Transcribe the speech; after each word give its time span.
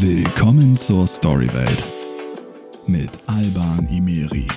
Willkommen 0.00 0.76
zur 0.76 1.06
Storywelt 1.06 1.86
mit 2.86 3.10
Alban 3.26 3.86
Imeri. 3.88 4.48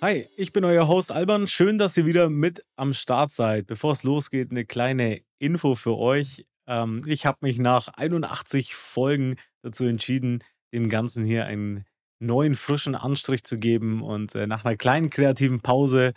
Hi, 0.00 0.26
ich 0.36 0.52
bin 0.52 0.64
euer 0.64 0.88
Host 0.88 1.12
Alban. 1.12 1.46
Schön, 1.46 1.76
dass 1.76 1.96
ihr 1.96 2.06
wieder 2.06 2.30
mit 2.30 2.64
am 2.76 2.94
Start 2.94 3.30
seid. 3.30 3.66
Bevor 3.66 3.92
es 3.92 4.04
losgeht, 4.04 4.50
eine 4.50 4.64
kleine 4.64 5.20
Info 5.38 5.74
für 5.74 5.98
euch. 5.98 6.46
Ähm, 6.66 7.02
ich 7.06 7.26
habe 7.26 7.38
mich 7.42 7.58
nach 7.58 7.88
81 7.88 8.74
Folgen 8.74 9.36
dazu 9.60 9.84
entschieden, 9.84 10.42
dem 10.72 10.88
Ganzen 10.88 11.24
hier 11.24 11.44
einen 11.44 11.84
neuen, 12.20 12.54
frischen 12.54 12.94
Anstrich 12.94 13.44
zu 13.44 13.58
geben. 13.58 14.02
Und 14.02 14.34
äh, 14.34 14.46
nach 14.46 14.64
einer 14.64 14.76
kleinen 14.76 15.10
kreativen 15.10 15.60
Pause 15.60 16.12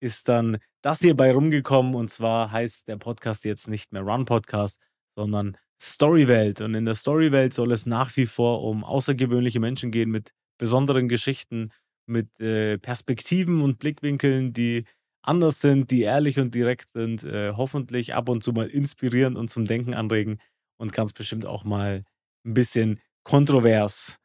ist 0.00 0.28
dann 0.28 0.58
das 0.82 1.00
hier 1.00 1.16
bei 1.16 1.32
rumgekommen. 1.32 1.94
Und 1.94 2.10
zwar 2.10 2.52
heißt 2.52 2.88
der 2.88 2.96
Podcast 2.96 3.44
jetzt 3.44 3.68
nicht 3.68 3.92
mehr 3.92 4.02
Run 4.02 4.24
Podcast, 4.24 4.80
sondern 5.16 5.56
Storywelt. 5.80 6.60
Und 6.60 6.74
in 6.74 6.84
der 6.84 6.94
Storywelt 6.94 7.54
soll 7.54 7.72
es 7.72 7.86
nach 7.86 8.16
wie 8.16 8.26
vor 8.26 8.62
um 8.62 8.84
außergewöhnliche 8.84 9.60
Menschen 9.60 9.90
gehen 9.90 10.10
mit 10.10 10.32
besonderen 10.58 11.08
Geschichten 11.08 11.72
mit 12.06 12.38
äh, 12.40 12.76
Perspektiven 12.78 13.62
und 13.62 13.78
Blickwinkeln, 13.78 14.52
die 14.52 14.84
anders 15.22 15.60
sind, 15.60 15.90
die 15.90 16.02
ehrlich 16.02 16.38
und 16.38 16.54
direkt 16.54 16.90
sind, 16.90 17.24
äh, 17.24 17.52
hoffentlich 17.52 18.14
ab 18.14 18.28
und 18.28 18.42
zu 18.42 18.52
mal 18.52 18.68
inspirieren 18.68 19.36
und 19.36 19.48
zum 19.48 19.64
Denken 19.64 19.94
anregen 19.94 20.38
und 20.78 20.92
ganz 20.92 21.12
bestimmt 21.12 21.46
auch 21.46 21.64
mal 21.64 22.04
ein 22.44 22.54
bisschen 22.54 23.00
kontrovers. 23.24 24.19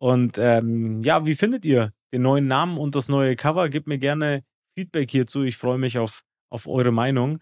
Und 0.00 0.38
ähm, 0.38 1.02
ja, 1.02 1.26
wie 1.26 1.34
findet 1.34 1.66
ihr 1.66 1.92
den 2.12 2.22
neuen 2.22 2.46
Namen 2.46 2.78
und 2.78 2.94
das 2.94 3.08
neue 3.08 3.36
Cover? 3.36 3.68
Gebt 3.68 3.86
mir 3.86 3.98
gerne 3.98 4.42
Feedback 4.74 5.10
hierzu. 5.10 5.42
Ich 5.42 5.58
freue 5.58 5.78
mich 5.78 5.98
auf, 5.98 6.22
auf 6.50 6.66
eure 6.66 6.90
Meinung. 6.90 7.40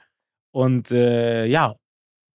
Und 0.52 0.90
äh, 0.90 1.46
ja, 1.46 1.76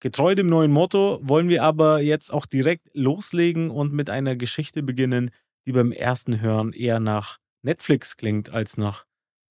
getreu 0.00 0.34
dem 0.34 0.46
neuen 0.46 0.70
Motto 0.70 1.20
wollen 1.22 1.48
wir 1.48 1.62
aber 1.62 2.00
jetzt 2.00 2.32
auch 2.32 2.46
direkt 2.46 2.88
loslegen 2.94 3.70
und 3.70 3.92
mit 3.92 4.08
einer 4.08 4.34
Geschichte 4.34 4.82
beginnen, 4.82 5.30
die 5.66 5.72
beim 5.72 5.92
ersten 5.92 6.40
Hören 6.40 6.72
eher 6.72 7.00
nach 7.00 7.38
Netflix 7.62 8.16
klingt 8.16 8.50
als 8.50 8.78
nach 8.78 9.04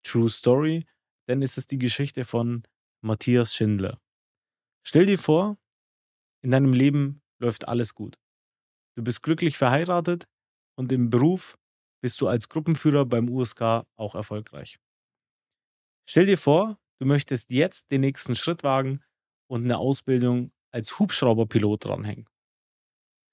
True 0.03 0.29
Story, 0.29 0.85
denn 1.27 1.41
es 1.41 1.57
ist 1.57 1.71
die 1.71 1.79
Geschichte 1.79 2.25
von 2.25 2.63
Matthias 3.01 3.53
Schindler. 3.53 3.99
Stell 4.85 5.05
dir 5.05 5.17
vor, 5.17 5.57
in 6.41 6.51
deinem 6.51 6.73
Leben 6.73 7.21
läuft 7.39 7.67
alles 7.67 7.93
gut. 7.93 8.17
Du 8.95 9.03
bist 9.03 9.23
glücklich 9.23 9.57
verheiratet 9.57 10.27
und 10.75 10.91
im 10.91 11.09
Beruf 11.09 11.57
bist 12.01 12.19
du 12.21 12.27
als 12.27 12.49
Gruppenführer 12.49 13.05
beim 13.05 13.29
USK 13.29 13.85
auch 13.95 14.15
erfolgreich. 14.15 14.79
Stell 16.07 16.25
dir 16.25 16.37
vor, 16.37 16.77
du 16.99 17.05
möchtest 17.05 17.51
jetzt 17.51 17.91
den 17.91 18.01
nächsten 18.01 18.35
Schritt 18.35 18.63
wagen 18.63 19.01
und 19.47 19.63
eine 19.63 19.77
Ausbildung 19.77 20.51
als 20.71 20.99
Hubschrauberpilot 20.99 21.85
dranhängen. 21.85 22.27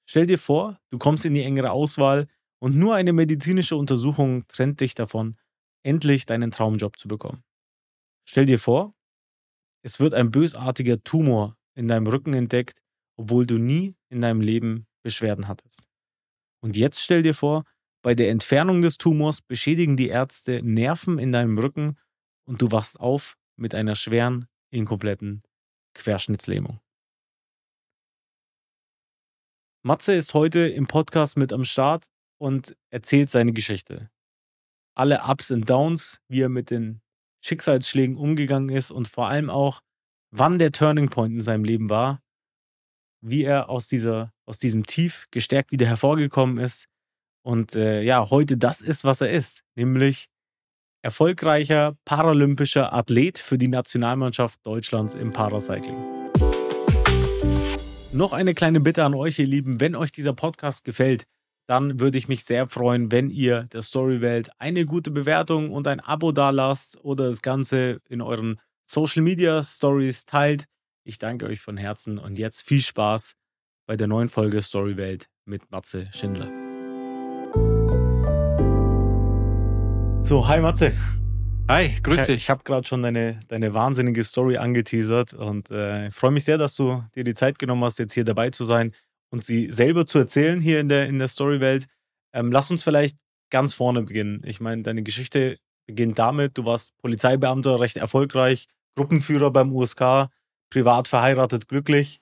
Stell 0.09 0.27
dir 0.27 0.39
vor, 0.39 0.79
du 0.91 0.99
kommst 0.99 1.25
in 1.25 1.35
die 1.35 1.43
engere 1.43 1.71
Auswahl 1.71 2.29
und 2.61 2.77
nur 2.77 2.95
eine 2.95 3.13
medizinische 3.13 3.77
Untersuchung 3.77 4.47
trennt 4.49 4.81
dich 4.81 4.95
davon, 4.95 5.39
endlich 5.83 6.27
deinen 6.27 6.51
Traumjob 6.51 6.99
zu 6.99 7.09
bekommen. 7.09 7.43
Stell 8.29 8.45
dir 8.45 8.59
vor, 8.59 8.95
es 9.83 9.99
wird 9.99 10.15
ein 10.15 10.31
bösartiger 10.31 11.03
Tumor 11.03 11.57
in 11.75 11.89
deinem 11.89 12.07
Rücken 12.07 12.35
entdeckt, 12.35 12.83
obwohl 13.17 13.47
du 13.47 13.59
nie 13.59 13.97
in 14.09 14.21
deinem 14.21 14.41
Leben 14.41 14.87
Beschwerden 15.03 15.49
hattest. 15.49 15.90
Und 16.63 16.77
jetzt 16.77 17.01
stell 17.01 17.23
dir 17.23 17.35
vor, 17.35 17.65
bei 18.03 18.15
der 18.15 18.31
Entfernung 18.31 18.83
des 18.83 18.99
Tumors 18.99 19.43
beschädigen 19.43 19.97
die 19.97 20.09
Ärzte 20.09 20.63
Nerven 20.63 21.19
in 21.19 21.33
deinem 21.33 21.59
Rücken 21.59 21.99
und 22.47 22.63
du 22.63 22.71
wachst 22.71 22.99
auf 22.99 23.37
mit 23.57 23.75
einer 23.75 23.95
schweren, 23.95 24.47
inkompletten 24.71 25.43
Querschnittslähmung. 25.95 26.81
Matze 29.83 30.15
ist 30.15 30.35
heute 30.35 30.61
im 30.61 30.87
Podcast 30.87 31.37
mit 31.37 31.53
am 31.53 31.65
Start 31.65 32.07
und 32.39 32.77
erzählt 32.91 33.31
seine 33.31 33.53
Geschichte. 33.53 34.11
Alle 34.95 35.23
Ups 35.25 35.51
und 35.51 35.69
Downs, 35.69 36.21
wie 36.29 36.43
er 36.43 36.49
mit 36.49 36.71
den 36.71 37.01
Schicksalsschlägen 37.43 38.17
umgegangen 38.17 38.69
ist 38.69 38.91
und 38.91 39.09
vor 39.09 39.29
allem 39.29 39.49
auch, 39.49 39.81
wann 40.31 40.59
der 40.59 40.73
Turning 40.73 41.09
Point 41.09 41.35
in 41.35 41.41
seinem 41.41 41.65
Leben 41.65 41.89
war, 41.89 42.23
wie 43.23 43.45
er 43.45 43.69
aus, 43.69 43.89
dieser, 43.89 44.33
aus 44.51 44.59
diesem 44.59 44.85
Tief 44.85 45.29
gestärkt 45.31 45.71
wieder 45.71 45.87
hervorgekommen 45.87 46.59
ist 46.59 46.87
und 47.43 47.77
äh, 47.77 48.03
ja, 48.03 48.31
heute 48.31 48.57
das 48.57 48.81
ist, 48.81 49.05
was 49.05 49.21
er 49.21 49.31
ist, 49.31 49.63
nämlich 49.77 50.29
erfolgreicher 51.03 51.97
paralympischer 52.05 52.93
Athlet 52.93 53.39
für 53.39 53.59
die 53.59 53.69
Nationalmannschaft 53.69 54.59
Deutschlands 54.67 55.15
im 55.15 55.31
Paracycling. 55.31 55.97
Noch 58.13 58.33
eine 58.33 58.55
kleine 58.55 58.81
Bitte 58.81 59.05
an 59.05 59.15
euch, 59.15 59.39
ihr 59.39 59.47
Lieben, 59.47 59.81
wenn 59.81 59.95
euch 59.95 60.11
dieser 60.11 60.33
Podcast 60.33 60.85
gefällt, 60.85 61.27
dann 61.69 62.01
würde 62.01 62.19
ich 62.19 62.27
mich 62.27 62.45
sehr 62.45 62.67
freuen, 62.67 63.13
wenn 63.13 63.31
ihr 63.31 63.69
der 63.73 63.83
Storywelt 63.83 64.51
eine 64.59 64.85
gute 64.85 65.13
Bewertung 65.13 65.71
und 65.71 65.87
ein 65.87 66.01
Abo 66.01 66.33
da 66.33 66.51
lasst 66.51 66.97
oder 67.05 67.29
das 67.29 67.41
Ganze 67.41 68.01
in 68.09 68.21
euren 68.21 68.61
Social 68.91 69.23
Media 69.23 69.63
Stories 69.63 70.27
teilt. 70.27 70.65
Ich 71.05 71.19
danke 71.19 71.47
euch 71.47 71.61
von 71.61 71.77
Herzen 71.77 72.19
und 72.19 72.37
jetzt 72.37 72.63
viel 72.63 72.83
Spaß 72.83 73.37
bei 73.91 73.97
der 73.97 74.07
neuen 74.07 74.29
Folge 74.29 74.63
Storywelt 74.63 75.29
mit 75.47 75.69
Matze 75.73 76.09
Schindler. 76.13 76.47
So, 80.23 80.47
hi 80.47 80.61
Matze. 80.61 80.93
Hi, 81.69 81.91
grüß 82.01 82.27
dich. 82.27 82.29
Ich, 82.29 82.43
ich 82.45 82.51
habe 82.51 82.63
gerade 82.63 82.87
schon 82.87 83.03
deine, 83.03 83.41
deine 83.49 83.75
wahnsinnige 83.75 84.23
Story 84.23 84.59
angeteasert 84.59 85.35
und 85.35 85.73
äh, 85.73 86.07
ich 86.07 86.15
freue 86.15 86.31
mich 86.31 86.45
sehr, 86.45 86.57
dass 86.57 86.77
du 86.77 87.03
dir 87.17 87.25
die 87.25 87.35
Zeit 87.35 87.59
genommen 87.59 87.83
hast, 87.83 87.99
jetzt 87.99 88.13
hier 88.13 88.23
dabei 88.23 88.51
zu 88.51 88.65
sein 88.65 88.95
und 89.33 89.43
sie 89.43 89.73
selber 89.73 90.07
zu 90.07 90.21
erzählen 90.21 90.61
hier 90.61 90.79
in 90.79 90.89
der, 90.89 91.09
in 91.09 91.19
der 91.19 91.27
Storywelt. 91.27 91.87
Ähm, 92.33 92.53
lass 92.53 92.71
uns 92.71 92.85
vielleicht 92.85 93.17
ganz 93.51 93.75
vorne 93.75 94.03
beginnen. 94.03 94.41
Ich 94.45 94.61
meine, 94.61 94.83
deine 94.83 95.03
Geschichte 95.03 95.59
beginnt 95.89 96.17
damit, 96.17 96.57
du 96.57 96.65
warst 96.65 96.97
Polizeibeamter, 96.99 97.81
recht 97.81 97.97
erfolgreich, 97.97 98.69
Gruppenführer 98.95 99.51
beim 99.51 99.75
USK, 99.75 100.29
privat 100.73 101.09
verheiratet, 101.09 101.67
glücklich. 101.67 102.21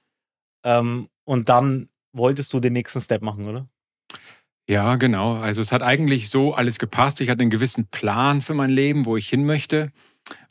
Ähm, 0.65 1.11
und 1.29 1.51
dann 1.51 1.91
wolltest 2.15 2.55
du 2.55 2.59
den 2.59 2.73
nächsten 2.73 3.03
Step 3.03 3.21
machen, 3.21 3.45
oder? 3.45 3.69
Ja, 4.67 4.97
genau. 4.97 5.35
Also 5.35 5.61
es 5.61 5.73
hat 5.73 5.83
eigentlich 5.83 6.31
so 6.31 6.55
alles 6.55 6.79
gepasst. 6.79 7.21
Ich 7.21 7.29
hatte 7.29 7.43
einen 7.43 7.51
gewissen 7.51 7.87
Plan 7.87 8.41
für 8.41 8.55
mein 8.55 8.71
Leben, 8.71 9.05
wo 9.05 9.15
ich 9.15 9.29
hin 9.29 9.45
möchte. 9.45 9.93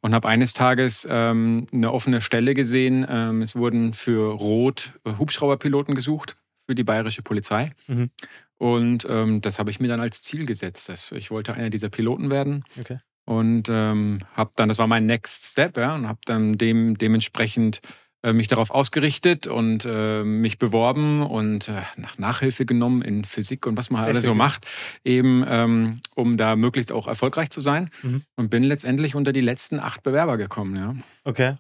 Und 0.01 0.13
habe 0.13 0.27
eines 0.27 0.53
Tages 0.53 1.07
ähm, 1.09 1.65
eine 1.73 1.91
offene 1.91 2.21
Stelle 2.21 2.53
gesehen. 2.53 3.07
Ähm, 3.09 3.41
es 3.41 3.55
wurden 3.55 3.95
für 3.95 4.33
Rot 4.33 4.93
Hubschrauberpiloten 5.03 5.95
gesucht 5.95 6.37
für 6.67 6.75
die 6.75 6.83
bayerische 6.83 7.23
Polizei. 7.23 7.71
Mhm. 7.87 8.11
Und 8.59 9.07
ähm, 9.09 9.41
das 9.41 9.57
habe 9.57 9.71
ich 9.71 9.79
mir 9.79 9.87
dann 9.87 9.99
als 9.99 10.21
Ziel 10.21 10.45
gesetzt. 10.45 10.89
Dass 10.89 11.11
ich 11.11 11.31
wollte 11.31 11.55
einer 11.55 11.71
dieser 11.71 11.89
Piloten 11.89 12.29
werden. 12.29 12.63
Okay. 12.79 12.99
Und 13.25 13.67
ähm, 13.69 14.19
habe 14.35 14.51
dann, 14.55 14.69
das 14.69 14.77
war 14.77 14.87
mein 14.87 15.07
Next 15.07 15.45
Step, 15.45 15.75
ja, 15.77 15.95
und 15.95 16.07
habe 16.07 16.19
dann 16.25 16.57
dem, 16.57 16.97
dementsprechend 16.97 17.77
äh, 17.77 17.79
mich 18.23 18.47
darauf 18.47 18.71
ausgerichtet 18.71 19.47
und 19.47 19.85
äh, 19.85 20.23
mich 20.23 20.57
beworben 20.57 21.21
und 21.21 21.69
äh, 21.69 21.73
nach 21.97 22.17
Nachhilfe 22.17 22.65
genommen 22.65 23.01
in 23.01 23.25
Physik 23.25 23.65
und 23.67 23.77
was 23.77 23.89
man 23.89 24.01
halt 24.01 24.09
alles 24.09 24.23
so 24.23 24.33
macht, 24.33 24.67
eben 25.03 25.45
ähm, 25.47 26.01
um 26.15 26.35
da 26.35 26.55
möglichst 26.55 26.91
auch 26.91 27.07
erfolgreich 27.07 27.51
zu 27.51 27.61
sein. 27.61 27.89
Mhm. 28.01 28.23
Und 28.35 28.49
bin 28.49 28.63
letztendlich 28.63 29.15
unter 29.15 29.33
die 29.33 29.41
letzten 29.41 29.79
acht 29.79 30.03
Bewerber 30.03 30.37
gekommen, 30.37 30.75
ja. 30.75 30.95
Okay. 31.23 31.55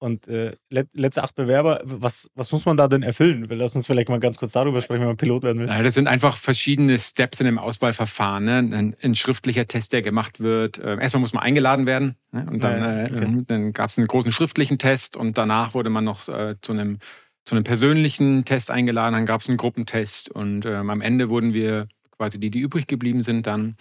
Und 0.00 0.28
äh, 0.28 0.56
letzte 0.70 1.22
acht 1.22 1.34
Bewerber, 1.34 1.82
was, 1.84 2.30
was 2.34 2.50
muss 2.52 2.64
man 2.64 2.78
da 2.78 2.88
denn 2.88 3.02
erfüllen? 3.02 3.46
Lass 3.50 3.76
uns 3.76 3.86
vielleicht 3.86 4.08
mal 4.08 4.18
ganz 4.18 4.38
kurz 4.38 4.52
darüber 4.52 4.80
sprechen, 4.80 5.00
wenn 5.00 5.08
man 5.08 5.18
Pilot 5.18 5.42
werden 5.42 5.60
will. 5.60 5.68
Ja, 5.68 5.82
das 5.82 5.92
sind 5.92 6.08
einfach 6.08 6.38
verschiedene 6.38 6.98
Steps 6.98 7.38
in 7.38 7.44
dem 7.44 7.58
Auswahlverfahren. 7.58 8.44
Ne? 8.44 8.56
Ein, 8.56 8.96
ein, 9.02 9.14
schriftlicher 9.14 9.68
Test, 9.68 9.92
der 9.92 10.00
gemacht 10.00 10.40
wird. 10.40 10.78
Äh, 10.78 10.98
erstmal 10.98 11.20
muss 11.20 11.34
man 11.34 11.42
eingeladen 11.42 11.84
werden. 11.84 12.16
Ne? 12.32 12.46
Und 12.50 12.64
dann, 12.64 12.80
ja, 12.80 13.04
okay. 13.14 13.24
äh, 13.24 13.44
dann 13.46 13.74
gab 13.74 13.90
es 13.90 13.98
einen 13.98 14.06
großen 14.06 14.32
schriftlichen 14.32 14.78
Test 14.78 15.18
und 15.18 15.36
danach 15.36 15.74
wurde 15.74 15.90
man 15.90 16.04
noch 16.04 16.26
äh, 16.30 16.54
zu 16.62 16.72
einem 16.72 16.98
zu 17.44 17.54
einem 17.54 17.64
persönlichen 17.64 18.44
Test 18.44 18.70
eingeladen. 18.70 19.12
Dann 19.12 19.26
gab 19.26 19.40
es 19.42 19.48
einen 19.48 19.58
Gruppentest 19.58 20.30
und 20.30 20.64
ähm, 20.64 20.88
am 20.88 21.00
Ende 21.00 21.28
wurden 21.28 21.52
wir 21.52 21.88
quasi 22.16 22.38
die, 22.38 22.50
die 22.50 22.60
übrig 22.60 22.86
geblieben 22.86 23.22
sind, 23.22 23.46
dann 23.46 23.76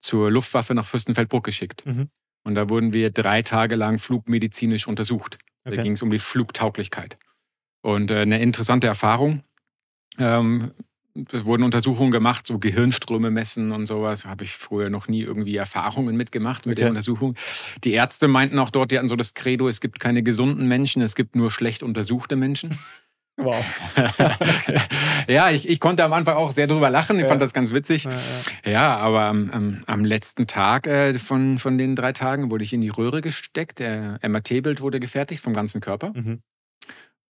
zur 0.00 0.30
Luftwaffe 0.30 0.74
nach 0.74 0.86
Fürstenfeldbruck 0.86 1.44
geschickt. 1.44 1.86
Mhm. 1.86 2.08
Und 2.44 2.56
da 2.56 2.68
wurden 2.68 2.92
wir 2.92 3.10
drei 3.10 3.42
Tage 3.42 3.76
lang 3.76 3.98
flugmedizinisch 3.98 4.88
untersucht. 4.88 5.38
Okay. 5.64 5.76
Da 5.76 5.82
ging 5.82 5.92
es 5.92 6.02
um 6.02 6.10
die 6.10 6.18
Flugtauglichkeit. 6.18 7.18
Und 7.82 8.10
äh, 8.10 8.20
eine 8.20 8.40
interessante 8.40 8.86
Erfahrung. 8.86 9.42
Ähm, 10.18 10.72
es 11.30 11.44
wurden 11.44 11.62
Untersuchungen 11.62 12.10
gemacht, 12.10 12.46
so 12.46 12.58
Gehirnströme 12.58 13.30
messen 13.30 13.72
und 13.72 13.86
sowas. 13.86 14.24
Habe 14.24 14.44
ich 14.44 14.52
früher 14.52 14.88
noch 14.88 15.08
nie 15.08 15.20
irgendwie 15.20 15.56
Erfahrungen 15.56 16.16
mitgemacht 16.16 16.64
mit 16.64 16.78
okay. 16.78 16.82
der 16.82 16.90
Untersuchung. 16.90 17.36
Die 17.84 17.92
Ärzte 17.92 18.28
meinten 18.28 18.58
auch 18.58 18.70
dort, 18.70 18.90
die 18.90 18.98
hatten 18.98 19.08
so 19.08 19.16
das 19.16 19.34
Credo, 19.34 19.68
es 19.68 19.80
gibt 19.80 20.00
keine 20.00 20.22
gesunden 20.22 20.68
Menschen, 20.68 21.02
es 21.02 21.14
gibt 21.14 21.36
nur 21.36 21.50
schlecht 21.50 21.82
untersuchte 21.82 22.36
Menschen. 22.36 22.78
Wow. 23.38 23.64
ja, 25.28 25.50
ich, 25.50 25.68
ich 25.68 25.80
konnte 25.80 26.04
am 26.04 26.12
Anfang 26.12 26.36
auch 26.36 26.52
sehr 26.52 26.66
drüber 26.66 26.90
lachen. 26.90 27.16
Ich 27.16 27.22
Ja. 27.22 27.28
fand 27.28 27.40
das 27.40 27.52
ganz 27.52 27.72
witzig. 27.72 28.04
Ja, 28.04 28.10
ja. 28.10 28.70
Ja, 28.70 28.96
aber 28.98 29.22
am, 29.22 29.82
am, 29.86 30.04
letzten 30.04 30.46
Tag 30.46 30.86
äh, 30.86 31.14
von, 31.14 31.58
von 31.58 31.78
den 31.78 31.96
drei 31.96 32.12
Tagen 32.12 32.50
wurde 32.50 32.64
ich 32.64 32.72
in 32.72 32.82
die 32.82 32.90
Röhre 32.90 33.20
gesteckt. 33.22 33.78
Der 33.78 34.18
MRT-Bild 34.22 34.80
wurde 34.80 35.00
gefertigt 35.00 35.42
vom 35.42 35.54
ganzen 35.54 35.80
Körper. 35.80 36.12
Mhm. 36.14 36.42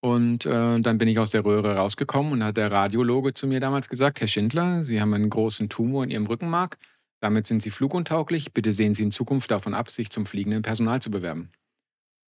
Und 0.05 0.47
äh, 0.47 0.81
dann 0.81 0.99
bin 0.99 1.07
ich 1.07 1.21
aus 1.21 1.31
der 1.31 1.45
Röhre 1.45 1.77
rausgekommen 1.77 2.33
und 2.33 2.43
hat 2.45 2.57
der 2.57 2.73
Radiologe 2.73 3.33
zu 3.35 3.47
mir 3.47 3.61
damals 3.61 3.89
gesagt, 3.89 4.21
Herr 4.21 4.27
Schindler, 4.27 4.83
Sie 4.83 5.01
haben 5.01 5.15
einen 5.15 5.31
großen 5.31 5.69
Tumor 5.69 6.03
in 6.03 6.11
Ihrem 6.11 6.27
Rückenmark. 6.27 6.79
Damit 7.21 7.47
sind 7.47 7.63
Sie 7.63 7.71
fluguntauglich. 7.71 8.53
Bitte 8.53 8.73
sehen 8.73 8.95
Sie 8.95 9.05
in 9.05 9.13
Zukunft 9.13 9.53
davon 9.53 9.75
ab, 9.75 9.89
sich 9.91 10.11
zum 10.11 10.27
fliegenden 10.27 10.63
Personal 10.63 11.01
zu 11.01 11.13
bewerben. 11.13 11.53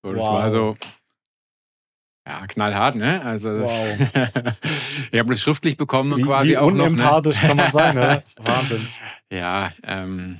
So, 0.04 0.12
das 0.12 0.22
Wow. 0.24 0.32
war 0.34 0.50
so, 0.52 0.76
ja, 2.26 2.46
knallhart, 2.46 2.96
ne? 2.96 3.22
Also, 3.24 3.50
Wow. 3.50 3.98
ich 5.12 5.18
habe 5.18 5.30
das 5.30 5.40
schriftlich 5.40 5.76
bekommen 5.76 6.16
Wie, 6.18 6.22
quasi 6.22 6.50
wie 6.50 6.56
auch 6.58 6.70
noch. 6.70 6.76
Ne? 6.76 6.84
unempathisch 6.84 7.40
kann 7.40 7.56
man 7.56 7.70
sein, 7.72 7.94
ne? 7.94 8.22
Wahnsinn. 8.38 8.86
Ja, 9.32 9.72
ähm, 9.84 10.38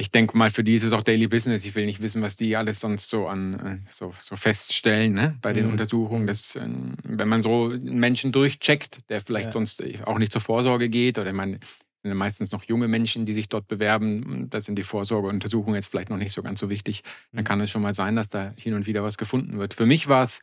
ich 0.00 0.12
denke 0.12 0.38
mal, 0.38 0.48
für 0.50 0.62
die 0.62 0.76
ist 0.76 0.84
es 0.84 0.92
auch 0.92 1.02
Daily 1.02 1.26
Business. 1.26 1.64
Ich 1.64 1.74
will 1.74 1.84
nicht 1.84 2.00
wissen, 2.00 2.22
was 2.22 2.36
die 2.36 2.56
alles 2.56 2.78
sonst 2.78 3.10
so 3.10 3.26
an 3.26 3.82
äh, 3.84 3.90
so, 3.90 4.14
so 4.18 4.36
feststellen 4.36 5.12
ne? 5.12 5.36
bei 5.42 5.52
den 5.52 5.66
Mhm. 5.66 5.72
Untersuchungen. 5.72 6.26
Dass, 6.28 6.54
ähm, 6.54 6.94
wenn 7.02 7.28
man 7.28 7.42
so 7.42 7.70
einen 7.70 7.98
Menschen 7.98 8.30
durchcheckt, 8.30 9.00
der 9.10 9.20
vielleicht 9.20 9.46
Ja. 9.46 9.52
sonst 9.52 9.82
auch 10.04 10.18
nicht 10.18 10.30
zur 10.30 10.40
Vorsorge 10.40 10.88
geht, 10.88 11.18
oder 11.18 11.30
es 11.32 11.58
sind 12.02 12.16
meistens 12.16 12.52
noch 12.52 12.64
junge 12.64 12.88
Menschen, 12.88 13.26
die 13.26 13.32
sich 13.34 13.48
dort 13.48 13.66
bewerben, 13.68 14.48
da 14.50 14.60
sind 14.60 14.76
die 14.76 14.82
Vorsorgeuntersuchungen 14.84 15.74
jetzt 15.74 15.88
vielleicht 15.88 16.10
noch 16.10 16.16
nicht 16.16 16.32
so 16.32 16.42
ganz 16.42 16.60
so 16.60 16.70
wichtig. 16.70 17.02
Dann 17.32 17.42
Mhm. 17.42 17.46
kann 17.46 17.60
es 17.60 17.70
schon 17.70 17.82
mal 17.82 17.94
sein, 17.94 18.14
dass 18.16 18.28
da 18.28 18.52
hin 18.56 18.74
und 18.74 18.86
wieder 18.86 19.02
was 19.02 19.18
gefunden 19.18 19.58
wird. 19.58 19.74
Für 19.74 19.86
mich 19.86 20.08
war 20.08 20.22
es 20.22 20.40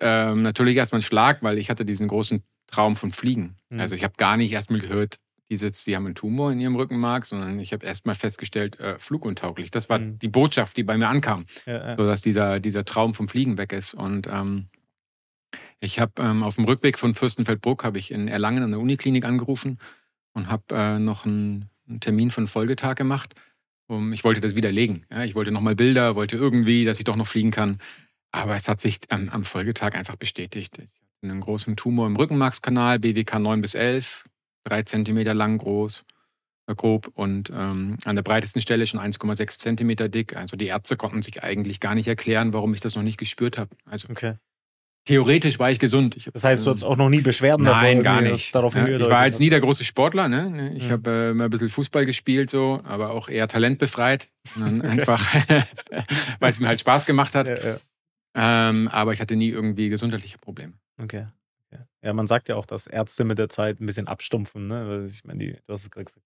ähm, 0.00 0.42
natürlich 0.42 0.76
erstmal 0.76 1.00
ein 1.00 1.04
Schlag, 1.04 1.42
weil 1.42 1.58
ich 1.58 1.68
hatte 1.70 1.84
diesen 1.84 2.08
großen 2.08 2.42
Traum 2.66 2.96
von 2.96 3.12
Fliegen. 3.12 3.56
Mhm. 3.70 3.80
Also 3.80 3.94
ich 3.94 4.04
habe 4.04 4.14
gar 4.16 4.36
nicht 4.36 4.52
erstmal 4.52 4.80
gehört, 4.80 5.18
die 5.48 5.56
sitzt, 5.56 5.86
die 5.86 5.94
haben 5.94 6.06
einen 6.06 6.14
Tumor 6.16 6.50
in 6.50 6.58
ihrem 6.58 6.74
Rückenmark, 6.74 7.24
sondern 7.26 7.60
ich 7.60 7.72
habe 7.72 7.86
erstmal 7.86 8.14
festgestellt, 8.16 8.80
äh, 8.80 8.98
fluguntauglich. 8.98 9.70
Das 9.70 9.88
war 9.88 9.98
Mhm. 10.00 10.18
die 10.18 10.28
Botschaft, 10.28 10.76
die 10.76 10.82
bei 10.82 10.96
mir 10.96 11.08
ankam, 11.08 11.44
Ja, 11.66 11.90
ja. 11.90 11.96
so 11.96 12.04
dass 12.06 12.20
dieser, 12.22 12.58
dieser 12.58 12.84
Traum 12.84 13.14
vom 13.14 13.28
Fliegen 13.28 13.56
weg 13.58 13.72
ist. 13.72 13.94
Und 13.94 14.26
ähm, 14.26 14.66
ich 15.78 16.00
habe 16.00 16.12
ähm, 16.20 16.42
auf 16.42 16.56
dem 16.56 16.64
Rückweg 16.64 16.98
von 16.98 17.14
Fürstenfeldbruck 17.14 17.84
habe 17.84 17.98
ich 17.98 18.10
in 18.10 18.28
Erlangen 18.28 18.62
an 18.64 18.70
der 18.70 18.80
Uniklinik 18.80 19.24
angerufen 19.24 19.78
und 20.36 20.48
habe 20.50 20.62
äh, 20.72 20.98
noch 20.98 21.24
einen, 21.24 21.70
einen 21.88 22.00
Termin 22.00 22.30
einen 22.36 22.46
Folgetag 22.46 22.94
gemacht. 22.94 23.34
Um, 23.88 24.12
ich 24.12 24.22
wollte 24.22 24.40
das 24.40 24.54
widerlegen. 24.54 25.06
Ja, 25.10 25.24
ich 25.24 25.34
wollte 25.34 25.50
nochmal 25.50 25.74
Bilder, 25.74 26.14
wollte 26.14 26.36
irgendwie, 26.36 26.84
dass 26.84 26.98
ich 26.98 27.04
doch 27.04 27.16
noch 27.16 27.26
fliegen 27.26 27.50
kann. 27.50 27.78
Aber 28.32 28.54
es 28.54 28.68
hat 28.68 28.80
sich 28.80 28.98
am, 29.08 29.28
am 29.30 29.44
Folgetag 29.44 29.94
einfach 29.94 30.16
bestätigt. 30.16 30.78
Ich 30.78 30.84
hatte 30.84 31.32
einen 31.32 31.40
großen 31.40 31.76
Tumor 31.76 32.06
im 32.06 32.16
Rückenmarkskanal, 32.16 32.98
BWK 32.98 33.38
9 33.38 33.62
bis 33.62 33.74
11, 33.74 34.24
drei 34.64 34.82
Zentimeter 34.82 35.34
lang 35.34 35.58
groß, 35.58 36.04
äh, 36.66 36.74
grob 36.74 37.08
und 37.14 37.50
ähm, 37.50 37.96
an 38.04 38.16
der 38.16 38.22
breitesten 38.22 38.60
Stelle 38.60 38.86
schon 38.86 39.00
1,6 39.00 39.58
Zentimeter 39.58 40.08
dick. 40.08 40.36
Also 40.36 40.56
die 40.56 40.66
Ärzte 40.66 40.96
konnten 40.96 41.22
sich 41.22 41.42
eigentlich 41.42 41.80
gar 41.80 41.94
nicht 41.94 42.08
erklären, 42.08 42.52
warum 42.52 42.74
ich 42.74 42.80
das 42.80 42.94
noch 42.94 43.02
nicht 43.02 43.18
gespürt 43.18 43.56
habe. 43.56 43.70
Also 43.86 44.08
Okay. 44.10 44.34
Theoretisch 45.06 45.58
war 45.58 45.70
ich 45.70 45.78
gesund. 45.78 46.16
Ich 46.16 46.28
Das 46.32 46.44
heißt, 46.44 46.66
du 46.66 46.70
ähm, 46.70 46.76
hast 46.76 46.82
auch 46.82 46.96
noch 46.96 47.08
nie 47.08 47.22
Beschwerden 47.22 47.64
Nein, 47.64 48.02
gar 48.02 48.16
irgendwie, 48.16 48.32
nicht. 48.32 48.54
Darauf 48.54 48.74
Ja, 48.74 48.86
ich 48.86 49.00
war 49.08 49.24
jetzt 49.24 49.40
nie 49.40 49.48
der 49.48 49.60
große 49.60 49.84
Sportler. 49.84 50.28
Ne? 50.28 50.74
Ich 50.76 50.88
Mhm. 50.88 50.90
habe 50.92 51.10
äh, 51.10 51.30
immer 51.30 51.44
ein 51.44 51.50
bisschen 51.50 51.70
Fußball 51.70 52.04
gespielt, 52.04 52.50
so, 52.50 52.80
aber 52.84 53.10
auch 53.12 53.28
eher 53.28 53.48
talentbefreit. 53.48 54.28
Okay. 54.56 54.86
Einfach, 54.86 55.34
weil 56.40 56.52
es 56.52 56.60
mir 56.60 56.68
halt 56.68 56.80
Spaß 56.80 57.06
gemacht 57.06 57.34
hat. 57.34 57.48
Ja, 57.48 57.56
ja. 57.56 58.68
Ähm, 58.68 58.88
aber 58.88 59.14
ich 59.14 59.20
hatte 59.20 59.34
nie 59.34 59.48
irgendwie 59.48 59.88
gesundheitliche 59.88 60.36
Probleme. 60.38 60.74
Okay. 61.02 61.26
Ja, 62.04 62.12
man 62.12 62.28
sagt 62.28 62.48
ja 62.48 62.54
auch, 62.54 62.66
dass 62.66 62.86
Ärzte 62.86 63.24
mit 63.24 63.38
der 63.38 63.48
Zeit 63.48 63.80
ein 63.80 63.86
bisschen 63.86 64.06
abstumpfen, 64.06 64.68
ne? 64.68 65.04
Ich 65.08 65.24
meine, 65.24 65.40
die, 65.40 65.52
du 65.66 65.72
hast 65.72 65.82
es 65.82 65.90
gerade 65.90 66.04
gesagt, 66.04 66.24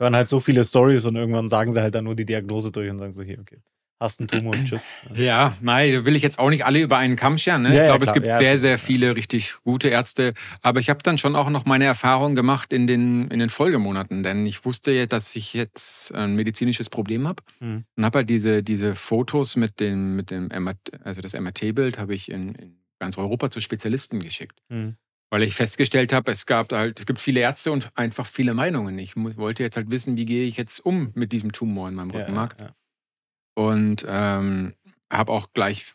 hören 0.00 0.16
halt 0.16 0.26
so 0.26 0.40
viele 0.40 0.64
Stories 0.64 1.04
und 1.04 1.14
irgendwann 1.14 1.48
sagen 1.48 1.72
sie 1.72 1.80
halt 1.80 1.94
dann 1.94 2.02
nur 2.04 2.16
die 2.16 2.24
Diagnose 2.24 2.72
durch 2.72 2.90
und 2.90 2.98
sagen 2.98 3.12
so, 3.12 3.22
hier, 3.22 3.38
okay, 3.38 3.58
hast 4.02 4.20
einen 4.20 4.28
Tumor 4.28 4.54
und 4.54 4.66
tschüss. 4.66 4.86
Ja, 5.14 5.56
mei, 5.60 6.04
will 6.04 6.16
ich 6.16 6.22
jetzt 6.22 6.38
auch 6.38 6.50
nicht 6.50 6.66
alle 6.66 6.80
über 6.80 6.98
einen 6.98 7.16
Kamm 7.16 7.38
scheren. 7.38 7.62
Ne? 7.62 7.68
Ja, 7.68 7.74
ich 7.74 7.80
ja, 7.80 7.84
glaube, 7.86 8.04
es 8.04 8.08
klar. 8.12 8.14
gibt 8.14 8.26
Ja, 8.26 8.36
sehr, 8.36 8.58
sehr 8.58 8.70
ja. 8.72 8.76
viele 8.76 9.16
richtig 9.16 9.54
gute 9.64 9.88
Ärzte. 9.88 10.34
Aber 10.60 10.80
ich 10.80 10.90
habe 10.90 11.02
dann 11.02 11.16
schon 11.18 11.36
auch 11.36 11.48
noch 11.50 11.64
meine 11.64 11.84
Erfahrung 11.84 12.34
gemacht 12.34 12.72
in 12.72 12.86
den, 12.86 13.28
in 13.28 13.38
den 13.38 13.48
Folgemonaten. 13.50 14.22
Denn 14.22 14.44
ich 14.44 14.64
wusste 14.64 14.92
ja, 14.92 15.06
dass 15.06 15.34
ich 15.36 15.54
jetzt 15.54 16.14
ein 16.14 16.34
medizinisches 16.36 16.90
Problem 16.90 17.26
habe. 17.28 17.42
Mhm. 17.60 17.84
Und 17.96 18.04
habe 18.04 18.18
halt 18.18 18.30
diese, 18.30 18.62
diese 18.62 18.94
Fotos 18.96 19.56
mit 19.56 19.80
dem, 19.80 20.16
mit 20.16 20.30
dem 20.30 20.48
MRT, 20.48 20.92
also 21.04 21.20
das 21.22 21.32
MRT-Bild 21.34 21.98
habe 21.98 22.14
ich 22.14 22.30
in, 22.30 22.54
in 22.56 22.76
ganz 22.98 23.16
Europa 23.18 23.50
zu 23.50 23.60
Spezialisten 23.60 24.20
geschickt. 24.20 24.58
Mhm. 24.68 24.96
Weil 25.30 25.44
ich 25.44 25.54
festgestellt 25.54 26.12
habe, 26.12 26.30
es 26.30 26.44
gab 26.44 26.72
halt, 26.72 26.98
es 27.00 27.06
gibt 27.06 27.18
viele 27.18 27.40
Ärzte 27.40 27.72
und 27.72 27.88
einfach 27.94 28.26
viele 28.26 28.52
Meinungen. 28.52 28.98
Ich 28.98 29.14
wollte 29.16 29.62
jetzt 29.62 29.76
halt 29.76 29.90
wissen, 29.90 30.18
wie 30.18 30.26
gehe 30.26 30.44
ich 30.46 30.58
jetzt 30.58 30.80
um 30.84 31.10
mit 31.14 31.32
diesem 31.32 31.52
Tumor 31.52 31.88
in 31.88 31.94
meinem 31.94 32.10
Ja, 32.10 32.18
Rückenmark. 32.20 32.56
ja, 32.58 32.66
ja. 32.66 32.74
Und 33.54 34.04
ähm, 34.08 34.74
habe 35.12 35.32
auch 35.32 35.48
gleich 35.52 35.94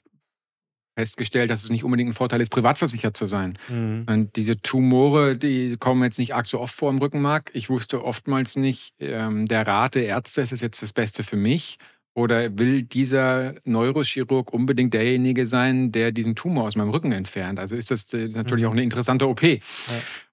festgestellt, 0.97 1.51
dass 1.51 1.63
es 1.63 1.69
nicht 1.69 1.83
unbedingt 1.83 2.09
ein 2.09 2.13
Vorteil 2.13 2.41
ist, 2.41 2.49
privatversichert 2.49 3.15
zu 3.15 3.27
sein. 3.27 3.57
Mhm. 3.69 4.05
Und 4.09 4.35
diese 4.35 4.59
Tumore, 4.59 5.35
die 5.35 5.77
kommen 5.77 6.03
jetzt 6.03 6.17
nicht 6.17 6.33
arg 6.33 6.47
so 6.47 6.59
oft 6.59 6.73
vor 6.75 6.89
im 6.89 6.97
Rückenmark. 6.97 7.51
Ich 7.53 7.69
wusste 7.69 8.03
oftmals 8.03 8.55
nicht, 8.55 8.95
ähm, 8.99 9.45
der 9.45 9.67
Rat 9.67 9.93
der 9.95 10.05
Ärzte 10.07 10.41
ist 10.41 10.51
es 10.51 10.61
jetzt 10.61 10.81
das 10.81 10.93
Beste 10.93 11.21
für 11.21 11.35
mich. 11.35 11.77
Oder 12.15 12.57
will 12.57 12.81
dieser 12.81 13.53
Neurochirurg 13.63 14.51
unbedingt 14.51 14.95
derjenige 14.95 15.45
sein, 15.45 15.91
der 15.91 16.11
diesen 16.11 16.35
Tumor 16.35 16.63
aus 16.63 16.75
meinem 16.75 16.89
Rücken 16.89 17.11
entfernt? 17.11 17.59
Also 17.59 17.75
ist 17.75 17.91
das, 17.91 18.11
äh, 18.15 18.27
natürlich 18.29 18.63
Mhm. 18.63 18.69
auch 18.69 18.73
eine 18.73 18.81
interessante 18.81 19.27
OP. 19.27 19.59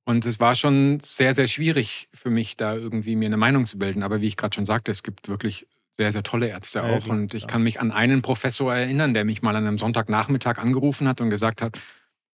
Und 0.06 0.24
es 0.24 0.40
war 0.40 0.54
schon 0.54 0.98
sehr, 1.00 1.34
sehr 1.34 1.46
schwierig 1.46 2.08
für 2.14 2.30
mich, 2.30 2.56
da 2.56 2.74
irgendwie 2.74 3.16
mir 3.16 3.26
eine 3.26 3.36
Meinung 3.36 3.66
zu 3.66 3.78
bilden. 3.78 4.02
Aber 4.02 4.22
wie 4.22 4.26
ich 4.28 4.38
gerade 4.38 4.54
schon 4.54 4.64
sagte, 4.64 4.92
es 4.92 5.02
gibt 5.02 5.28
wirklich 5.28 5.66
sehr, 5.98 6.12
sehr 6.12 6.22
tolle 6.22 6.48
Ärzte 6.48 6.80
Ja, 6.80 6.88
ja, 6.88 6.96
auch. 6.96 7.04
klar, 7.04 7.16
und 7.18 7.34
ich 7.34 7.42
klar. 7.42 7.52
kann 7.52 7.62
mich 7.62 7.80
an 7.80 7.92
einen 7.92 8.22
Professor 8.22 8.74
erinnern, 8.74 9.14
der 9.14 9.24
mich 9.24 9.42
mal 9.42 9.54
an 9.56 9.66
einem 9.66 9.78
Sonntagnachmittag 9.78 10.58
angerufen 10.58 11.06
hat 11.08 11.20
und 11.20 11.30
gesagt 11.30 11.62
hat, 11.62 11.78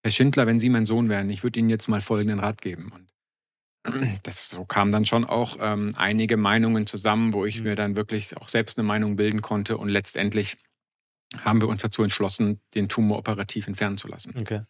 Herr 0.03 0.11
Schindler, 0.11 0.47
wenn 0.47 0.59
Sie 0.59 0.71
mein 0.71 0.87
Sohn 0.87 1.09
wären, 1.11 1.29
ich 1.29 1.43
würde 1.43 1.59
Ihnen 1.61 1.69
jetzt 1.69 1.89
mal 1.89 2.01
folgenden 2.01 2.41
Rat 2.41 2.63
geben. 2.63 2.91
Und 2.93 3.11
das 4.23 4.49
so 4.49 4.65
kamen 4.65 4.93
dann 4.93 5.05
schon 5.07 5.25
auch 5.25 5.59
ähm, 5.61 5.93
einige 5.97 6.37
Meinungen 6.37 6.87
zusammen, 6.87 7.35
wo 7.35 7.45
ich 7.45 7.59
Mhm. 7.59 7.65
mir 7.65 7.77
dann 7.77 7.97
wirklich 7.97 8.37
auch 8.37 8.49
selbst 8.49 8.79
eine 8.79 8.87
Meinung 8.89 9.17
bilden 9.17 9.43
konnte. 9.43 9.77
Und 9.77 9.89
letztendlich 9.91 10.57
haben 11.45 11.61
wir 11.61 11.69
uns 11.69 11.83
dazu 11.83 12.03
entschlossen, 12.03 12.61
den 12.75 12.89
Tumor 12.89 13.19
operativ 13.19 13.69
entfernen 13.69 13.99
zu 13.99 14.09
lassen. 14.09 14.35
Okay. 14.39 14.63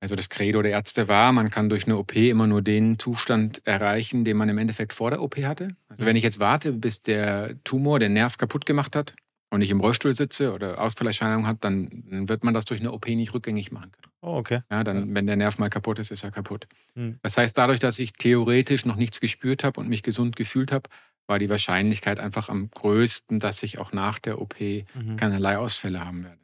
Also 0.00 0.16
das 0.16 0.30
Credo 0.30 0.62
der 0.62 0.72
Ärzte 0.72 1.08
war, 1.08 1.30
man 1.32 1.50
kann 1.50 1.68
durch 1.68 1.84
eine 1.84 1.98
OP 1.98 2.16
immer 2.16 2.46
nur 2.46 2.62
den 2.62 2.98
Zustand 2.98 3.60
erreichen, 3.66 4.24
den 4.24 4.36
man 4.38 4.48
im 4.48 4.56
Endeffekt 4.56 4.94
vor 4.94 5.10
der 5.10 5.20
OP 5.22 5.36
hatte. 5.44 5.68
Also 5.88 6.06
wenn 6.06 6.16
ich 6.16 6.22
jetzt 6.22 6.40
warte, 6.40 6.72
bis 6.72 7.02
der 7.02 7.62
Tumor 7.64 7.98
den 7.98 8.14
Nerv 8.14 8.38
kaputt 8.38 8.64
gemacht 8.64 8.96
hat 8.96 9.14
und 9.50 9.60
ich 9.60 9.70
im 9.70 9.80
Rollstuhl 9.80 10.14
sitze 10.14 10.54
oder 10.54 10.80
Ausfallerscheinungen 10.80 11.46
hat, 11.46 11.64
dann 11.64 12.04
wird 12.28 12.44
man 12.44 12.54
das 12.54 12.64
durch 12.64 12.80
eine 12.80 12.92
OP 12.92 13.08
nicht 13.08 13.34
rückgängig 13.34 13.72
machen 13.72 13.92
können. 13.92 14.12
Oh, 14.22 14.36
okay. 14.38 14.62
Ja, 14.70 14.84
dann, 14.84 15.14
wenn 15.14 15.26
der 15.26 15.36
Nerv 15.36 15.58
mal 15.58 15.68
kaputt 15.68 15.98
ist, 15.98 16.10
ist 16.10 16.24
er 16.24 16.30
kaputt. 16.30 16.66
Mhm. 16.94 17.18
Das 17.22 17.36
heißt, 17.36 17.56
dadurch, 17.58 17.78
dass 17.78 17.98
ich 17.98 18.12
theoretisch 18.14 18.86
noch 18.86 18.96
nichts 18.96 19.20
gespürt 19.20 19.64
habe 19.64 19.80
und 19.80 19.88
mich 19.88 20.02
gesund 20.02 20.34
gefühlt 20.36 20.72
habe, 20.72 20.88
war 21.26 21.38
die 21.38 21.48
Wahrscheinlichkeit 21.50 22.20
einfach 22.20 22.48
am 22.48 22.70
größten, 22.70 23.38
dass 23.38 23.62
ich 23.62 23.78
auch 23.78 23.92
nach 23.92 24.18
der 24.18 24.40
OP 24.40 24.56
Mhm. 24.94 25.16
keinerlei 25.16 25.58
Ausfälle 25.58 26.04
haben 26.04 26.24
werde. 26.24 26.39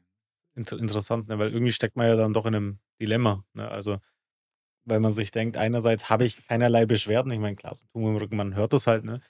Inter 0.56 0.78
interessant, 0.78 1.28
ne? 1.28 1.38
weil 1.38 1.52
irgendwie 1.52 1.72
steckt 1.72 1.96
man 1.96 2.06
ja 2.08 2.16
dann 2.16 2.32
doch 2.32 2.46
in 2.46 2.54
einem 2.54 2.78
Dilemma. 3.00 3.44
Ne? 3.54 3.68
Also, 3.68 3.98
weil 4.84 5.00
man 5.00 5.12
sich 5.12 5.30
denkt, 5.30 5.56
einerseits 5.56 6.08
habe 6.08 6.24
ich 6.24 6.46
keinerlei 6.46 6.86
Beschwerden. 6.86 7.30
Ich 7.32 7.40
meine, 7.40 7.56
klar, 7.56 7.74
so 7.76 7.84
Tumor 7.92 8.10
im 8.10 8.16
Rücken, 8.16 8.36
man 8.36 8.54
hört 8.54 8.72
das 8.72 8.86
halt. 8.86 9.04
Ne? 9.04 9.20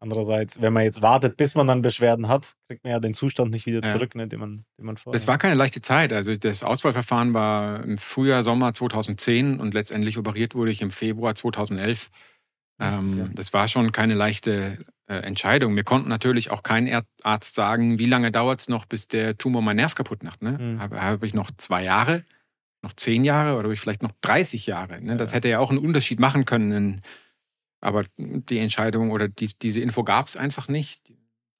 Andererseits, 0.00 0.62
wenn 0.62 0.72
man 0.72 0.84
jetzt 0.84 1.02
wartet, 1.02 1.36
bis 1.36 1.56
man 1.56 1.66
dann 1.66 1.82
Beschwerden 1.82 2.28
hat, 2.28 2.54
kriegt 2.68 2.84
man 2.84 2.92
ja 2.92 3.00
den 3.00 3.14
Zustand 3.14 3.50
nicht 3.50 3.66
wieder 3.66 3.82
Ja. 3.84 3.92
zurück, 3.92 4.14
ne? 4.14 4.28
den, 4.28 4.38
man, 4.38 4.64
den 4.78 4.86
man 4.86 4.96
vorher 4.96 5.18
Das 5.18 5.26
war 5.26 5.38
keine 5.38 5.54
leichte 5.54 5.80
Zeit. 5.82 6.12
Also 6.12 6.36
das 6.36 6.62
Auswahlverfahren 6.62 7.34
war 7.34 7.82
im 7.84 7.98
Frühjahr, 7.98 8.44
Sommer 8.44 8.72
2010 8.74 9.58
und 9.58 9.74
letztendlich 9.74 10.16
operiert 10.18 10.54
wurde 10.54 10.70
ich 10.70 10.82
im 10.82 10.90
Februar 10.92 11.34
2011. 11.34 12.10
Ähm, 12.80 13.20
Okay. 13.20 13.30
Das 13.34 13.52
war 13.52 13.66
schon 13.66 13.90
keine 13.90 14.14
leichte 14.14 14.78
Entscheidung. 15.16 15.72
Mir 15.74 15.84
konnten 15.84 16.08
natürlich 16.08 16.50
auch 16.50 16.62
kein 16.62 17.02
Arzt 17.22 17.54
sagen, 17.54 17.98
wie 17.98 18.06
lange 18.06 18.30
dauert 18.30 18.60
es 18.60 18.68
noch, 18.68 18.84
bis 18.84 19.08
der 19.08 19.36
Tumor 19.38 19.62
meinen 19.62 19.76
Nerv 19.76 19.94
kaputt 19.94 20.22
macht. 20.22 20.42
Ne? 20.42 20.52
Mhm. 20.58 20.80
Habe, 20.80 21.00
habe 21.00 21.26
ich 21.26 21.34
noch 21.34 21.50
zwei 21.56 21.82
Jahre, 21.82 22.24
noch 22.82 22.92
zehn 22.92 23.24
Jahre 23.24 23.54
oder 23.54 23.64
habe 23.64 23.74
ich 23.74 23.80
vielleicht 23.80 24.02
noch 24.02 24.12
30 24.20 24.66
Jahre? 24.66 25.00
Ne? 25.00 25.16
Das 25.16 25.30
Ja. 25.30 25.36
hätte 25.36 25.48
ja 25.48 25.58
auch 25.60 25.70
einen 25.70 25.78
Unterschied 25.78 26.20
machen 26.20 26.44
können. 26.44 27.00
Aber 27.80 28.04
die 28.18 28.58
Entscheidung 28.58 29.10
oder 29.12 29.28
die, 29.28 29.50
diese 29.62 29.80
Info 29.80 30.04
gab 30.04 30.26
es 30.26 30.36
einfach 30.36 30.68
nicht, 30.68 31.00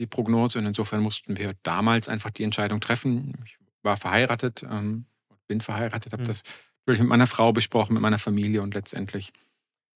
die 0.01 0.07
Prognose. 0.07 0.59
Und 0.59 0.67
insofern 0.67 1.01
mussten 1.01 1.39
wir 1.39 1.55
damals 1.63 2.09
einfach 2.09 2.31
die 2.31 2.45
Entscheidung 2.45 2.81
treffen. 2.81 3.35
Ich 3.47 3.57
war 3.83 3.97
verheiratet, 3.97 4.65
ähm, 4.71 5.07
bin 5.47 5.61
verheiratet, 5.61 6.13
habe 6.13 6.23
Mhm. 6.23 6.27
das 6.27 6.43
natürlich 6.85 7.01
mit 7.01 7.09
meiner 7.09 7.27
Frau 7.27 7.53
besprochen, 7.53 7.95
mit 7.95 8.03
meiner 8.03 8.19
Familie 8.19 8.61
und 8.63 8.75
letztendlich 8.75 9.33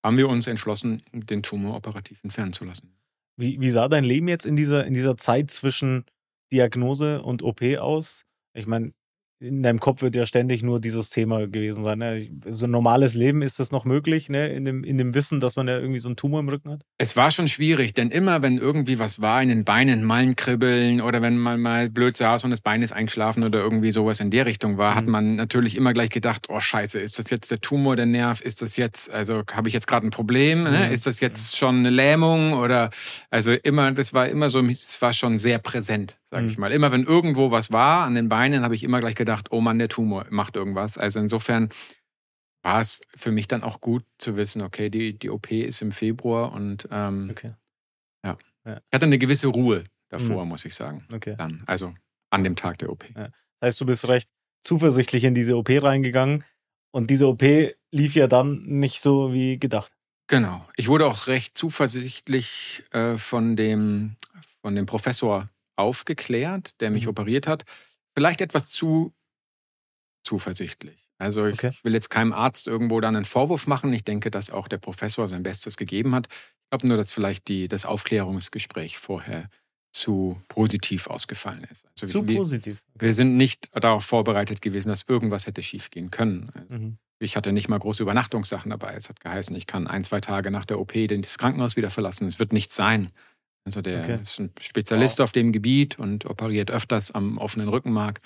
haben 0.02 0.16
wir 0.16 0.28
uns 0.28 0.46
entschlossen, 0.46 1.02
den 1.12 1.42
Tumor 1.42 1.76
operativ 1.76 2.18
entfernen 2.24 2.52
zu 2.52 2.64
lassen. 2.64 2.92
Wie, 3.42 3.60
wie 3.60 3.70
sah 3.70 3.88
dein 3.88 4.04
Leben 4.04 4.28
jetzt 4.28 4.46
in 4.46 4.54
dieser, 4.54 4.86
in 4.86 4.94
dieser 4.94 5.16
Zeit 5.16 5.50
zwischen 5.50 6.04
Diagnose 6.52 7.22
und 7.22 7.42
OP 7.42 7.60
aus? 7.76 8.24
Ich 8.54 8.68
meine, 8.68 8.92
in 9.42 9.62
deinem 9.62 9.80
Kopf 9.80 10.02
wird 10.02 10.14
ja 10.14 10.24
ständig 10.24 10.62
nur 10.62 10.80
dieses 10.80 11.10
Thema 11.10 11.46
gewesen 11.46 11.82
sein. 11.82 11.98
Ne? 11.98 12.28
So 12.46 12.66
ein 12.66 12.70
normales 12.70 13.14
Leben, 13.14 13.42
ist 13.42 13.58
das 13.58 13.72
noch 13.72 13.84
möglich, 13.84 14.28
ne? 14.28 14.48
in, 14.48 14.64
dem, 14.64 14.84
in 14.84 14.98
dem 14.98 15.14
Wissen, 15.14 15.40
dass 15.40 15.56
man 15.56 15.66
ja 15.66 15.78
irgendwie 15.78 15.98
so 15.98 16.08
einen 16.08 16.16
Tumor 16.16 16.40
im 16.40 16.48
Rücken 16.48 16.70
hat? 16.70 16.82
Es 16.98 17.16
war 17.16 17.30
schon 17.30 17.48
schwierig, 17.48 17.92
denn 17.92 18.10
immer, 18.10 18.42
wenn 18.42 18.58
irgendwie 18.58 18.98
was 18.98 19.20
war 19.20 19.42
in 19.42 19.48
den 19.48 19.64
Beinen, 19.64 20.04
Malen 20.04 20.36
kribbeln 20.36 21.00
oder 21.00 21.22
wenn 21.22 21.38
man 21.38 21.60
mal 21.60 21.90
blöd 21.90 22.16
saß 22.16 22.44
und 22.44 22.50
das 22.50 22.60
Bein 22.60 22.82
ist 22.82 22.92
eingeschlafen 22.92 23.42
oder 23.42 23.58
irgendwie 23.58 23.90
sowas 23.90 24.20
in 24.20 24.30
der 24.30 24.46
Richtung 24.46 24.78
war, 24.78 24.92
mhm. 24.92 24.96
hat 24.96 25.06
man 25.08 25.36
natürlich 25.36 25.76
immer 25.76 25.92
gleich 25.92 26.10
gedacht, 26.10 26.46
oh 26.48 26.60
scheiße, 26.60 27.00
ist 27.00 27.18
das 27.18 27.30
jetzt 27.30 27.50
der 27.50 27.60
Tumor, 27.60 27.96
der 27.96 28.06
Nerv? 28.06 28.40
Ist 28.40 28.62
das 28.62 28.76
jetzt, 28.76 29.10
also 29.10 29.42
habe 29.52 29.68
ich 29.68 29.74
jetzt 29.74 29.88
gerade 29.88 30.06
ein 30.06 30.10
Problem? 30.10 30.62
Ne? 30.64 30.86
Mhm. 30.86 30.94
Ist 30.94 31.06
das 31.06 31.20
jetzt 31.20 31.56
schon 31.56 31.78
eine 31.78 31.90
Lähmung? 31.90 32.52
Oder 32.52 32.90
also 33.30 33.52
immer, 33.52 33.90
das 33.92 34.12
war 34.12 34.28
immer 34.28 34.50
so, 34.50 34.60
es 34.60 35.00
war 35.02 35.12
schon 35.12 35.38
sehr 35.38 35.58
präsent 35.58 36.16
sage 36.32 36.46
ich 36.46 36.56
mhm. 36.56 36.62
mal. 36.62 36.72
Immer 36.72 36.90
wenn 36.90 37.04
irgendwo 37.04 37.50
was 37.50 37.70
war 37.70 38.06
an 38.06 38.14
den 38.14 38.30
Beinen, 38.30 38.64
habe 38.64 38.74
ich 38.74 38.82
immer 38.82 39.00
gleich 39.00 39.14
gedacht, 39.14 39.48
oh 39.52 39.60
Mann, 39.60 39.78
der 39.78 39.90
Tumor 39.90 40.26
macht 40.30 40.56
irgendwas. 40.56 40.96
Also 40.96 41.20
insofern 41.20 41.68
war 42.62 42.80
es 42.80 43.02
für 43.14 43.30
mich 43.30 43.48
dann 43.48 43.62
auch 43.62 43.82
gut 43.82 44.04
zu 44.18 44.36
wissen, 44.36 44.62
okay, 44.62 44.88
die, 44.88 45.18
die 45.18 45.28
OP 45.28 45.52
ist 45.52 45.82
im 45.82 45.92
Februar 45.92 46.52
und 46.52 46.88
ähm, 46.90 47.28
okay. 47.30 47.52
ja. 48.24 48.38
ja. 48.64 48.76
Ich 48.76 48.94
hatte 48.94 49.06
eine 49.06 49.18
gewisse 49.18 49.48
Ruhe 49.48 49.84
davor, 50.08 50.44
mhm. 50.44 50.48
muss 50.48 50.64
ich 50.64 50.74
sagen. 50.74 51.06
Okay. 51.12 51.34
Dann, 51.36 51.64
also 51.66 51.94
an 52.30 52.44
dem 52.44 52.56
Tag 52.56 52.78
der 52.78 52.90
OP. 52.90 53.04
Ja. 53.14 53.28
Das 53.60 53.68
heißt, 53.68 53.80
du 53.82 53.86
bist 53.86 54.08
recht 54.08 54.28
zuversichtlich 54.62 55.24
in 55.24 55.34
diese 55.34 55.54
OP 55.56 55.68
reingegangen 55.70 56.44
und 56.92 57.10
diese 57.10 57.28
OP 57.28 57.42
lief 57.90 58.14
ja 58.14 58.26
dann 58.26 58.62
nicht 58.62 59.00
so 59.02 59.34
wie 59.34 59.58
gedacht. 59.58 59.92
Genau. 60.28 60.66
Ich 60.76 60.88
wurde 60.88 61.06
auch 61.06 61.26
recht 61.26 61.58
zuversichtlich 61.58 62.84
äh, 62.92 63.18
von, 63.18 63.54
dem, 63.54 64.16
von 64.62 64.74
dem 64.74 64.86
Professor 64.86 65.50
aufgeklärt, 65.82 66.80
der 66.80 66.90
mich 66.90 67.04
mhm. 67.04 67.10
operiert 67.10 67.46
hat. 67.46 67.64
Vielleicht 68.14 68.40
etwas 68.40 68.68
zu 68.68 69.12
zuversichtlich. 70.24 71.10
Also 71.18 71.46
ich, 71.46 71.54
okay. 71.54 71.70
ich, 71.72 71.84
will 71.84 71.94
jetzt 71.94 72.10
keinem 72.10 72.32
Arzt 72.32 72.66
irgendwo 72.66 73.00
dann 73.00 73.16
einen 73.16 73.24
Vorwurf 73.24 73.66
machen. 73.66 73.92
Ich 73.92 74.04
denke, 74.04 74.30
dass 74.30 74.50
auch 74.50 74.68
der 74.68 74.78
Professor 74.78 75.28
sein 75.28 75.42
Bestes 75.42 75.76
gegeben 75.76 76.14
hat. 76.14 76.26
Ich 76.30 76.70
glaube 76.70 76.88
nur, 76.88 76.96
dass 76.96 77.12
vielleicht 77.12 77.48
die, 77.48 77.68
das 77.68 77.84
Aufklärungsgespräch 77.84 78.98
vorher 78.98 79.48
zu 79.92 80.40
positiv 80.48 81.06
ausgefallen 81.06 81.64
ist. 81.70 81.86
Also 82.00 82.06
zu 82.06 82.28
wir, 82.28 82.38
positiv. 82.38 82.82
Okay. 82.94 83.06
Wir 83.06 83.14
sind 83.14 83.36
nicht 83.36 83.68
darauf 83.72 84.04
vorbereitet 84.04 84.62
gewesen, 84.62 84.88
dass 84.88 85.04
irgendwas 85.06 85.46
hätte 85.46 85.62
schiefgehen 85.62 86.10
können. 86.10 86.50
Also 86.54 86.74
mhm. 86.74 86.98
Ich 87.20 87.36
hatte 87.36 87.52
nicht 87.52 87.68
mal 87.68 87.78
große 87.78 88.02
Übernachtungssachen 88.02 88.70
dabei. 88.70 88.94
Es 88.94 89.08
hat 89.08 89.20
geheißen, 89.20 89.54
ich 89.54 89.68
kann 89.68 89.86
ein, 89.86 90.02
zwei 90.02 90.20
Tage 90.20 90.50
nach 90.50 90.64
der 90.64 90.80
OP 90.80 90.92
das 91.08 91.38
Krankenhaus 91.38 91.76
wieder 91.76 91.90
verlassen. 91.90 92.26
Es 92.26 92.40
wird 92.40 92.52
nichts 92.52 92.74
sein. 92.74 93.12
Also 93.64 93.80
der 93.80 94.00
okay. 94.00 94.18
ist 94.20 94.40
ein 94.40 94.50
Spezialist 94.60 95.18
wow. 95.18 95.24
auf 95.24 95.32
dem 95.32 95.52
Gebiet 95.52 95.98
und 95.98 96.26
operiert 96.26 96.70
öfters 96.70 97.12
am 97.12 97.38
offenen 97.38 97.68
Rückenmark. 97.68 98.20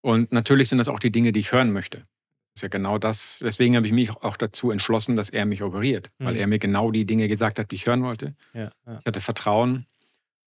Und 0.00 0.32
natürlich 0.32 0.68
sind 0.68 0.78
das 0.78 0.88
auch 0.88 0.98
die 0.98 1.10
Dinge, 1.10 1.32
die 1.32 1.40
ich 1.40 1.52
hören 1.52 1.72
möchte. 1.72 1.98
Das 1.98 2.56
ist 2.56 2.62
ja 2.62 2.68
genau 2.68 2.98
das. 2.98 3.38
Deswegen 3.40 3.74
habe 3.74 3.86
ich 3.86 3.92
mich 3.92 4.10
auch 4.10 4.36
dazu 4.36 4.70
entschlossen, 4.70 5.16
dass 5.16 5.30
er 5.30 5.44
mich 5.44 5.62
operiert, 5.62 6.10
mhm. 6.18 6.24
weil 6.26 6.36
er 6.36 6.46
mir 6.46 6.58
genau 6.58 6.92
die 6.92 7.04
Dinge 7.04 7.26
gesagt 7.26 7.58
hat, 7.58 7.70
die 7.70 7.76
ich 7.76 7.86
hören 7.86 8.04
wollte. 8.04 8.36
Ja, 8.54 8.70
ja. 8.86 8.98
Ich 9.00 9.06
hatte 9.06 9.20
Vertrauen. 9.20 9.86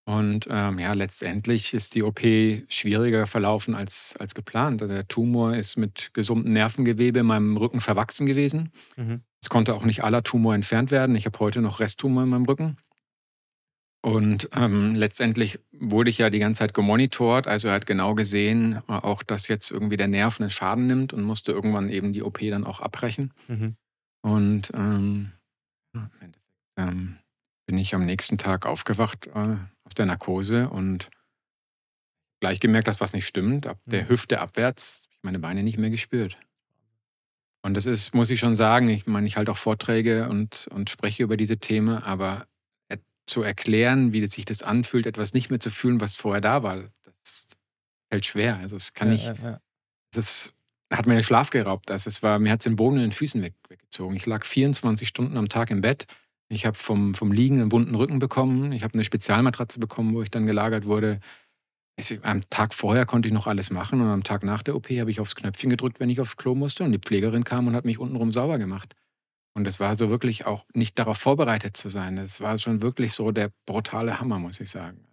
Und 0.06 0.48
ähm, 0.50 0.78
ja, 0.78 0.94
letztendlich 0.94 1.74
ist 1.74 1.94
die 1.94 2.02
OP 2.02 2.20
schwieriger 2.70 3.26
verlaufen 3.26 3.74
als, 3.74 4.16
als 4.18 4.34
geplant. 4.34 4.80
Der 4.80 5.06
Tumor 5.06 5.54
ist 5.54 5.76
mit 5.76 6.14
gesundem 6.14 6.54
Nervengewebe 6.54 7.18
in 7.18 7.26
meinem 7.26 7.58
Rücken 7.58 7.82
verwachsen 7.82 8.26
gewesen. 8.26 8.72
Mhm. 8.96 9.20
Es 9.42 9.50
konnte 9.50 9.74
auch 9.74 9.84
nicht 9.84 10.04
aller 10.04 10.22
Tumor 10.22 10.54
entfernt 10.54 10.90
werden. 10.90 11.14
Ich 11.14 11.26
habe 11.26 11.38
heute 11.40 11.60
noch 11.60 11.78
Resttumor 11.78 12.22
in 12.22 12.30
meinem 12.30 12.46
Rücken. 12.46 12.78
Und 14.00 14.48
ähm, 14.54 14.94
letztendlich 14.94 15.58
wurde 15.72 16.10
ich 16.10 16.18
ja 16.18 16.30
die 16.30 16.38
ganze 16.38 16.60
Zeit 16.60 16.72
gemonitort, 16.72 17.48
also 17.48 17.68
er 17.68 17.74
hat 17.74 17.86
genau 17.86 18.14
gesehen, 18.14 18.80
äh, 18.88 18.92
auch 18.92 19.22
dass 19.22 19.48
jetzt 19.48 19.70
irgendwie 19.70 19.96
der 19.96 20.06
Nerv 20.06 20.40
einen 20.40 20.50
Schaden 20.50 20.86
nimmt 20.86 21.12
und 21.12 21.22
musste 21.22 21.52
irgendwann 21.52 21.88
eben 21.88 22.12
die 22.12 22.22
OP 22.22 22.38
dann 22.40 22.64
auch 22.64 22.80
abbrechen. 22.80 23.34
Mhm. 23.48 23.76
Und 24.22 24.70
ähm, 24.74 25.32
ähm, 26.76 27.18
bin 27.66 27.78
ich 27.78 27.94
am 27.94 28.06
nächsten 28.06 28.38
Tag 28.38 28.66
aufgewacht 28.66 29.26
äh, 29.28 29.56
aus 29.84 29.94
der 29.96 30.06
Narkose 30.06 30.70
und 30.70 31.08
gleich 32.40 32.60
gemerkt, 32.60 32.88
dass 32.88 33.00
was 33.00 33.12
nicht 33.12 33.26
stimmt. 33.26 33.66
Ab 33.66 33.80
der 33.84 34.04
mhm. 34.04 34.10
Hüfte 34.10 34.40
abwärts 34.40 35.04
habe 35.04 35.14
ich 35.14 35.24
meine 35.24 35.38
Beine 35.40 35.62
nicht 35.64 35.78
mehr 35.78 35.90
gespürt. 35.90 36.38
Und 37.62 37.74
das 37.74 37.86
ist, 37.86 38.14
muss 38.14 38.30
ich 38.30 38.38
schon 38.38 38.54
sagen, 38.54 38.88
ich 38.88 39.06
meine, 39.06 39.26
ich 39.26 39.36
halte 39.36 39.50
auch 39.50 39.56
Vorträge 39.56 40.28
und, 40.28 40.68
und 40.70 40.88
spreche 40.88 41.24
über 41.24 41.36
diese 41.36 41.58
Themen, 41.58 41.98
aber 41.98 42.46
zu 43.28 43.42
erklären, 43.42 44.12
wie 44.12 44.26
sich 44.26 44.44
das 44.44 44.62
anfühlt, 44.62 45.06
etwas 45.06 45.34
nicht 45.34 45.50
mehr 45.50 45.60
zu 45.60 45.70
fühlen, 45.70 46.00
was 46.00 46.16
vorher 46.16 46.40
da 46.40 46.62
war, 46.62 46.84
das 47.22 47.56
fällt 48.10 48.26
schwer. 48.26 48.56
Also 48.58 48.76
es 48.76 48.94
kann 48.94 49.08
ja, 49.08 49.12
nicht, 49.14 49.42
ja, 49.42 49.60
das 50.12 50.54
hat 50.92 51.06
mir 51.06 51.14
den 51.14 51.22
Schlaf 51.22 51.50
geraubt. 51.50 51.90
Also 51.90 52.08
es 52.08 52.22
war, 52.22 52.38
mir 52.38 52.52
hat 52.52 52.60
es 52.60 52.64
den 52.64 52.76
Boden 52.76 52.96
in 52.96 53.02
den 53.02 53.12
Füßen 53.12 53.42
weg, 53.42 53.54
weggezogen. 53.68 54.16
Ich 54.16 54.26
lag 54.26 54.44
24 54.44 55.06
Stunden 55.06 55.36
am 55.36 55.48
Tag 55.48 55.70
im 55.70 55.80
Bett. 55.80 56.06
Ich 56.48 56.64
habe 56.64 56.78
vom, 56.78 57.14
vom 57.14 57.30
Liegen 57.30 57.60
einen 57.60 57.68
bunten 57.68 57.94
Rücken 57.94 58.18
bekommen. 58.18 58.72
Ich 58.72 58.82
habe 58.82 58.94
eine 58.94 59.04
Spezialmatratze 59.04 59.78
bekommen, 59.78 60.14
wo 60.14 60.22
ich 60.22 60.30
dann 60.30 60.46
gelagert 60.46 60.86
wurde. 60.86 61.20
Ich, 61.96 62.24
am 62.24 62.48
Tag 62.48 62.72
vorher 62.72 63.04
konnte 63.04 63.28
ich 63.28 63.34
noch 63.34 63.46
alles 63.46 63.70
machen 63.70 64.00
und 64.00 64.08
am 64.08 64.22
Tag 64.22 64.44
nach 64.44 64.62
der 64.62 64.76
OP 64.76 64.88
habe 64.88 65.10
ich 65.10 65.20
aufs 65.20 65.34
Knöpfchen 65.34 65.68
gedrückt, 65.68 66.00
wenn 66.00 66.08
ich 66.08 66.20
aufs 66.20 66.36
Klo 66.36 66.54
musste 66.54 66.84
und 66.84 66.92
die 66.92 66.98
Pflegerin 66.98 67.44
kam 67.44 67.66
und 67.66 67.74
hat 67.74 67.84
mich 67.84 67.98
untenrum 67.98 68.32
sauber 68.32 68.58
gemacht. 68.58 68.94
Und 69.58 69.66
es 69.66 69.80
war 69.80 69.96
so 69.96 70.08
wirklich 70.08 70.46
auch 70.46 70.64
nicht 70.72 70.96
darauf 71.00 71.18
vorbereitet 71.18 71.76
zu 71.76 71.88
sein. 71.88 72.16
Es 72.16 72.40
war 72.40 72.56
schon 72.58 72.80
wirklich 72.80 73.12
so 73.12 73.32
der 73.32 73.50
brutale 73.66 74.20
Hammer, 74.20 74.38
muss 74.38 74.60
ich 74.60 74.70
sagen. 74.70 75.04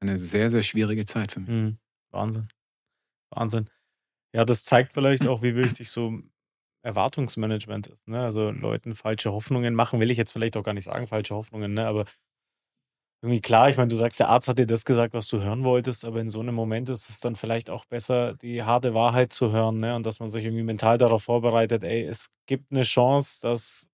Eine 0.00 0.18
sehr, 0.18 0.50
sehr 0.50 0.62
schwierige 0.62 1.06
Zeit 1.06 1.30
für 1.30 1.38
mich. 1.38 1.48
Mhm. 1.48 1.78
Wahnsinn. 2.10 2.48
Wahnsinn. 3.30 3.70
Ja, 4.34 4.44
das 4.44 4.64
zeigt 4.64 4.92
vielleicht 4.92 5.28
auch, 5.28 5.42
wie 5.42 5.54
wichtig 5.54 5.88
so 5.88 6.18
Erwartungsmanagement 6.82 7.86
ist. 7.86 8.08
Ne? 8.08 8.20
Also 8.20 8.50
Leuten 8.50 8.96
falsche 8.96 9.32
Hoffnungen 9.32 9.74
machen, 9.76 10.00
will 10.00 10.10
ich 10.10 10.18
jetzt 10.18 10.32
vielleicht 10.32 10.56
auch 10.56 10.64
gar 10.64 10.74
nicht 10.74 10.86
sagen, 10.86 11.06
falsche 11.06 11.36
Hoffnungen, 11.36 11.72
ne? 11.72 11.86
aber 11.86 12.04
irgendwie 13.22 13.40
klar, 13.40 13.70
ich 13.70 13.76
meine, 13.76 13.86
du 13.86 13.94
sagst, 13.94 14.18
der 14.18 14.30
Arzt 14.30 14.48
hat 14.48 14.58
dir 14.58 14.66
das 14.66 14.84
gesagt, 14.84 15.14
was 15.14 15.28
du 15.28 15.40
hören 15.40 15.62
wolltest, 15.62 16.04
aber 16.04 16.20
in 16.20 16.28
so 16.28 16.40
einem 16.40 16.56
Moment 16.56 16.88
ist 16.88 17.08
es 17.08 17.20
dann 17.20 17.36
vielleicht 17.36 17.70
auch 17.70 17.84
besser, 17.84 18.34
die 18.34 18.64
harte 18.64 18.94
Wahrheit 18.94 19.32
zu 19.32 19.52
hören, 19.52 19.78
ne? 19.78 19.94
Und 19.94 20.06
dass 20.06 20.18
man 20.18 20.28
sich 20.30 20.44
irgendwie 20.44 20.64
mental 20.64 20.98
darauf 20.98 21.22
vorbereitet, 21.22 21.84
ey, 21.84 22.02
es 22.02 22.30
gibt 22.46 22.72
eine 22.72 22.82
Chance, 22.82 23.40
dass 23.40 23.91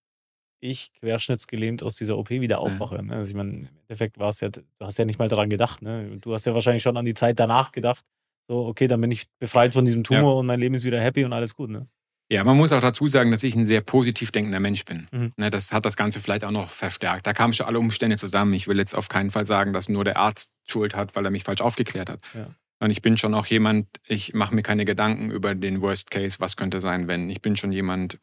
ich 0.61 0.93
querschnittsgelähmt 0.95 1.83
aus 1.83 1.97
dieser 1.97 2.19
OP 2.19 2.31
wieder 2.31 2.59
aufwache. 2.61 3.03
Mhm. 3.03 3.11
Also 3.11 3.31
ich 3.31 3.37
meine, 3.37 3.51
im 3.51 3.69
Endeffekt 3.83 4.19
war 4.19 4.29
es 4.29 4.41
ja, 4.41 4.49
du 4.49 4.63
hast 4.81 4.99
ja 4.99 5.05
nicht 5.05 5.19
mal 5.19 5.29
daran 5.29 5.51
gedacht. 5.51 5.83
Ne? 5.83 6.19
Du 6.21 6.35
hast 6.35 6.47
ja 6.47 6.55
wahrscheinlich 6.55 6.83
schon 6.83 6.97
an 6.97 7.05
die 7.05 7.15
Zeit 7.15 7.39
danach 7.39 7.73
gedacht. 7.73 8.05
So, 8.49 8.67
okay, 8.67 8.87
dann 8.87 9.01
bin 9.01 9.11
ich 9.11 9.27
befreit 9.39 9.75
von 9.75 9.85
diesem 9.85 10.05
Tumor 10.05 10.33
ja. 10.33 10.39
und 10.39 10.47
mein 10.47 10.59
Leben 10.59 10.75
ist 10.75 10.85
wieder 10.85 11.01
happy 11.01 11.25
und 11.25 11.33
alles 11.33 11.55
gut. 11.55 11.71
Ne? 11.71 11.87
Ja, 12.31 12.45
man 12.45 12.57
muss 12.57 12.73
auch 12.73 12.81
dazu 12.81 13.09
sagen, 13.09 13.31
dass 13.31 13.43
ich 13.43 13.55
ein 13.55 13.65
sehr 13.65 13.81
positiv 13.81 14.31
denkender 14.31 14.61
Mensch 14.61 14.85
bin. 14.85 15.09
Mhm. 15.11 15.33
Ne, 15.37 15.51
das 15.51 15.73
hat 15.73 15.87
das 15.87 15.97
Ganze 15.97 16.21
vielleicht 16.21 16.45
auch 16.45 16.51
noch 16.51 16.69
verstärkt. 16.69 17.27
Da 17.27 17.33
kamen 17.33 17.55
schon 17.55 17.67
alle 17.67 17.79
Umstände 17.79 18.19
zusammen. 18.19 18.53
Ich 18.53 18.69
will 18.69 18.79
jetzt 18.79 18.95
auf 18.95 19.09
keinen 19.09 19.31
Fall 19.31 19.47
sagen, 19.47 19.73
dass 19.73 19.89
nur 19.89 20.05
der 20.05 20.19
Arzt 20.19 20.55
Schuld 20.67 20.95
hat, 20.95 21.17
weil 21.17 21.25
er 21.25 21.31
mich 21.31 21.45
falsch 21.45 21.63
aufgeklärt 21.63 22.11
hat. 22.11 22.21
Ja. 22.35 22.49
Und 22.81 22.91
ich 22.91 23.03
bin 23.03 23.17
schon 23.17 23.35
auch 23.35 23.47
jemand, 23.47 23.89
ich 24.07 24.35
mache 24.35 24.55
mir 24.55 24.63
keine 24.63 24.85
Gedanken 24.85 25.31
über 25.31 25.55
den 25.55 25.81
Worst 25.81 26.11
Case, 26.11 26.37
was 26.39 26.57
könnte 26.57 26.81
sein, 26.81 27.09
wenn. 27.09 27.29
Ich 27.31 27.41
bin 27.41 27.57
schon 27.57 27.73
jemand, 27.73 28.19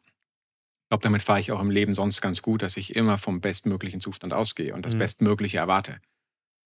glaube, 0.88 1.02
damit 1.02 1.22
fahre 1.22 1.40
ich 1.40 1.52
auch 1.52 1.60
im 1.60 1.70
Leben 1.70 1.94
sonst 1.94 2.20
ganz 2.20 2.42
gut, 2.42 2.62
dass 2.62 2.76
ich 2.76 2.94
immer 2.94 3.18
vom 3.18 3.40
bestmöglichen 3.40 4.00
Zustand 4.00 4.32
ausgehe 4.32 4.74
und 4.74 4.86
das 4.86 4.94
mhm. 4.94 4.98
Bestmögliche 4.98 5.58
erwarte. 5.58 6.00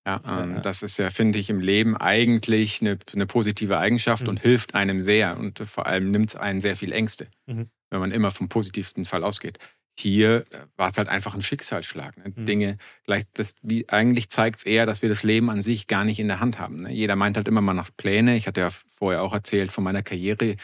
Ja, 0.07 0.21
ähm, 0.27 0.55
ja, 0.55 0.61
Das 0.61 0.83
ist 0.83 0.99
ja, 0.99 1.11
finde 1.11 1.39
ich, 1.39 1.51
im 1.51 1.61
Leben 1.61 1.97
eigentlich 1.97 2.81
eine, 2.81 2.99
eine 3.15 3.27
positive 3.27 3.79
Eigenschaft 3.79 4.25
mhm. 4.25 4.31
und 4.31 4.41
hilft 4.41 4.75
einem 4.75 5.03
sehr 5.03 5.37
und 5.39 5.59
vor 5.61 5.87
allem 5.87 6.11
nimmt 6.11 6.31
es 6.31 6.37
einen 6.37 6.61
sehr 6.61 6.77
viel 6.77 6.93
Ängste, 6.93 7.29
mhm. 7.47 7.71
wenn 7.91 8.01
man 8.01 8.13
immer 8.13 8.31
vom 8.31 8.49
positivsten 8.49 9.05
Fall 9.05 9.25
ausgeht. 9.25 9.59
Hier 9.99 10.47
äh, 10.51 10.61
war 10.77 10.89
es 10.89 10.97
halt 10.97 11.09
einfach 11.09 11.35
ein 11.35 11.43
Schicksalsschlag. 11.43 12.17
Ne? 12.17 12.33
Mhm. 12.35 12.47
Dinge, 12.47 12.79
gleich 13.05 13.25
das, 13.35 13.57
wie, 13.63 13.89
eigentlich 13.89 14.31
zeigt 14.31 14.59
es 14.59 14.65
eher, 14.65 14.87
dass 14.87 15.03
wir 15.03 15.09
das 15.11 15.23
Leben 15.23 15.51
an 15.51 15.63
sich 15.63 15.87
gar 15.87 16.05
nicht 16.05 16.19
in 16.19 16.29
der 16.29 16.41
Hand 16.41 16.59
haben. 16.59 16.77
Ne? 16.77 16.93
Jeder 16.93 17.17
meint 17.17 17.37
halt 17.37 17.49
immer, 17.49 17.61
man 17.61 17.77
macht 17.77 17.97
Pläne. 17.97 18.37
Ich 18.37 18.47
hatte 18.47 18.61
ja 18.61 18.71
vorher 18.91 19.23
auch 19.23 19.35
erzählt 19.35 19.73
von 19.73 19.85
meiner 19.85 20.03
Karriere 20.03 20.57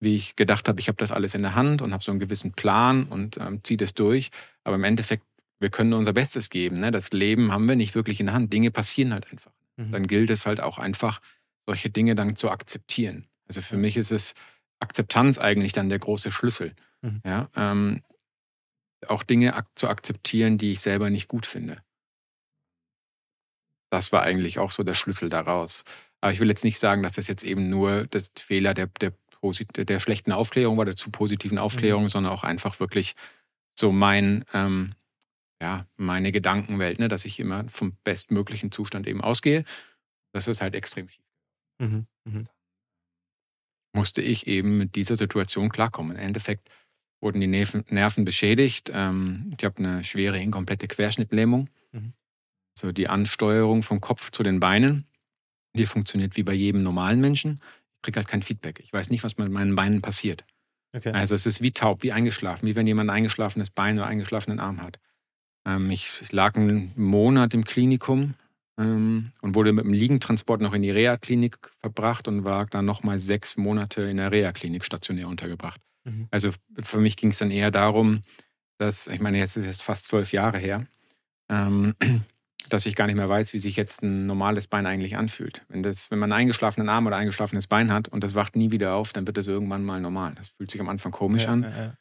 wie 0.00 0.16
ich 0.16 0.34
gedacht 0.34 0.68
habe, 0.68 0.80
ich 0.80 0.88
habe 0.88 0.96
das 0.96 1.12
alles 1.12 1.34
in 1.34 1.42
der 1.42 1.54
Hand 1.54 1.82
und 1.82 1.92
habe 1.92 2.02
so 2.02 2.10
einen 2.10 2.20
gewissen 2.20 2.52
Plan 2.52 3.04
und 3.04 3.36
ähm, 3.36 3.62
ziehe 3.62 3.76
das 3.76 3.94
durch. 3.94 4.30
Aber 4.64 4.76
im 4.76 4.84
Endeffekt, 4.84 5.24
wir 5.60 5.70
können 5.70 5.92
unser 5.92 6.14
Bestes 6.14 6.48
geben. 6.48 6.80
Ne? 6.80 6.90
Das 6.90 7.10
Leben 7.12 7.52
haben 7.52 7.68
wir 7.68 7.76
nicht 7.76 7.94
wirklich 7.94 8.18
in 8.18 8.26
der 8.26 8.34
Hand. 8.34 8.52
Dinge 8.52 8.70
passieren 8.70 9.12
halt 9.12 9.30
einfach. 9.30 9.52
Mhm. 9.76 9.92
Dann 9.92 10.06
gilt 10.06 10.30
es 10.30 10.46
halt 10.46 10.60
auch 10.60 10.78
einfach, 10.78 11.20
solche 11.66 11.90
Dinge 11.90 12.14
dann 12.14 12.34
zu 12.34 12.50
akzeptieren. 12.50 13.28
Also 13.46 13.60
für 13.60 13.76
mich 13.76 13.96
ist 13.96 14.10
es 14.10 14.34
Akzeptanz 14.80 15.38
eigentlich 15.38 15.72
dann 15.72 15.88
der 15.88 15.98
große 15.98 16.32
Schlüssel. 16.32 16.74
Mhm. 17.02 17.20
Ja, 17.24 17.48
ähm, 17.54 18.02
auch 19.06 19.22
Dinge 19.22 19.54
ak 19.54 19.66
zu 19.74 19.88
akzeptieren, 19.88 20.58
die 20.58 20.72
ich 20.72 20.80
selber 20.80 21.10
nicht 21.10 21.28
gut 21.28 21.46
finde. 21.46 21.82
Das 23.90 24.12
war 24.12 24.22
eigentlich 24.22 24.58
auch 24.58 24.70
so 24.70 24.82
der 24.82 24.94
Schlüssel 24.94 25.28
daraus. 25.28 25.84
Aber 26.20 26.32
ich 26.32 26.40
will 26.40 26.48
jetzt 26.48 26.64
nicht 26.64 26.78
sagen, 26.78 27.02
dass 27.02 27.14
das 27.14 27.28
jetzt 27.28 27.42
eben 27.42 27.70
nur 27.70 28.06
das 28.06 28.30
Fehler 28.38 28.74
der, 28.74 28.86
der 28.86 29.12
der 29.42 30.00
schlechten 30.00 30.32
Aufklärung 30.32 30.76
war, 30.76 30.84
der 30.84 30.96
zu 30.96 31.10
positiven 31.10 31.58
Aufklärung, 31.58 32.04
mhm. 32.04 32.08
sondern 32.08 32.32
auch 32.32 32.44
einfach 32.44 32.80
wirklich 32.80 33.14
so 33.78 33.92
mein, 33.92 34.44
ähm, 34.52 34.92
ja, 35.60 35.86
meine 35.96 36.32
Gedankenwelt, 36.32 36.98
ne, 36.98 37.08
dass 37.08 37.24
ich 37.24 37.40
immer 37.40 37.64
vom 37.68 37.96
bestmöglichen 38.04 38.70
Zustand 38.70 39.06
eben 39.06 39.20
ausgehe. 39.20 39.64
Das 40.32 40.46
ist 40.46 40.60
halt 40.60 40.74
extrem 40.74 41.08
schief. 41.08 41.24
Mhm. 41.78 42.06
Mhm. 42.24 42.46
musste 43.96 44.20
ich 44.20 44.46
eben 44.46 44.76
mit 44.76 44.94
dieser 44.94 45.16
Situation 45.16 45.70
klarkommen. 45.70 46.16
Im 46.16 46.22
Endeffekt 46.22 46.68
wurden 47.22 47.40
die 47.40 47.46
Nerven 47.46 48.24
beschädigt. 48.24 48.90
Ähm, 48.92 49.50
ich 49.56 49.64
habe 49.64 49.78
eine 49.78 50.04
schwere 50.04 50.38
inkomplette 50.38 50.88
Querschnittlähmung. 50.88 51.70
Mhm. 51.92 52.12
Also 52.76 52.92
die 52.92 53.08
Ansteuerung 53.08 53.82
vom 53.82 54.00
Kopf 54.00 54.30
zu 54.30 54.42
den 54.42 54.60
Beinen, 54.60 55.06
die 55.74 55.86
funktioniert 55.86 56.36
wie 56.36 56.42
bei 56.42 56.52
jedem 56.52 56.82
normalen 56.82 57.20
Menschen. 57.20 57.60
Ich 58.00 58.02
kriege 58.02 58.16
halt 58.16 58.28
kein 58.28 58.42
Feedback. 58.42 58.80
Ich 58.80 58.92
weiß 58.92 59.10
nicht, 59.10 59.22
was 59.24 59.36
mit 59.36 59.50
meinen 59.50 59.76
Beinen 59.76 60.00
passiert. 60.00 60.46
Okay. 60.96 61.12
Also 61.12 61.34
es 61.34 61.44
ist 61.44 61.60
wie 61.60 61.72
taub, 61.72 62.02
wie 62.02 62.12
eingeschlafen, 62.12 62.66
wie 62.66 62.74
wenn 62.74 62.86
jemand 62.86 63.10
ein 63.10 63.16
eingeschlafenes 63.16 63.68
Bein 63.68 63.98
oder 63.98 64.06
eingeschlafenen 64.06 64.58
Arm 64.58 64.82
hat. 64.82 64.98
Ähm, 65.66 65.90
ich, 65.90 66.10
ich, 66.22 66.32
lag 66.32 66.56
einen 66.56 66.92
Monat 66.96 67.52
im 67.52 67.64
Klinikum 67.64 68.34
ähm, 68.78 69.32
und 69.42 69.54
wurde 69.54 69.74
mit 69.74 69.84
dem 69.84 69.92
Liegentransport 69.92 70.62
noch 70.62 70.72
in 70.72 70.80
die 70.80 70.90
Reha-Klinik 70.90 71.58
verbracht 71.78 72.26
und 72.26 72.44
war 72.44 72.64
dann 72.66 72.86
nochmal 72.86 73.18
sechs 73.18 73.58
Monate 73.58 74.02
in 74.02 74.16
der 74.16 74.32
Reha-Klinik 74.32 74.82
stationär 74.82 75.28
untergebracht. 75.28 75.80
Mhm. 76.04 76.26
Also 76.30 76.50
für 76.78 76.98
mich 76.98 77.18
ging 77.18 77.30
es 77.30 77.38
dann 77.38 77.50
eher 77.50 77.70
darum, 77.70 78.22
dass, 78.78 79.06
ich 79.08 79.20
meine, 79.20 79.38
jetzt 79.38 79.58
ist 79.58 79.66
es 79.66 79.82
fast 79.82 80.06
zwölf 80.06 80.32
Jahre 80.32 80.56
her, 80.56 80.86
ähm, 81.50 81.94
dass 82.72 82.86
ich 82.86 82.96
gar 82.96 83.06
nicht 83.06 83.16
mehr 83.16 83.28
weiß, 83.28 83.52
wie 83.52 83.60
sich 83.60 83.76
jetzt 83.76 84.02
ein 84.02 84.26
normales 84.26 84.66
Bein 84.66 84.86
eigentlich 84.86 85.16
anfühlt. 85.16 85.64
Wenn, 85.68 85.82
das, 85.82 86.10
wenn 86.10 86.18
man 86.18 86.32
einen 86.32 86.42
eingeschlafenen 86.42 86.88
Arm 86.88 87.06
oder 87.06 87.16
ein 87.16 87.22
eingeschlafenes 87.22 87.66
Bein 87.66 87.92
hat 87.92 88.08
und 88.08 88.24
das 88.24 88.34
wacht 88.34 88.56
nie 88.56 88.70
wieder 88.70 88.94
auf, 88.94 89.12
dann 89.12 89.26
wird 89.26 89.36
das 89.36 89.46
irgendwann 89.46 89.84
mal 89.84 90.00
normal. 90.00 90.34
Das 90.36 90.48
fühlt 90.48 90.70
sich 90.70 90.80
am 90.80 90.88
Anfang 90.88 91.12
komisch 91.12 91.44
ja, 91.44 91.50
an. 91.50 91.62
Ja, 91.62 91.70
ja. 91.70 91.94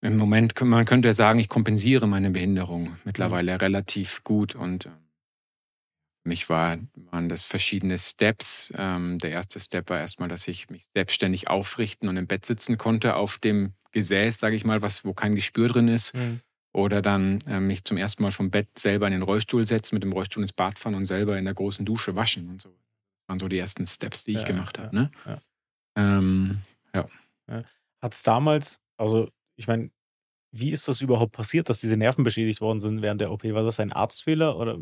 Im 0.00 0.16
Moment, 0.16 0.60
man 0.60 0.84
könnte 0.84 1.12
sagen, 1.12 1.40
ich 1.40 1.48
kompensiere 1.48 2.06
meine 2.06 2.30
Behinderung 2.30 2.96
mittlerweile 3.04 3.52
mhm. 3.52 3.58
relativ 3.58 4.22
gut 4.22 4.54
und 4.54 4.86
äh, 4.86 4.90
mich 6.24 6.48
war, 6.48 6.78
waren 7.10 7.28
das 7.28 7.42
verschiedene 7.42 7.98
Steps. 7.98 8.72
Ähm, 8.76 9.18
der 9.18 9.30
erste 9.30 9.58
Step 9.58 9.90
war 9.90 9.98
erstmal, 9.98 10.28
dass 10.28 10.46
ich 10.46 10.70
mich 10.70 10.84
selbstständig 10.94 11.48
aufrichten 11.48 12.08
und 12.08 12.16
im 12.16 12.26
Bett 12.26 12.46
sitzen 12.46 12.78
konnte 12.78 13.16
auf 13.16 13.38
dem 13.38 13.72
Gesäß, 13.90 14.38
sage 14.38 14.54
ich 14.54 14.64
mal, 14.64 14.82
was, 14.82 15.04
wo 15.04 15.14
kein 15.14 15.34
Gespür 15.34 15.68
drin 15.68 15.88
ist. 15.88 16.14
Mhm. 16.14 16.40
Oder 16.72 17.02
dann 17.02 17.40
äh, 17.46 17.60
mich 17.60 17.84
zum 17.84 17.96
ersten 17.96 18.22
Mal 18.22 18.30
vom 18.30 18.50
Bett 18.50 18.78
selber 18.78 19.06
in 19.06 19.12
den 19.12 19.22
Rollstuhl 19.22 19.64
setzen, 19.64 19.96
mit 19.96 20.02
dem 20.02 20.12
Rollstuhl 20.12 20.42
ins 20.42 20.52
Bad 20.52 20.78
fahren 20.78 20.94
und 20.94 21.06
selber 21.06 21.38
in 21.38 21.44
der 21.44 21.54
großen 21.54 21.84
Dusche 21.84 22.14
waschen 22.14 22.48
und 22.48 22.62
so. 22.62 22.68
Das 22.68 23.28
waren 23.28 23.38
so 23.38 23.48
die 23.48 23.58
ersten 23.58 23.86
Steps, 23.86 24.24
die 24.24 24.32
ich 24.32 24.42
ja, 24.42 24.46
gemacht 24.46 24.76
ja, 24.76 24.84
habe. 24.84 24.96
Ne? 24.96 25.10
Ja. 25.26 25.40
Ähm, 25.96 26.60
ja. 26.94 27.06
Hat 28.00 28.12
es 28.12 28.22
damals, 28.22 28.80
also 28.96 29.28
ich 29.56 29.66
meine, 29.66 29.90
wie 30.50 30.70
ist 30.70 30.88
das 30.88 31.00
überhaupt 31.02 31.32
passiert, 31.32 31.68
dass 31.68 31.80
diese 31.80 31.96
Nerven 31.96 32.24
beschädigt 32.24 32.60
worden 32.60 32.80
sind 32.80 33.02
während 33.02 33.20
der 33.20 33.30
OP? 33.30 33.44
War 33.44 33.64
das 33.64 33.80
ein 33.80 33.92
Arztfehler? 33.92 34.56
Oder? 34.56 34.78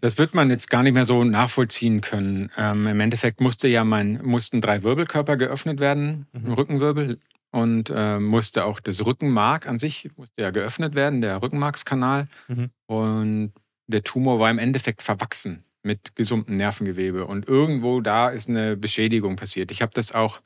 Das 0.00 0.16
wird 0.16 0.34
man 0.34 0.48
jetzt 0.48 0.70
gar 0.70 0.82
nicht 0.82 0.94
mehr 0.94 1.04
so 1.04 1.24
nachvollziehen 1.24 2.00
können. 2.00 2.50
Ähm, 2.56 2.86
Im 2.86 3.00
Endeffekt 3.00 3.40
musste 3.40 3.68
ja 3.68 3.84
mein, 3.84 4.22
mussten 4.22 4.60
drei 4.60 4.82
Wirbelkörper 4.82 5.36
geöffnet 5.36 5.78
werden, 5.78 6.26
mhm. 6.32 6.52
Rückenwirbel, 6.54 7.18
und 7.50 7.90
äh, 7.94 8.18
musste 8.18 8.64
auch 8.64 8.80
das 8.80 9.04
Rückenmark 9.04 9.66
an 9.66 9.78
sich 9.78 10.10
musste 10.16 10.42
ja 10.42 10.50
geöffnet 10.50 10.94
werden, 10.94 11.20
der 11.20 11.42
Rückenmarkskanal. 11.42 12.26
Mhm. 12.48 12.70
Und 12.86 13.52
der 13.86 14.04
Tumor 14.04 14.38
war 14.38 14.50
im 14.50 14.58
Endeffekt 14.58 15.02
verwachsen 15.02 15.64
mit 15.82 16.14
gesundem 16.14 16.56
Nervengewebe. 16.56 17.26
Und 17.26 17.48
irgendwo 17.48 18.00
da 18.00 18.28
ist 18.28 18.48
eine 18.48 18.76
Beschädigung 18.76 19.36
passiert. 19.36 19.72
Ich 19.72 19.82
habe 19.82 19.92
das 19.94 20.12
auch 20.12 20.40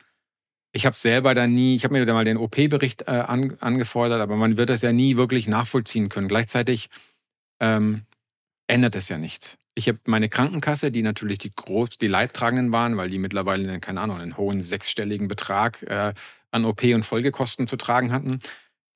ich 0.74 0.86
habe 0.86 0.96
selber 0.96 1.34
da 1.34 1.46
nie, 1.46 1.76
ich 1.76 1.84
habe 1.84 1.94
mir 1.94 2.04
da 2.04 2.12
mal 2.12 2.24
den 2.24 2.36
OP-Bericht 2.36 3.02
äh, 3.02 3.12
an, 3.12 3.56
angefordert, 3.60 4.20
aber 4.20 4.34
man 4.34 4.56
wird 4.56 4.70
das 4.70 4.82
ja 4.82 4.92
nie 4.92 5.16
wirklich 5.16 5.46
nachvollziehen 5.46 6.08
können. 6.08 6.26
Gleichzeitig 6.26 6.90
ähm, 7.60 8.02
ändert 8.66 8.96
es 8.96 9.08
ja 9.08 9.16
nichts. 9.16 9.56
Ich 9.74 9.88
habe 9.88 9.98
meine 10.06 10.28
Krankenkasse, 10.28 10.92
die 10.92 11.02
natürlich 11.02 11.38
die 11.38 11.52
groß, 11.54 11.90
die 12.00 12.06
Leidtragenden 12.06 12.72
waren, 12.72 12.96
weil 12.96 13.10
die 13.10 13.18
mittlerweile, 13.18 13.80
keine 13.80 14.00
Ahnung, 14.00 14.18
einen 14.18 14.36
hohen 14.36 14.60
sechsstelligen 14.60 15.26
Betrag 15.26 15.82
äh, 15.82 16.14
an 16.52 16.64
OP 16.64 16.84
und 16.84 17.04
Folgekosten 17.04 17.66
zu 17.66 17.76
tragen 17.76 18.12
hatten. 18.12 18.38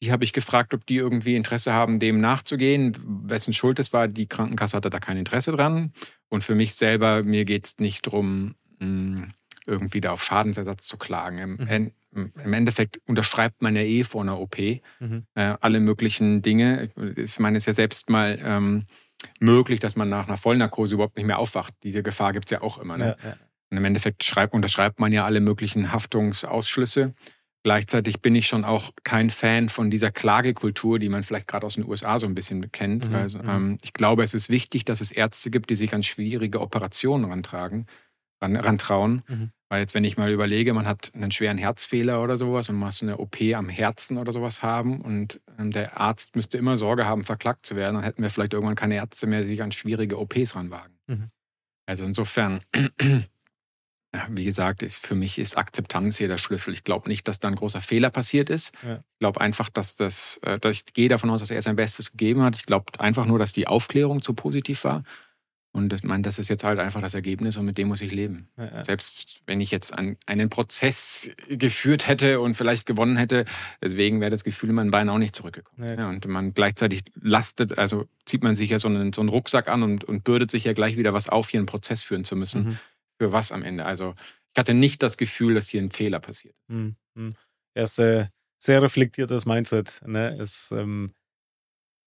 Die 0.01 0.13
habe 0.13 0.23
ich 0.23 0.33
gefragt, 0.33 0.75
ob 0.75 0.87
die 0.87 0.97
irgendwie 0.97 1.35
Interesse 1.35 1.73
haben, 1.73 1.99
dem 1.99 2.21
nachzugehen. 2.21 2.97
Wessen 3.29 3.53
Schuld 3.53 3.81
es 3.81 3.93
war, 3.93 4.07
die 4.07 4.29
Krankenkasse 4.29 4.77
hatte 4.77 4.91
da 4.91 5.01
kein 5.01 5.17
Interesse 5.17 5.51
dran. 5.51 5.93
Und 6.29 6.45
für 6.45 6.55
mich 6.55 6.77
selber, 6.77 7.25
mir 7.25 7.45
geht 7.45 7.67
es 7.67 7.79
nicht 7.81 8.07
darum, 8.07 8.55
hm, 8.79 9.33
irgendwie 9.67 10.01
da 10.01 10.13
auf 10.13 10.23
Schadensersatz 10.23 10.87
zu 10.87 10.97
klagen. 10.97 11.39
Im, 11.39 11.93
mhm. 12.13 12.33
im 12.43 12.53
Endeffekt 12.53 13.01
unterschreibt 13.07 13.63
man 13.63 13.75
ja 13.75 13.83
eh 13.83 14.05
vor 14.05 14.23
einer 14.23 14.39
OP 14.39 14.59
mhm. 14.59 15.25
äh, 15.35 15.55
alle 15.61 15.81
möglichen 15.81 16.43
Dinge. 16.43 16.91
Ich 17.17 17.41
meine, 17.41 17.59
es 17.59 17.67
ja 17.67 17.75
selbst 17.75 18.09
mal 18.09 18.39
ähm, 18.43 18.87
möglich, 19.41 19.81
dass 19.81 19.97
man 19.97 20.09
nach 20.09 20.29
einer 20.29 20.37
Vollnarkose 20.37 20.95
überhaupt 20.95 21.17
nicht 21.17 21.27
mehr 21.27 21.39
aufwacht. 21.39 21.75
Diese 21.83 22.03
Gefahr 22.03 22.33
gibt 22.33 22.47
es 22.47 22.51
ja 22.51 22.63
auch 22.63 22.79
immer. 22.79 22.99
Ne? 22.99 23.17
Ja, 23.23 23.29
ja. 23.31 23.37
Und 23.71 23.77
im 23.77 23.85
Endeffekt 23.85 24.25
schreibt, 24.25 24.55
unterschreibt 24.55 24.99
man 25.01 25.13
ja 25.13 25.25
alle 25.25 25.41
möglichen 25.41 25.93
Haftungsausschlüsse. 25.93 27.13
Gleichzeitig 27.65 28.21
bin 28.21 28.35
ich 28.35 28.47
schon 28.47 28.65
auch 28.65 28.93
kein 29.03 29.31
Fan 29.31 29.69
von 29.69 29.91
dieser 29.91 30.11
Klagekultur, 30.11 30.99
die 30.99 31.09
man 31.09 31.25
vielleicht 31.25 31.49
gerade 31.49 31.67
aus 31.67 31.75
den 31.75 31.87
USA 31.87 32.19
so 32.19 32.27
ein 32.27 32.35
bisschen 32.35 32.71
kennt. 32.73 33.09
Mhm. 33.09 33.15
Also, 33.15 33.39
mhm. 33.41 33.49
ähm, 33.49 33.77
ich 33.83 33.93
glaube, 33.93 34.23
es 34.23 34.33
ist 34.33 34.49
wichtig, 34.49 34.85
dass 34.85 35.01
es 35.01 35.11
Ärzte 35.11 35.51
gibt, 35.51 35.69
die 35.71 35.77
sich 35.77 35.93
an 35.93 36.03
schwierige 36.03 36.61
Operationen 36.61 37.31
rantragen, 37.31 37.87
ran, 38.41 38.57
rantrauen. 38.57 39.23
Mhm. 39.27 39.51
Weil 39.69 39.81
jetzt, 39.81 39.95
wenn 39.95 40.05
ich 40.05 40.17
mal 40.17 40.31
überlege, 40.31 40.73
man 40.73 40.87
hat 40.87 41.13
einen 41.15 41.31
schweren 41.31 41.59
Herzfehler 41.59 42.23
oder 42.23 42.39
sowas 42.39 42.69
und 42.69 42.77
man 42.77 42.89
muss 42.89 43.03
eine 43.03 43.19
OP 43.19 43.37
am 43.55 43.69
Herzen 43.69 44.17
oder 44.17 44.33
sowas 44.33 44.63
haben 44.63 45.01
und 45.03 45.41
ähm, 45.59 45.71
der 45.73 46.01
Arzt 46.01 46.37
müsste 46.37 46.57
immer 46.57 46.79
Sorge 46.79 47.05
haben, 47.05 47.23
verklagt 47.23 47.67
zu 47.67 47.77
werden, 47.77 47.95
dann 47.97 48.05
hätten 48.05 48.23
wir 48.23 48.31
vielleicht 48.31 48.55
irgendwann 48.55 48.77
keine 48.77 48.95
Ärzte 48.95 49.27
mehr, 49.27 49.43
die 49.43 49.49
sich 49.49 49.63
an 49.63 49.73
schwierige 49.73 50.19
OPs 50.19 50.57
ranwagen. 50.57 50.99
Mhm. 51.07 51.31
Also 51.85 52.05
insofern, 52.05 52.61
wie 54.31 54.45
gesagt, 54.45 54.83
ist 54.83 55.07
für 55.07 55.15
mich 55.15 55.39
ist 55.39 55.59
Akzeptanz 55.59 56.17
hier 56.17 56.29
der 56.29 56.39
Schlüssel. 56.39 56.73
Ich 56.73 56.85
glaube 56.85 57.09
nicht, 57.11 57.29
dass 57.29 57.39
da 57.39 57.49
ein 57.49 57.57
großer 57.57 57.83
Fehler 57.83 58.09
passiert 58.09 58.49
ist. 58.49 58.73
Ja. 58.83 58.97
Ich 58.97 59.19
glaube 59.21 59.43
einfach, 59.43 59.69
dass 59.69 59.97
das, 59.97 60.41
äh, 60.45 60.59
ich 60.71 60.87
gehe 60.87 61.09
davon 61.09 61.29
aus, 61.29 61.41
dass 61.41 61.51
er 61.51 61.61
sein 61.61 61.77
Bestes 61.77 62.13
gegeben 62.13 62.43
hat. 62.43 62.57
Ich 62.57 62.65
glaube 62.65 62.99
einfach 63.01 63.27
nur, 63.27 63.39
dass 63.39 63.53
die 63.53 63.67
Aufklärung 63.67 64.23
zu 64.23 64.33
positiv 64.33 64.85
war. 64.85 65.03
Und 65.79 65.93
ich 65.93 66.03
meine, 66.03 66.23
das 66.23 66.39
ist 66.39 66.49
jetzt 66.49 66.65
halt 66.65 66.79
einfach 66.79 67.01
das 67.01 67.15
Ergebnis 67.15 67.57
und 67.57 67.65
mit 67.65 67.79
dem 67.79 67.89
muss 67.89 68.01
ich 68.01 68.13
leben. 68.13 68.49
Ja, 68.57 68.65
ja. 68.67 68.85
Selbst 68.85 69.41
wenn 69.47 69.61
ich 69.61 69.71
jetzt 69.71 69.95
an 69.95 70.17
einen 70.27 70.51
Prozess 70.51 71.31
geführt 71.49 72.07
hätte 72.07 72.41
und 72.41 72.57
vielleicht 72.57 72.85
gewonnen 72.85 73.17
hätte, 73.17 73.45
deswegen 73.83 74.21
wäre 74.21 74.31
das 74.31 74.45
Gefühl 74.45 74.71
in 74.71 74.75
meinen 74.75 74.91
Beinen 74.91 75.09
auch 75.09 75.19
nicht 75.19 75.35
zurückgekommen. 75.35 75.99
Ja. 75.99 76.09
und 76.09 76.27
man 76.27 76.53
gleichzeitig 76.53 77.05
lastet, 77.15 77.79
also 77.79 78.07
zieht 78.27 78.43
man 78.43 78.55
sich 78.55 78.71
ja 78.71 78.79
so 78.79 78.89
einen, 78.89 79.13
so 79.13 79.21
einen 79.21 79.31
Rucksack 79.31 79.69
an 79.69 79.83
und, 79.83 80.05
und 80.05 80.25
bürdet 80.25 80.51
sich 80.51 80.65
ja 80.65 80.73
gleich 80.75 80.97
wieder 80.97 81.15
was 81.15 81.29
auf, 81.29 81.49
hier 81.49 81.61
einen 81.61 81.67
Prozess 81.67 82.03
führen 82.03 82.25
zu 82.25 82.37
müssen. 82.37 82.65
Mhm. 82.65 82.79
Für 83.19 83.33
was 83.33 83.53
am 83.53 83.63
Ende? 83.63 83.87
Also 83.87 84.15
ich 84.53 84.59
hatte 84.59 84.75
nicht 84.75 85.03
das 85.03 85.17
Gefühl, 85.17 85.55
dass 85.55 85.69
hier 85.69 85.81
ein 85.81 85.91
Fehler 85.91 86.21
passiert. 86.21 86.55
Mhm. 86.69 86.97
Er 87.75 87.85
ist 87.85 87.99
äh, 87.99 88.27
sehr 88.59 88.83
reflektiertes 88.83 89.47
Mindset. 89.47 90.03
Ne? 90.07 90.37
Es, 90.39 90.73
ähm 90.73 91.11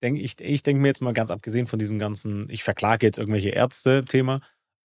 denk, 0.01 0.19
ich, 0.19 0.39
ich 0.39 0.63
denke 0.63 0.81
mir 0.81 0.89
jetzt 0.89 1.01
mal 1.01 1.13
ganz 1.13 1.31
abgesehen 1.31 1.67
von 1.67 1.79
diesem 1.79 1.99
ganzen, 1.99 2.49
ich 2.49 2.63
verklage 2.63 3.05
jetzt 3.05 3.17
irgendwelche 3.17 3.49
Ärzte-Thema, 3.49 4.41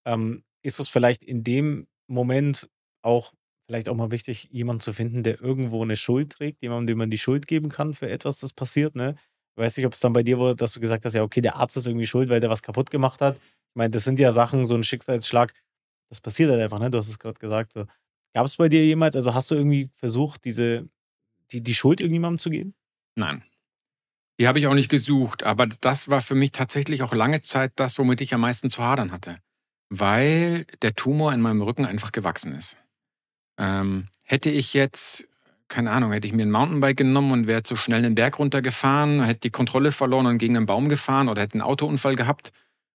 ähm, 0.07 0.45
ist 0.63 0.81
es 0.81 0.89
vielleicht 0.89 1.25
in 1.25 1.45
dem 1.45 1.87
Moment 2.07 2.69
auch 3.03 3.33
vielleicht 3.67 3.89
auch 3.89 3.97
mal 3.97 4.11
wichtig, 4.11 4.49
jemanden 4.53 4.81
zu 4.81 4.93
finden, 4.93 5.23
der 5.23 5.41
irgendwo 5.41 5.83
eine 5.83 5.97
Schuld 5.97 6.33
trägt, 6.33 6.63
jemandem, 6.63 6.87
dem 6.87 6.99
man 6.99 7.11
die 7.11 7.19
Schuld 7.19 7.47
geben 7.47 7.69
kann 7.69 7.95
für 7.95 8.09
etwas, 8.09 8.39
das 8.39 8.53
passiert, 8.53 8.95
ne? 8.95 9.17
Ich 9.57 9.63
weiß 9.63 9.77
nicht, 9.77 9.87
ob 9.87 9.95
es 9.95 10.01
dann 10.01 10.13
bei 10.13 10.23
dir 10.23 10.39
war, 10.39 10.55
dass 10.55 10.75
du 10.75 10.81
gesagt 10.81 11.05
hast, 11.05 11.15
ja, 11.15 11.23
okay, 11.23 11.41
der 11.41 11.57
Arzt 11.57 11.77
ist 11.77 11.87
irgendwie 11.87 12.07
schuld, 12.07 12.29
weil 12.29 12.41
der 12.41 12.51
was 12.51 12.63
kaputt 12.63 12.91
gemacht 12.91 13.21
hat. 13.21 13.37
Ich 13.37 13.75
meine, 13.75 13.91
das 13.91 14.05
sind 14.05 14.21
ja 14.21 14.33
Sachen, 14.33 14.67
so 14.67 14.75
ein 14.75 14.85
Schicksalsschlag, 14.85 15.53
das 16.11 16.21
passiert 16.21 16.51
halt 16.51 16.61
einfach, 16.61 16.79
ne? 16.79 16.91
Du 16.91 16.99
hast 16.99 17.09
es 17.09 17.19
gerade 17.19 17.39
gesagt. 17.39 17.73
So. 17.73 17.87
Gab 18.35 18.47
es 18.47 18.57
bei 18.57 18.69
dir 18.69 18.85
jemals, 18.85 19.17
also 19.17 19.35
hast 19.35 19.51
du 19.51 19.55
irgendwie 19.55 19.91
versucht, 19.97 20.45
diese, 20.45 20.89
die, 21.51 21.63
die 21.63 21.75
Schuld 21.75 22.01
irgendjemandem 22.01 22.39
zu 22.39 22.51
geben? 22.51 22.75
Nein. 23.17 23.43
Die 24.39 24.47
habe 24.47 24.59
ich 24.59 24.67
auch 24.67 24.75
nicht 24.75 24.91
gesucht, 24.91 25.45
aber 25.45 25.67
das 25.67 26.09
war 26.09 26.21
für 26.21 26.35
mich 26.35 26.53
tatsächlich 26.53 27.03
auch 27.03 27.13
lange 27.13 27.41
Zeit 27.41 27.73
das, 27.77 27.99
womit 27.99 28.21
ich 28.21 28.35
am 28.35 28.43
meisten 28.43 28.71
zu 28.71 28.83
hadern 28.83 29.13
hatte. 29.13 29.39
Weil 29.89 30.67
der 30.83 30.95
Tumor 30.95 31.33
in 31.33 31.41
meinem 31.41 31.63
Rücken 31.63 31.87
einfach 31.87 32.13
gewachsen 32.13 32.55
ist. 32.55 32.79
Ähm, 33.59 34.09
hätte 34.23 34.51
ich 34.51 34.75
jetzt, 34.75 35.29
keine 35.69 35.91
Ahnung, 35.91 36.13
hätte 36.13 36.27
ich 36.27 36.35
mir 36.35 36.45
ein 36.45 36.51
Mountainbike 36.51 36.99
genommen 36.99 37.33
und 37.33 37.47
wäre 37.47 37.63
zu 37.63 37.77
schnell 37.77 38.03
den 38.03 38.15
Berg 38.15 38.39
runtergefahren, 38.39 39.23
hätte 39.23 39.41
die 39.41 39.51
Kontrolle 39.51 39.93
verloren 39.93 40.27
und 40.27 40.39
gegen 40.39 40.57
einen 40.57 40.67
Baum 40.67 40.89
gefahren 40.89 41.29
oder 41.29 41.43
hätte 41.43 41.55
einen 41.55 41.63
Autounfall 41.63 42.17
gehabt 42.17 42.53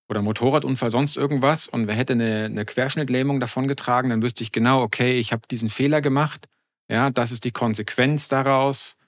oder 0.08 0.20
einen 0.20 0.26
Motorradunfall, 0.26 0.90
sonst 0.90 1.16
irgendwas 1.16 1.66
und 1.66 1.88
wer 1.88 1.96
hätte 1.96 2.12
eine, 2.12 2.44
eine 2.44 2.64
Querschnittlähmung 2.64 3.40
davongetragen, 3.40 4.10
dann 4.10 4.22
wüsste 4.22 4.44
ich 4.44 4.52
genau, 4.52 4.82
okay, 4.82 5.18
ich 5.18 5.32
habe 5.32 5.42
diesen 5.50 5.70
Fehler 5.70 6.00
gemacht. 6.00 6.48
Ja, 6.88 7.10
das 7.10 7.32
ist 7.32 7.44
die 7.44 7.52
Konsequenz 7.52 8.28
daraus. 8.28 8.98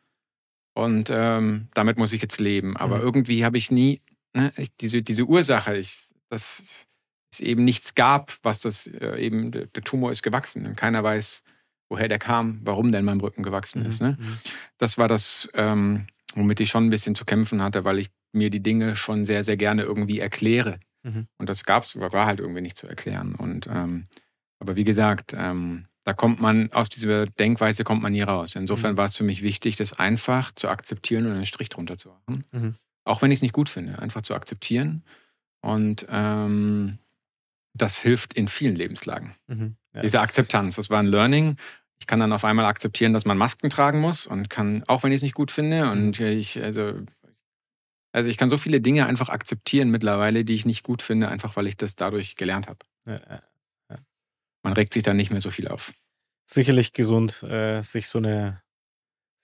Und 0.75 1.09
ähm, 1.11 1.69
damit 1.75 1.99
muss 1.99 2.13
ich 2.13 2.21
jetzt 2.21 2.41
leben. 2.41 2.77
Aber 2.77 2.97
mhm. 2.99 3.03
irgendwie 3.03 3.45
habe 3.45 3.59
ich 3.59 3.71
nie 3.71 4.01
ne, 4.35 4.53
diese, 4.81 5.03
diese 5.03 5.25
Ursache, 5.25 5.77
ich, 5.77 6.13
dass 6.29 6.87
es 7.33 7.41
eben 7.41 7.65
nichts 7.65 7.95
gab, 7.95 8.33
was 8.43 8.61
das 8.61 8.87
äh, 8.87 9.19
eben, 9.19 9.53
der, 9.53 9.67
der, 9.67 9.83
Tumor 9.83 10.11
ist 10.11 10.23
gewachsen. 10.23 10.67
Und 10.67 10.77
keiner 10.77 11.03
weiß, 11.03 11.45
woher 11.89 12.09
der 12.09 12.19
kam, 12.19 12.61
warum 12.65 12.91
der 12.91 13.01
in 13.01 13.07
meinem 13.07 13.21
Rücken 13.21 13.43
gewachsen 13.43 13.83
mhm. 13.83 13.89
ist. 13.89 14.03
Ne? 14.03 14.17
Mhm. 14.19 14.39
Das 14.79 14.99
war 14.99 15.09
das, 15.09 15.49
ähm, 15.55 16.07
womit 16.35 16.61
ich 16.61 16.71
schon 16.71 16.87
ein 16.87 16.91
bisschen 16.91 17.15
zu 17.15 17.25
kämpfen 17.25 17.63
hatte, 17.63 17.85
weil 17.85 17.99
ich 17.99 18.11
mir 18.33 18.51
die 18.51 18.63
Dinge 18.63 18.97
schon 18.97 19.25
sehr, 19.25 19.45
sehr 19.45 19.57
gerne 19.57 19.83
irgendwie 19.83 20.19
erkläre. 20.19 20.81
Mhm. 21.05 21.29
Und 21.39 21.49
das 21.49 21.65
gab's, 21.65 21.99
war 21.99 22.27
halt 22.27 22.41
irgendwie 22.41 22.63
nicht 22.63 22.77
zu 22.77 22.89
erklären. 22.89 23.35
Und 23.37 23.69
ähm, 23.69 24.09
aber 24.59 24.77
wie 24.77 24.85
gesagt, 24.85 25.35
ähm, 25.37 25.87
da 26.05 26.13
kommt 26.13 26.41
man, 26.41 26.71
aus 26.73 26.89
dieser 26.89 27.27
Denkweise 27.27 27.83
kommt 27.85 28.03
man 28.03 28.13
nie 28.13 28.23
raus. 28.23 28.55
Insofern 28.57 28.93
Mhm. 28.93 28.97
war 28.99 29.07
es 29.07 29.15
für 29.17 29.25
mich 29.25 29.43
wichtig, 29.43 29.77
das 29.77 29.95
einfach 29.95 30.53
zu 30.53 30.69
akzeptieren 30.69 31.27
und 31.27 31.33
einen 31.33 31.47
Strich 31.47 31.69
drunter 31.71 31.97
zu 31.97 32.11
machen. 32.11 32.45
Mhm. 32.53 32.75
Auch 33.05 33.23
wenn 33.23 33.31
ich 33.31 33.39
es 33.39 33.43
nicht 33.43 33.55
gut 33.55 33.69
finde, 33.69 33.99
einfach 33.99 34.23
zu 34.23 34.35
akzeptieren. 34.35 35.03
Und 35.63 36.07
ähm, 36.11 36.99
das 37.75 37.97
hilft 37.99 38.35
in 38.35 38.49
vielen 38.49 38.77
Lebenslagen. 38.77 39.35
Mhm. 39.47 39.77
Ja, 39.95 40.03
Diese 40.03 40.21
Akzeptanz, 40.21 40.77
das 40.77 40.91
war 40.91 41.01
ein 41.01 41.07
Learning. 41.07 41.57
Ich 41.99 42.07
kann 42.07 42.21
dann 42.21 42.33
auf 42.33 42.45
einmal 42.45 42.67
akzeptieren, 42.67 43.13
dass 43.13 43.25
man 43.25 43.39
Masken 43.39 43.71
tragen 43.71 44.01
muss 44.01 44.27
und 44.27 44.51
kann, 44.51 44.85
auch 44.87 45.03
wenn 45.03 45.13
ich 45.13 45.17
es 45.17 45.23
nicht 45.23 45.35
gut 45.35 45.51
finde, 45.51 45.91
und 45.91 46.21
ich, 46.21 46.63
also, 46.63 47.01
also 48.13 48.29
ich 48.29 48.37
kann 48.37 48.51
so 48.51 48.59
viele 48.59 48.81
Dinge 48.81 49.07
einfach 49.07 49.29
akzeptieren 49.31 49.91
mittlerweile, 49.91 50.45
die 50.45 50.55
ich 50.55 50.67
nicht 50.67 50.83
gut 50.83 51.03
finde, 51.03 51.29
einfach 51.29 51.57
weil 51.57 51.67
ich 51.67 51.77
das 51.77 51.97
dadurch 51.97 52.37
gelernt 52.37 52.69
habe. 52.69 52.79
Ja. 53.07 53.41
Man 54.65 54.73
regt 54.73 54.95
sich 54.95 55.03
dann 55.03 55.17
nicht 55.17 55.31
mehr 55.31 55.41
so 55.41 55.51
viel 55.51 55.69
auf. 55.69 55.93
Sicherlich 56.47 56.93
gesund, 56.93 57.43
äh, 57.45 57.83
sich 57.83 58.09
so 58.09 58.19
eine, 58.19 58.63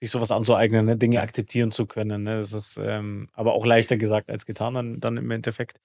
sich 0.01 0.11
sowas 0.11 0.31
anzueignen, 0.31 0.85
ne? 0.85 0.97
Dinge 0.97 1.21
akzeptieren 1.21 1.71
zu 1.71 1.85
können. 1.85 2.23
Ne? 2.23 2.39
Das 2.39 2.53
ist 2.53 2.77
ähm, 2.77 3.29
aber 3.33 3.53
auch 3.53 3.65
leichter 3.65 3.97
gesagt 3.97 4.29
als 4.29 4.45
getan 4.45 4.73
dann, 4.73 4.99
dann 4.99 5.17
im 5.17 5.31
Endeffekt. 5.31 5.79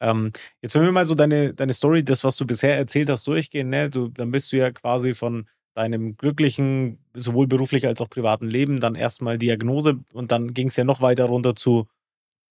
Ähm, 0.00 0.30
jetzt 0.60 0.74
wenn 0.74 0.84
wir 0.84 0.92
mal 0.92 1.04
so 1.04 1.14
deine, 1.14 1.54
deine 1.54 1.72
Story, 1.72 2.04
das, 2.04 2.22
was 2.24 2.36
du 2.36 2.46
bisher 2.46 2.76
erzählt 2.76 3.08
hast, 3.08 3.26
durchgehen, 3.26 3.70
ne? 3.70 3.88
du, 3.88 4.08
dann 4.08 4.30
bist 4.30 4.52
du 4.52 4.58
ja 4.58 4.70
quasi 4.70 5.14
von 5.14 5.48
deinem 5.74 6.16
glücklichen, 6.16 6.98
sowohl 7.14 7.46
beruflich 7.46 7.86
als 7.86 8.00
auch 8.00 8.10
privaten 8.10 8.46
Leben, 8.48 8.78
dann 8.78 8.94
erstmal 8.94 9.38
Diagnose 9.38 10.00
und 10.12 10.30
dann 10.32 10.52
ging 10.52 10.68
es 10.68 10.76
ja 10.76 10.84
noch 10.84 11.00
weiter 11.00 11.24
runter 11.24 11.54
zu 11.54 11.86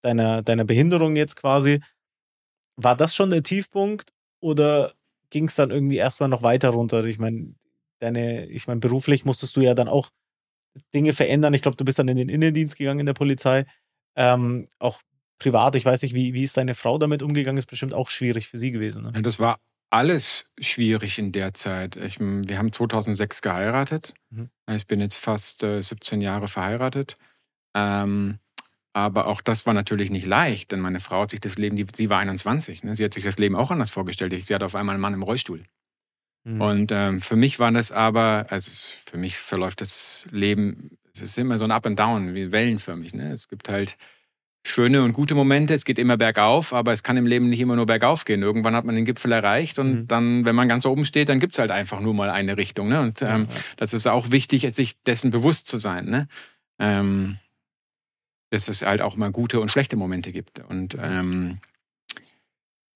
deiner, 0.02 0.42
deiner 0.42 0.64
Behinderung 0.64 1.14
jetzt 1.14 1.36
quasi. 1.36 1.80
War 2.76 2.96
das 2.96 3.14
schon 3.14 3.30
der 3.30 3.44
Tiefpunkt 3.44 4.12
oder 4.40 4.92
ging 5.32 5.46
es 5.46 5.56
dann 5.56 5.70
irgendwie 5.70 5.96
erstmal 5.96 6.28
noch 6.28 6.42
weiter 6.42 6.68
runter? 6.68 7.04
Ich 7.04 7.18
meine, 7.18 7.54
deine, 7.98 8.46
ich 8.46 8.66
meine, 8.68 8.80
beruflich 8.80 9.24
musstest 9.24 9.56
du 9.56 9.62
ja 9.62 9.74
dann 9.74 9.88
auch 9.88 10.10
Dinge 10.94 11.14
verändern. 11.14 11.54
Ich 11.54 11.62
glaube, 11.62 11.76
du 11.76 11.84
bist 11.84 11.98
dann 11.98 12.08
in 12.08 12.18
den 12.18 12.28
Innendienst 12.28 12.76
gegangen 12.76 13.00
in 13.00 13.06
der 13.06 13.14
Polizei. 13.14 13.64
Ähm, 14.14 14.68
auch 14.78 15.00
privat, 15.38 15.74
ich 15.74 15.84
weiß 15.84 16.02
nicht, 16.02 16.14
wie, 16.14 16.34
wie 16.34 16.44
ist 16.44 16.56
deine 16.56 16.74
Frau 16.74 16.98
damit 16.98 17.22
umgegangen? 17.22 17.58
Ist 17.58 17.66
bestimmt 17.66 17.94
auch 17.94 18.10
schwierig 18.10 18.46
für 18.46 18.58
sie 18.58 18.70
gewesen. 18.70 19.04
Ne? 19.04 19.22
Das 19.22 19.40
war 19.40 19.58
alles 19.90 20.50
schwierig 20.60 21.18
in 21.18 21.32
der 21.32 21.54
Zeit. 21.54 21.96
Ich, 21.96 22.20
wir 22.20 22.58
haben 22.58 22.70
2006 22.70 23.40
geheiratet. 23.40 24.14
Mhm. 24.30 24.50
Ich 24.70 24.86
bin 24.86 25.00
jetzt 25.00 25.16
fast 25.16 25.62
äh, 25.62 25.80
17 25.80 26.20
Jahre 26.20 26.46
verheiratet. 26.46 27.16
Ähm, 27.74 28.38
aber 28.92 29.26
auch 29.26 29.40
das 29.40 29.64
war 29.66 29.74
natürlich 29.74 30.10
nicht 30.10 30.26
leicht, 30.26 30.70
denn 30.72 30.80
meine 30.80 31.00
Frau 31.00 31.22
hat 31.22 31.30
sich 31.30 31.40
das 31.40 31.56
Leben, 31.56 31.76
die, 31.76 31.86
sie 31.94 32.10
war 32.10 32.18
21, 32.18 32.82
ne? 32.84 32.94
sie 32.94 33.04
hat 33.04 33.14
sich 33.14 33.24
das 33.24 33.38
Leben 33.38 33.56
auch 33.56 33.70
anders 33.70 33.90
vorgestellt. 33.90 34.32
Sie 34.44 34.54
hatte 34.54 34.66
auf 34.66 34.74
einmal 34.74 34.94
einen 34.94 35.02
Mann 35.02 35.14
im 35.14 35.22
Rollstuhl. 35.22 35.62
Mhm. 36.44 36.60
Und 36.60 36.92
ähm, 36.92 37.20
für 37.20 37.36
mich 37.36 37.58
war 37.58 37.70
das 37.72 37.92
aber, 37.92 38.46
also 38.50 38.70
für 39.06 39.16
mich 39.16 39.36
verläuft 39.38 39.80
das 39.80 40.26
Leben, 40.30 40.98
es 41.14 41.22
ist 41.22 41.38
immer 41.38 41.58
so 41.58 41.64
ein 41.64 41.70
Up 41.70 41.86
and 41.86 41.98
Down, 41.98 42.34
wie 42.34 42.52
wellenförmig. 42.52 43.14
Ne? 43.14 43.32
Es 43.32 43.48
gibt 43.48 43.68
halt 43.68 43.96
schöne 44.64 45.02
und 45.02 45.12
gute 45.12 45.34
Momente, 45.34 45.74
es 45.74 45.84
geht 45.84 45.98
immer 45.98 46.16
bergauf, 46.16 46.72
aber 46.72 46.92
es 46.92 47.02
kann 47.02 47.16
im 47.16 47.26
Leben 47.26 47.48
nicht 47.48 47.60
immer 47.60 47.76
nur 47.76 47.86
bergauf 47.86 48.24
gehen. 48.24 48.42
Irgendwann 48.42 48.74
hat 48.76 48.84
man 48.84 48.94
den 48.94 49.04
Gipfel 49.04 49.32
erreicht 49.32 49.78
und 49.78 49.92
Mhm. 49.92 50.08
dann, 50.08 50.44
wenn 50.44 50.54
man 50.54 50.68
ganz 50.68 50.86
oben 50.86 51.04
steht, 51.04 51.28
dann 51.28 51.40
gibt 51.40 51.54
es 51.54 51.58
halt 51.58 51.70
einfach 51.70 52.00
nur 52.00 52.14
mal 52.14 52.30
eine 52.30 52.56
Richtung. 52.56 52.88
Ne? 52.88 53.00
Und 53.00 53.22
ähm, 53.22 53.28
Ja, 53.28 53.36
ja. 53.38 53.46
das 53.76 53.92
ist 53.92 54.06
auch 54.06 54.30
wichtig, 54.30 54.68
sich 54.74 55.00
dessen 55.02 55.30
bewusst 55.30 55.66
zu 55.66 55.78
sein. 55.78 56.06
Ne? 56.06 56.28
Ähm, 56.78 57.38
dass 58.52 58.68
es 58.68 58.82
halt 58.82 59.00
auch 59.00 59.16
mal 59.16 59.30
gute 59.30 59.60
und 59.60 59.70
schlechte 59.70 59.96
Momente 59.96 60.30
gibt. 60.30 60.60
Und 60.60 60.94
ähm, 61.00 61.58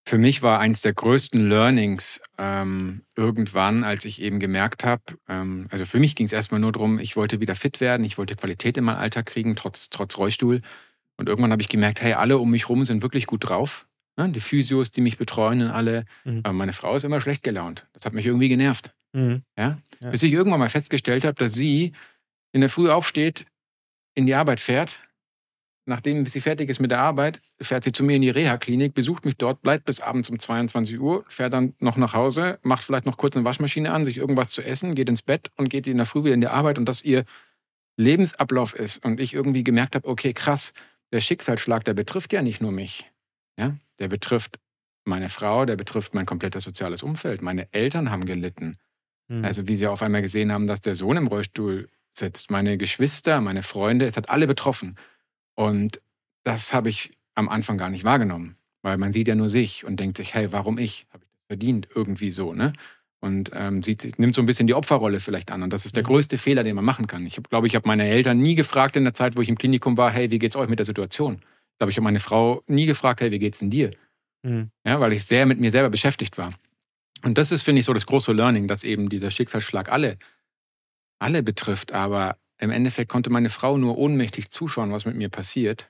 für 0.04 0.18
mich 0.18 0.42
war 0.42 0.60
eins 0.60 0.82
der 0.82 0.92
größten 0.92 1.48
Learnings 1.48 2.20
ähm, 2.36 3.00
irgendwann, 3.16 3.82
als 3.82 4.04
ich 4.04 4.20
eben 4.20 4.38
gemerkt 4.38 4.84
habe, 4.84 5.02
ähm, 5.28 5.66
also 5.70 5.86
für 5.86 5.98
mich 5.98 6.14
ging 6.14 6.26
es 6.26 6.34
erstmal 6.34 6.60
nur 6.60 6.72
darum, 6.72 6.98
ich 6.98 7.16
wollte 7.16 7.40
wieder 7.40 7.54
fit 7.54 7.80
werden, 7.80 8.04
ich 8.04 8.18
wollte 8.18 8.36
Qualität 8.36 8.76
in 8.76 8.84
meinen 8.84 8.98
Alltag 8.98 9.26
kriegen, 9.26 9.56
trotz, 9.56 9.88
trotz 9.88 10.18
Rollstuhl. 10.18 10.60
Und 11.16 11.28
irgendwann 11.28 11.52
habe 11.52 11.62
ich 11.62 11.70
gemerkt, 11.70 12.02
hey, 12.02 12.12
alle 12.12 12.36
um 12.36 12.50
mich 12.50 12.68
rum 12.68 12.84
sind 12.84 13.00
wirklich 13.00 13.26
gut 13.26 13.48
drauf. 13.48 13.86
Ne? 14.18 14.28
Die 14.28 14.40
Physios, 14.40 14.92
die 14.92 15.00
mich 15.00 15.16
betreuen, 15.16 15.62
und 15.62 15.70
alle. 15.70 16.04
Mhm. 16.24 16.40
Aber 16.42 16.52
meine 16.52 16.74
Frau 16.74 16.96
ist 16.96 17.04
immer 17.04 17.22
schlecht 17.22 17.42
gelaunt. 17.42 17.86
Das 17.94 18.04
hat 18.04 18.12
mich 18.12 18.26
irgendwie 18.26 18.50
genervt. 18.50 18.94
Mhm. 19.14 19.42
Ja? 19.56 19.78
Ja. 20.02 20.10
Bis 20.10 20.22
ich 20.22 20.32
irgendwann 20.32 20.60
mal 20.60 20.68
festgestellt 20.68 21.24
habe, 21.24 21.34
dass 21.34 21.54
sie 21.54 21.92
in 22.52 22.60
der 22.60 22.68
Früh 22.68 22.90
aufsteht, 22.90 23.46
in 24.14 24.26
die 24.26 24.34
Arbeit 24.34 24.60
fährt. 24.60 25.00
Nachdem 25.88 26.26
sie 26.26 26.40
fertig 26.40 26.68
ist 26.68 26.80
mit 26.80 26.90
der 26.90 26.98
Arbeit, 26.98 27.40
fährt 27.60 27.84
sie 27.84 27.92
zu 27.92 28.02
mir 28.02 28.16
in 28.16 28.22
die 28.22 28.30
Reha-Klinik, 28.30 28.92
besucht 28.92 29.24
mich 29.24 29.36
dort, 29.36 29.62
bleibt 29.62 29.84
bis 29.84 30.00
abends 30.00 30.28
um 30.28 30.38
22 30.38 30.98
Uhr, 30.98 31.24
fährt 31.28 31.52
dann 31.52 31.74
noch 31.78 31.96
nach 31.96 32.12
Hause, 32.12 32.58
macht 32.62 32.82
vielleicht 32.82 33.06
noch 33.06 33.16
kurz 33.16 33.36
eine 33.36 33.46
Waschmaschine 33.46 33.92
an, 33.92 34.04
sich 34.04 34.16
irgendwas 34.16 34.50
zu 34.50 34.62
essen, 34.62 34.96
geht 34.96 35.08
ins 35.08 35.22
Bett 35.22 35.52
und 35.56 35.70
geht 35.70 35.86
in 35.86 35.96
der 35.96 36.06
Früh 36.06 36.24
wieder 36.24 36.34
in 36.34 36.40
die 36.40 36.48
Arbeit 36.48 36.78
und 36.78 36.88
dass 36.88 37.02
ihr 37.02 37.24
Lebensablauf 37.96 38.74
ist. 38.74 39.04
Und 39.04 39.20
ich 39.20 39.32
irgendwie 39.32 39.62
gemerkt 39.62 39.94
habe, 39.94 40.08
okay, 40.08 40.32
krass, 40.32 40.74
der 41.12 41.20
Schicksalsschlag, 41.20 41.84
der 41.84 41.94
betrifft 41.94 42.32
ja 42.32 42.42
nicht 42.42 42.60
nur 42.60 42.72
mich. 42.72 43.10
Ja? 43.56 43.76
Der 44.00 44.08
betrifft 44.08 44.58
meine 45.04 45.28
Frau, 45.28 45.66
der 45.66 45.76
betrifft 45.76 46.14
mein 46.14 46.26
komplettes 46.26 46.64
soziales 46.64 47.04
Umfeld. 47.04 47.42
Meine 47.42 47.72
Eltern 47.72 48.10
haben 48.10 48.26
gelitten. 48.26 48.76
Mhm. 49.28 49.44
Also 49.44 49.68
wie 49.68 49.76
sie 49.76 49.86
auf 49.86 50.02
einmal 50.02 50.22
gesehen 50.22 50.50
haben, 50.50 50.66
dass 50.66 50.80
der 50.80 50.96
Sohn 50.96 51.16
im 51.16 51.28
Rollstuhl 51.28 51.88
sitzt, 52.10 52.50
meine 52.50 52.76
Geschwister, 52.76 53.40
meine 53.40 53.62
Freunde, 53.62 54.06
es 54.06 54.16
hat 54.16 54.30
alle 54.30 54.46
betroffen. 54.46 54.96
Und 55.56 56.00
das 56.44 56.72
habe 56.72 56.88
ich 56.88 57.10
am 57.34 57.48
Anfang 57.48 57.76
gar 57.76 57.90
nicht 57.90 58.04
wahrgenommen, 58.04 58.56
weil 58.82 58.96
man 58.98 59.10
sieht 59.10 59.26
ja 59.28 59.34
nur 59.34 59.48
sich 59.48 59.84
und 59.84 59.98
denkt 59.98 60.16
sich, 60.18 60.34
hey, 60.34 60.52
warum 60.52 60.78
ich? 60.78 61.06
Habe 61.12 61.24
ich 61.24 61.30
das 61.32 61.46
verdient? 61.48 61.88
Irgendwie 61.94 62.30
so, 62.30 62.52
ne? 62.54 62.72
Und 63.20 63.50
ähm, 63.54 63.82
sieht, 63.82 64.18
nimmt 64.18 64.34
so 64.34 64.42
ein 64.42 64.46
bisschen 64.46 64.68
die 64.68 64.74
Opferrolle 64.74 65.18
vielleicht 65.20 65.50
an. 65.50 65.62
Und 65.62 65.72
das 65.72 65.86
ist 65.86 65.96
der 65.96 66.04
Mhm. 66.04 66.08
größte 66.08 66.38
Fehler, 66.38 66.62
den 66.62 66.76
man 66.76 66.84
machen 66.84 67.06
kann. 67.08 67.26
Ich 67.26 67.42
glaube, 67.42 67.66
ich 67.66 67.74
habe 67.74 67.88
meine 67.88 68.06
Eltern 68.06 68.38
nie 68.38 68.54
gefragt 68.54 68.94
in 68.94 69.04
der 69.04 69.14
Zeit, 69.14 69.36
wo 69.36 69.40
ich 69.40 69.48
im 69.48 69.58
Klinikum 69.58 69.96
war, 69.96 70.10
hey, 70.12 70.30
wie 70.30 70.38
geht's 70.38 70.54
euch 70.54 70.68
mit 70.68 70.78
der 70.78 70.86
Situation? 70.86 71.40
Ich 71.72 71.78
glaube, 71.78 71.90
ich 71.90 71.96
habe 71.96 72.04
meine 72.04 72.20
Frau 72.20 72.62
nie 72.68 72.86
gefragt, 72.86 73.20
hey, 73.20 73.30
wie 73.32 73.38
geht's 73.38 73.58
denn 73.58 73.70
dir? 73.70 73.90
Mhm. 74.42 74.70
ja, 74.86 75.00
weil 75.00 75.12
ich 75.12 75.24
sehr 75.24 75.46
mit 75.46 75.58
mir 75.58 75.70
selber 75.72 75.90
beschäftigt 75.90 76.38
war. 76.38 76.54
Und 77.24 77.38
das 77.38 77.50
ist, 77.50 77.62
finde 77.62 77.80
ich, 77.80 77.86
so 77.86 77.94
das 77.94 78.06
große 78.06 78.32
Learning, 78.32 78.68
dass 78.68 78.84
eben 78.84 79.08
dieser 79.08 79.30
Schicksalsschlag 79.32 79.90
alle, 79.90 80.18
alle 81.18 81.42
betrifft. 81.42 81.92
Aber 81.92 82.36
im 82.58 82.70
Endeffekt 82.70 83.10
konnte 83.10 83.30
meine 83.30 83.50
Frau 83.50 83.76
nur 83.78 83.98
ohnmächtig 83.98 84.50
zuschauen, 84.50 84.92
was 84.92 85.04
mit 85.04 85.16
mir 85.16 85.28
passiert. 85.28 85.88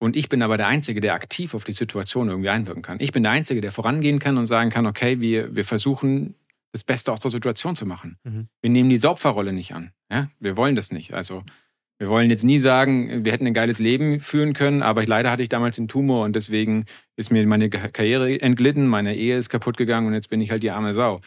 Und 0.00 0.16
ich 0.16 0.28
bin 0.28 0.42
aber 0.42 0.56
der 0.56 0.68
Einzige, 0.68 1.00
der 1.00 1.14
aktiv 1.14 1.54
auf 1.54 1.64
die 1.64 1.72
Situation 1.72 2.28
irgendwie 2.28 2.50
einwirken 2.50 2.82
kann. 2.82 2.98
Ich 3.00 3.12
bin 3.12 3.24
der 3.24 3.32
Einzige, 3.32 3.60
der 3.60 3.72
vorangehen 3.72 4.20
kann 4.20 4.38
und 4.38 4.46
sagen 4.46 4.70
kann, 4.70 4.86
okay, 4.86 5.20
wir, 5.20 5.54
wir 5.56 5.64
versuchen, 5.64 6.34
das 6.72 6.84
Beste 6.84 7.12
aus 7.12 7.20
der 7.20 7.30
Situation 7.30 7.74
zu 7.74 7.86
machen. 7.86 8.16
Mhm. 8.22 8.48
Wir 8.60 8.70
nehmen 8.70 8.90
diese 8.90 9.08
Opferrolle 9.10 9.52
nicht 9.52 9.74
an. 9.74 9.92
Ja? 10.12 10.28
Wir 10.38 10.56
wollen 10.56 10.76
das 10.76 10.92
nicht. 10.92 11.14
Also 11.14 11.42
wir 11.98 12.08
wollen 12.08 12.30
jetzt 12.30 12.44
nie 12.44 12.60
sagen, 12.60 13.24
wir 13.24 13.32
hätten 13.32 13.46
ein 13.46 13.54
geiles 13.54 13.80
Leben 13.80 14.20
führen 14.20 14.52
können, 14.52 14.82
aber 14.82 15.04
leider 15.04 15.32
hatte 15.32 15.42
ich 15.42 15.48
damals 15.48 15.78
einen 15.78 15.88
Tumor 15.88 16.24
und 16.24 16.36
deswegen 16.36 16.84
ist 17.16 17.32
mir 17.32 17.44
meine 17.48 17.70
Ka- 17.70 17.88
Karriere 17.88 18.40
entglitten, 18.40 18.86
meine 18.86 19.16
Ehe 19.16 19.36
ist 19.36 19.48
kaputt 19.48 19.76
gegangen 19.76 20.06
und 20.06 20.14
jetzt 20.14 20.30
bin 20.30 20.40
ich 20.40 20.52
halt 20.52 20.62
die 20.62 20.70
arme 20.70 20.94
Sau. 20.94 21.20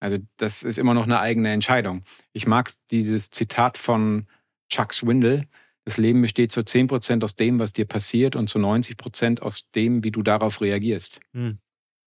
Also 0.00 0.18
das 0.36 0.62
ist 0.62 0.78
immer 0.78 0.94
noch 0.94 1.04
eine 1.04 1.20
eigene 1.20 1.52
Entscheidung. 1.52 2.02
Ich 2.32 2.46
mag 2.46 2.70
dieses 2.90 3.30
Zitat 3.30 3.78
von 3.78 4.26
Chuck 4.68 4.92
Swindle. 4.92 5.46
Das 5.84 5.96
Leben 5.96 6.20
besteht 6.20 6.52
zu 6.52 6.60
10% 6.60 7.22
aus 7.24 7.36
dem, 7.36 7.58
was 7.58 7.72
dir 7.72 7.86
passiert 7.86 8.36
und 8.36 8.48
zu 8.48 8.58
90% 8.58 9.40
aus 9.40 9.70
dem, 9.74 10.04
wie 10.04 10.10
du 10.10 10.22
darauf 10.22 10.60
reagierst. 10.60 11.20
Mhm. 11.32 11.58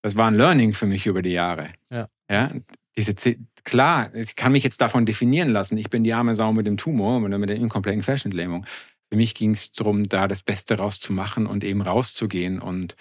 Das 0.01 0.15
war 0.15 0.27
ein 0.27 0.35
Learning 0.35 0.73
für 0.73 0.85
mich 0.85 1.07
über 1.07 1.21
die 1.21 1.31
Jahre. 1.31 1.69
Ja. 1.89 2.09
ja 2.29 2.51
diese, 2.97 3.15
klar, 3.63 4.13
ich 4.13 4.35
kann 4.35 4.51
mich 4.51 4.63
jetzt 4.63 4.81
davon 4.81 5.05
definieren 5.05 5.49
lassen. 5.49 5.77
Ich 5.77 5.89
bin 5.89 6.03
die 6.03 6.13
arme 6.13 6.35
Sau 6.35 6.51
mit 6.53 6.67
dem 6.67 6.77
Tumor 6.77 7.21
oder 7.21 7.37
mit 7.37 7.49
der 7.49 7.57
inkompletten 7.57 8.03
Fashionlähmung. 8.03 8.65
Für 9.09 9.17
mich 9.17 9.33
ging 9.33 9.53
es 9.53 9.71
darum, 9.71 10.07
da 10.07 10.27
das 10.27 10.43
Beste 10.43 10.77
rauszumachen 10.77 11.47
und 11.47 11.63
eben 11.63 11.81
rauszugehen. 11.81 12.59
Und 12.59 12.95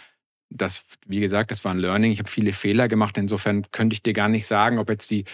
das, 0.50 0.84
wie 1.06 1.20
gesagt, 1.20 1.50
das 1.50 1.64
war 1.64 1.72
ein 1.72 1.78
Learning. 1.78 2.10
Ich 2.12 2.18
habe 2.18 2.28
viele 2.30 2.52
Fehler 2.52 2.88
gemacht. 2.88 3.18
Insofern 3.18 3.70
könnte 3.70 3.94
ich 3.94 4.02
dir 4.02 4.12
gar 4.12 4.28
nicht 4.28 4.46
sagen, 4.46 4.78
ob 4.78 4.88
jetzt 4.88 5.10
die, 5.10 5.24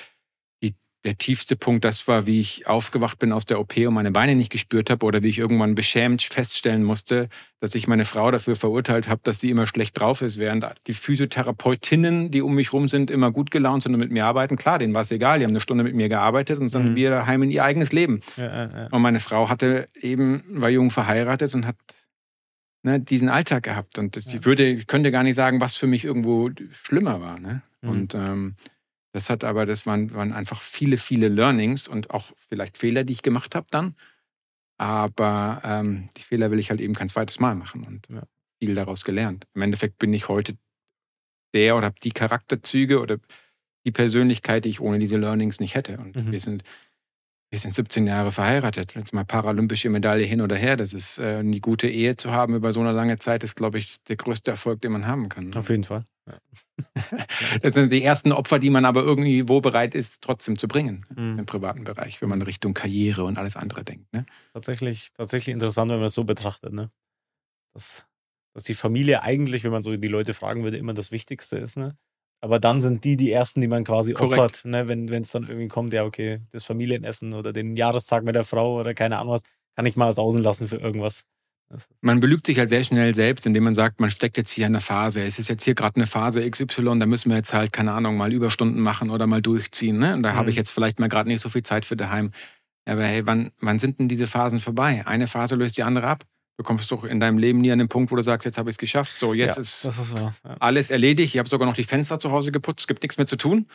die, 0.62 0.74
der 1.05 1.16
tiefste 1.18 1.55
Punkt 1.57 1.85
das 1.85 2.09
war, 2.09 2.27
wie 2.27 2.40
ich 2.40 2.66
aufgewacht 2.66 3.18
bin 3.18 3.31
aus 3.33 3.46
der 3.46 3.61
OP 3.61 3.77
und 3.77 3.94
meine 3.94 4.11
Beine 4.11 4.35
nicht 4.35 4.50
gespürt 4.50 4.90
habe 4.90 5.07
oder 5.07 5.22
wie 5.22 5.29
ich 5.29 5.38
irgendwann 5.38 5.74
beschämt 5.74 6.22
feststellen 6.22 6.83
musste, 6.83 7.29
dass 7.61 7.74
ich 7.74 7.87
meine 7.87 8.05
Frau 8.05 8.31
dafür 8.31 8.57
verurteilt 8.57 9.09
habe, 9.09 9.20
dass 9.22 9.38
sie 9.38 9.50
immer 9.50 9.66
schlecht 9.66 9.98
drauf 10.00 10.20
ist, 10.20 10.38
während 10.38 10.66
die 10.87 10.94
Physiotherapeutinnen, 10.94 12.31
die 12.31 12.42
um 12.42 12.55
mich 12.55 12.72
rum 12.72 12.88
sind, 12.88 13.11
immer 13.11 13.31
gut 13.31 13.50
gelaunt 13.50 13.83
sind 13.83 13.94
und 13.94 14.00
mit 14.00 14.11
mir 14.11 14.24
arbeiten. 14.27 14.57
Klar, 14.57 14.79
denen 14.79 14.94
war 14.94 15.03
es 15.03 15.11
egal. 15.11 15.38
Die 15.38 15.44
haben 15.44 15.53
eine 15.53 15.61
Stunde 15.61 15.85
mit 15.85 15.94
mir 15.94 16.09
gearbeitet 16.09 16.59
und 16.59 16.68
sind 16.68 16.90
Mhm. 16.90 16.96
wieder 16.96 17.11
daheim 17.11 17.42
in 17.42 17.50
ihr 17.50 17.64
eigenes 17.64 17.92
Leben. 17.92 18.20
Ja, 18.37 18.44
ja, 18.44 18.64
ja. 18.64 18.88
Und 18.90 19.03
meine 19.03 19.20
Frau 19.20 19.48
hatte 19.48 19.88
eben, 20.00 20.42
war 20.61 20.70
jung 20.70 20.90
verheiratet 20.90 21.55
und 21.55 21.66
hat 21.66 21.77
ne, 22.85 23.01
diesen 23.01 23.29
Alltag 23.29 23.64
gehabt. 23.64 23.99
Und 23.99 24.16
das, 24.16 24.27
Ja. 24.27 24.38
ich 24.38 24.44
würde, 24.44 24.64
ich 24.66 24.87
könnte 24.87 25.11
gar 25.11 25.23
nicht 25.25 25.35
sagen, 25.35 25.61
was 25.61 25.77
für 25.77 25.87
mich 25.88 26.05
irgendwo 26.05 26.51
schlimmer 26.85 27.20
war. 27.20 27.40
Ne? 27.40 27.62
Mhm. 27.83 27.88
Und 27.90 28.14
ähm, 28.14 28.57
das 29.12 29.31
hat 29.31 29.44
aber, 29.44 29.66
das 29.66 29.87
waren, 29.87 30.12
waren 30.14 30.33
einfach 30.33 30.61
viele, 30.61 30.97
viele 30.97 31.29
Learnings 31.29 31.88
und 31.88 32.11
auch 32.11 32.33
vielleicht 32.37 32.79
Fehler, 32.79 33.05
die 33.05 33.12
ich 33.14 33.23
gemacht 33.23 33.55
habe 33.55 33.66
dann. 33.70 33.97
Aber 34.77 35.61
ähm, 35.64 36.09
die 36.16 36.23
Fehler 36.23 36.51
will 36.51 36.59
ich 36.59 36.70
halt 36.70 36.81
eben 36.81 36.94
kein 36.94 37.09
zweites 37.09 37.40
Mal 37.40 37.55
machen 37.55 37.85
und 37.85 38.07
Ja. 38.09 38.23
viel 38.61 38.75
daraus 38.75 39.05
gelernt. 39.05 39.47
Im 39.55 39.62
Endeffekt 39.62 39.99
bin 39.99 40.12
ich 40.12 40.29
heute 40.29 40.57
der 41.55 41.77
oder 41.77 41.87
habe 41.87 42.01
die 42.03 42.11
Charakterzüge 42.11 43.01
oder 43.01 43.18
die 43.87 43.92
Persönlichkeit, 43.92 44.64
die 44.64 44.70
ich 44.70 44.81
ohne 44.81 44.99
diese 44.99 45.16
Learnings 45.16 45.61
nicht 45.61 45.75
hätte. 45.77 45.99
Und 45.99 46.16
mhm. 46.16 46.33
wir 46.33 46.40
sind 46.40 46.64
wir 47.55 47.61
sind 47.61 47.73
17 47.73 48.09
Jahre 48.09 48.33
verheiratet. 48.33 48.97
Jetzt 48.97 49.14
mal 49.14 49.25
paralympische 49.25 49.88
Medaille 49.88 50.25
hin 50.25 50.40
oder 50.40 50.57
her. 50.57 50.77
Das 50.77 50.93
ist 50.93 51.21
äh, 51.21 51.37
eine 51.37 51.61
gute 51.61 51.88
Ehe 51.88 52.17
zu 52.17 52.33
haben 52.33 52.57
über 52.57 52.73
so 52.73 52.81
eine 52.81 52.90
lange 52.90 53.17
Zeit, 53.21 53.45
ist, 53.45 53.55
glaube 53.55 53.79
ich, 53.79 54.03
der 54.09 54.17
größte 54.17 54.51
Erfolg, 54.51 54.81
den 54.81 54.90
man 54.90 55.07
haben 55.07 55.29
kann. 55.29 55.55
Auf 55.55 55.71
jeden 55.71 55.85
Fall. 55.85 56.05
Das 57.62 57.75
sind 57.75 57.93
die 57.93 58.03
ersten 58.03 58.33
Opfer, 58.33 58.59
die 58.59 58.71
man 58.71 58.85
aber 58.85 59.03
irgendwie 59.03 59.49
wo 59.49 59.61
bereit 59.61 59.95
ist, 59.95 60.23
trotzdem 60.23 60.59
zu 60.59 60.67
bringen 60.67 61.07
mhm. 61.14 61.38
im 61.38 61.47
privaten 61.47 61.85
Bereich, 61.85 62.21
wenn 62.21 62.29
man 62.29 62.43
Richtung 62.43 62.75
Karriere 62.75 63.23
und 63.23 63.38
alles 63.38 63.55
andere 63.55 63.85
denkt. 63.85 64.12
Ne? 64.12 64.27
Tatsächlich, 64.53 65.12
tatsächlich 65.12 65.53
interessant, 65.53 65.93
wenn 65.93 65.99
man 65.99 66.07
es 66.07 66.14
so 66.14 66.25
betrachtet. 66.25 66.73
Ne? 66.73 66.90
Dass, 67.73 68.07
dass 68.53 68.64
die 68.64 68.75
Familie 68.75 69.23
eigentlich, 69.23 69.62
wenn 69.62 69.71
man 69.71 69.83
so 69.83 69.97
die 69.97 70.09
Leute 70.09 70.35
fragen 70.35 70.64
würde, 70.64 70.77
immer 70.77 70.95
das 70.95 71.12
Wichtigste 71.12 71.59
ist. 71.59 71.77
Ne? 71.77 71.97
Aber 72.40 72.59
dann 72.59 72.83
sind 72.83 73.05
die 73.05 73.16
die 73.16 73.33
ersten, 73.33 73.61
die 73.61 73.68
man 73.68 73.85
quasi 73.85 74.12
Korrekt. 74.12 74.33
opfert, 74.38 74.64
ne? 74.64 74.87
wenn 74.88 75.11
es 75.11 75.31
dann 75.31 75.44
irgendwie 75.44 75.68
kommt, 75.68 75.92
ja, 75.92 76.05
okay, 76.05 76.40
das 76.51 76.64
Familienessen 76.64 77.33
oder 77.33 77.53
den 77.53 77.77
Jahrestag 77.77 78.25
mit 78.25 78.35
der 78.35 78.44
Frau 78.44 78.79
oder 78.79 78.92
keine 78.92 79.18
Ahnung 79.18 79.35
was, 79.35 79.42
kann 79.77 79.87
ich 79.87 79.97
mal 79.97 80.12
sausen 80.12 80.42
lassen 80.42 80.68
für 80.68 80.77
irgendwas. 80.77 81.25
Man 82.01 82.20
belügt 82.20 82.47
sich 82.47 82.59
halt 82.59 82.68
sehr 82.68 82.85
schnell 82.85 83.14
selbst, 83.14 83.47
indem 83.47 83.64
man 83.64 83.75
sagt, 83.75 83.99
man 83.99 84.11
steckt 84.11 84.37
jetzt 84.37 84.51
hier 84.51 84.66
in 84.66 84.73
einer 84.73 84.81
Phase. 84.81 85.23
Es 85.23 85.38
ist 85.38 85.49
jetzt 85.49 85.64
hier 85.64 85.75
gerade 85.75 85.97
eine 85.97 86.07
Phase 86.07 86.49
XY, 86.49 86.99
da 86.99 87.07
müssen 87.07 87.31
wir 87.31 87.37
jetzt 87.37 87.55
halt, 87.55 87.73
keine 87.73 87.92
Ahnung, 87.92 88.16
mal 88.16 88.33
Überstunden 88.33 88.81
machen 88.81 89.11
oder 89.11 89.27
mal 89.27 89.42
durchziehen. 89.42 89.99
Ne? 89.99 90.14
Und 90.14 90.23
da 90.23 90.33
mhm. 90.33 90.37
habe 90.37 90.51
ich 90.51 90.57
mhm. 90.57 90.61
jetzt 90.61 90.70
vielleicht 90.70 91.01
mal 91.01 91.09
gerade 91.09 91.29
nicht 91.29 91.40
so 91.40 91.49
viel 91.49 91.62
Zeit 91.62 91.85
für 91.85 91.97
daheim. 91.97 92.31
Aber 92.85 93.05
hey, 93.05 93.27
wann, 93.27 93.51
wann 93.61 93.79
sind 93.79 93.99
denn 93.99 94.09
diese 94.09 94.27
Phasen 94.27 94.61
vorbei? 94.61 95.03
Eine 95.07 95.27
Phase 95.27 95.55
löst 95.55 95.79
die 95.79 95.83
andere 95.83 96.07
ab. 96.07 96.25
Du 96.57 96.62
kommst 96.62 96.90
doch 96.93 97.05
in 97.05 97.19
deinem 97.19 97.38
Leben 97.38 97.61
nie 97.61 97.73
an 97.73 97.79
den 97.79 97.88
Punkt, 97.88 98.12
wo 98.12 98.17
du 98.17 98.23
sagst, 98.23 98.45
jetzt 98.45 98.59
habe 98.59 98.71
ich 98.71 98.75
es 98.75 98.79
geschafft. 98.79 99.17
So, 99.17 99.35
jetzt 99.35 99.57
ja, 99.57 99.62
ist, 99.62 99.85
ist 99.85 100.19
ja. 100.19 100.35
alles 100.61 100.90
erledigt. 100.90 101.35
Ich 101.35 101.38
habe 101.38 101.49
sogar 101.49 101.67
noch 101.67 101.75
die 101.75 101.85
Fenster 101.85 102.21
zu 102.21 102.31
Hause 102.31 102.53
geputzt. 102.53 102.81
Es 102.81 102.87
gibt 102.87 103.03
nichts 103.03 103.17
mehr 103.17 103.27
zu 103.27 103.37
tun. 103.37 103.67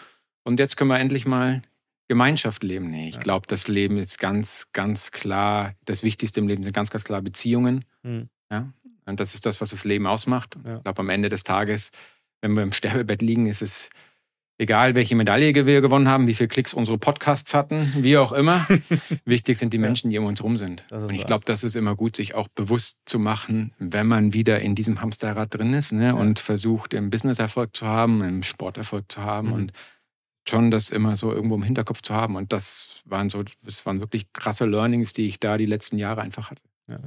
Und 0.44 0.60
jetzt 0.60 0.78
können 0.78 0.90
wir 0.90 1.00
endlich 1.00 1.28
mal 1.28 1.62
Gemeinschaft 2.08 2.64
leben. 2.64 2.90
Nee, 2.90 3.10
ich 3.10 3.16
ja. 3.16 3.22
glaube, 3.22 3.48
das 3.48 3.68
Leben 3.68 3.98
ist 3.98 4.18
ganz, 4.18 4.70
ganz 4.72 5.12
klar, 5.12 5.74
das 5.86 6.04
Wichtigste 6.04 6.40
im 6.40 6.48
Leben 6.48 6.64
sind 6.64 6.74
ganz, 6.74 6.90
ganz 6.90 7.04
klar 7.04 7.22
Beziehungen. 7.22 7.84
Mhm. 8.04 8.30
Ja? 8.50 8.72
Und 9.06 9.20
das 9.20 9.34
ist 9.34 9.46
das, 9.46 9.60
was 9.60 9.72
das 9.72 9.84
Leben 9.84 10.08
ausmacht. 10.08 10.56
Ich 10.56 10.84
glaube, 10.84 11.00
am 11.00 11.10
Ende 11.10 11.30
des 11.30 11.44
Tages, 11.44 11.92
wenn 12.42 12.56
wir 12.56 12.64
im 12.64 12.72
Sterbebett 12.72 13.22
liegen, 13.22 13.48
ist 13.48 13.62
es 13.62 13.90
egal 14.60 14.94
welche 14.94 15.16
Medaille 15.16 15.66
wir 15.66 15.82
gewonnen 15.82 16.08
haben, 16.08 16.28
wie 16.28 16.34
viele 16.34 16.50
Klicks 16.50 16.74
unsere 16.74 16.98
Podcasts 16.98 17.54
hatten, 17.54 17.92
wie 17.98 18.18
auch 18.18 18.34
immer. 18.34 18.68
Wichtig 19.26 19.58
sind 19.58 19.74
die 19.74 19.78
Menschen, 19.78 20.12
die 20.12 20.20
um 20.20 20.26
uns 20.26 20.44
rum 20.44 20.58
sind. 20.58 20.86
Und 20.92 21.12
ich 21.12 21.26
glaube, 21.26 21.46
das 21.46 21.64
ist 21.64 21.76
immer 21.76 21.96
gut, 21.96 22.18
sich 22.18 22.36
auch 22.36 22.50
bewusst 22.50 23.00
zu 23.06 23.18
machen, 23.18 23.74
wenn 23.80 24.06
man 24.06 24.34
wieder 24.34 24.60
in 24.60 24.76
diesem 24.76 25.02
Hamsterrad 25.02 25.56
drin 25.56 25.74
ist 25.74 25.94
ne, 25.94 26.08
ja. 26.08 26.14
und 26.14 26.40
versucht, 26.40 26.94
im 26.94 27.10
Business 27.10 27.40
Erfolg 27.40 27.76
zu 27.76 27.88
haben, 27.88 28.22
im 28.22 28.44
Sport 28.44 28.78
Erfolg 28.78 29.10
zu 29.10 29.24
haben 29.24 29.48
mhm. 29.48 29.54
und 29.54 29.74
schon 30.48 30.72
das 30.72 30.90
immer 30.90 31.16
so 31.16 31.32
irgendwo 31.32 31.56
im 31.56 31.64
Hinterkopf 31.64 32.02
zu 32.02 32.14
haben. 32.14 32.36
Und 32.36 32.52
das 32.52 33.02
waren 33.06 33.30
so, 33.30 33.44
das 33.64 33.86
waren 33.86 34.02
wirklich 34.02 34.34
krasse 34.34 34.66
Learnings, 34.66 35.14
die 35.14 35.28
ich 35.28 35.40
da 35.40 35.58
die 35.58 35.68
letzten 35.68 35.98
Jahre 35.98 36.22
einfach 36.22 36.52
hatte. 36.52 36.62
Ja. 36.88 37.00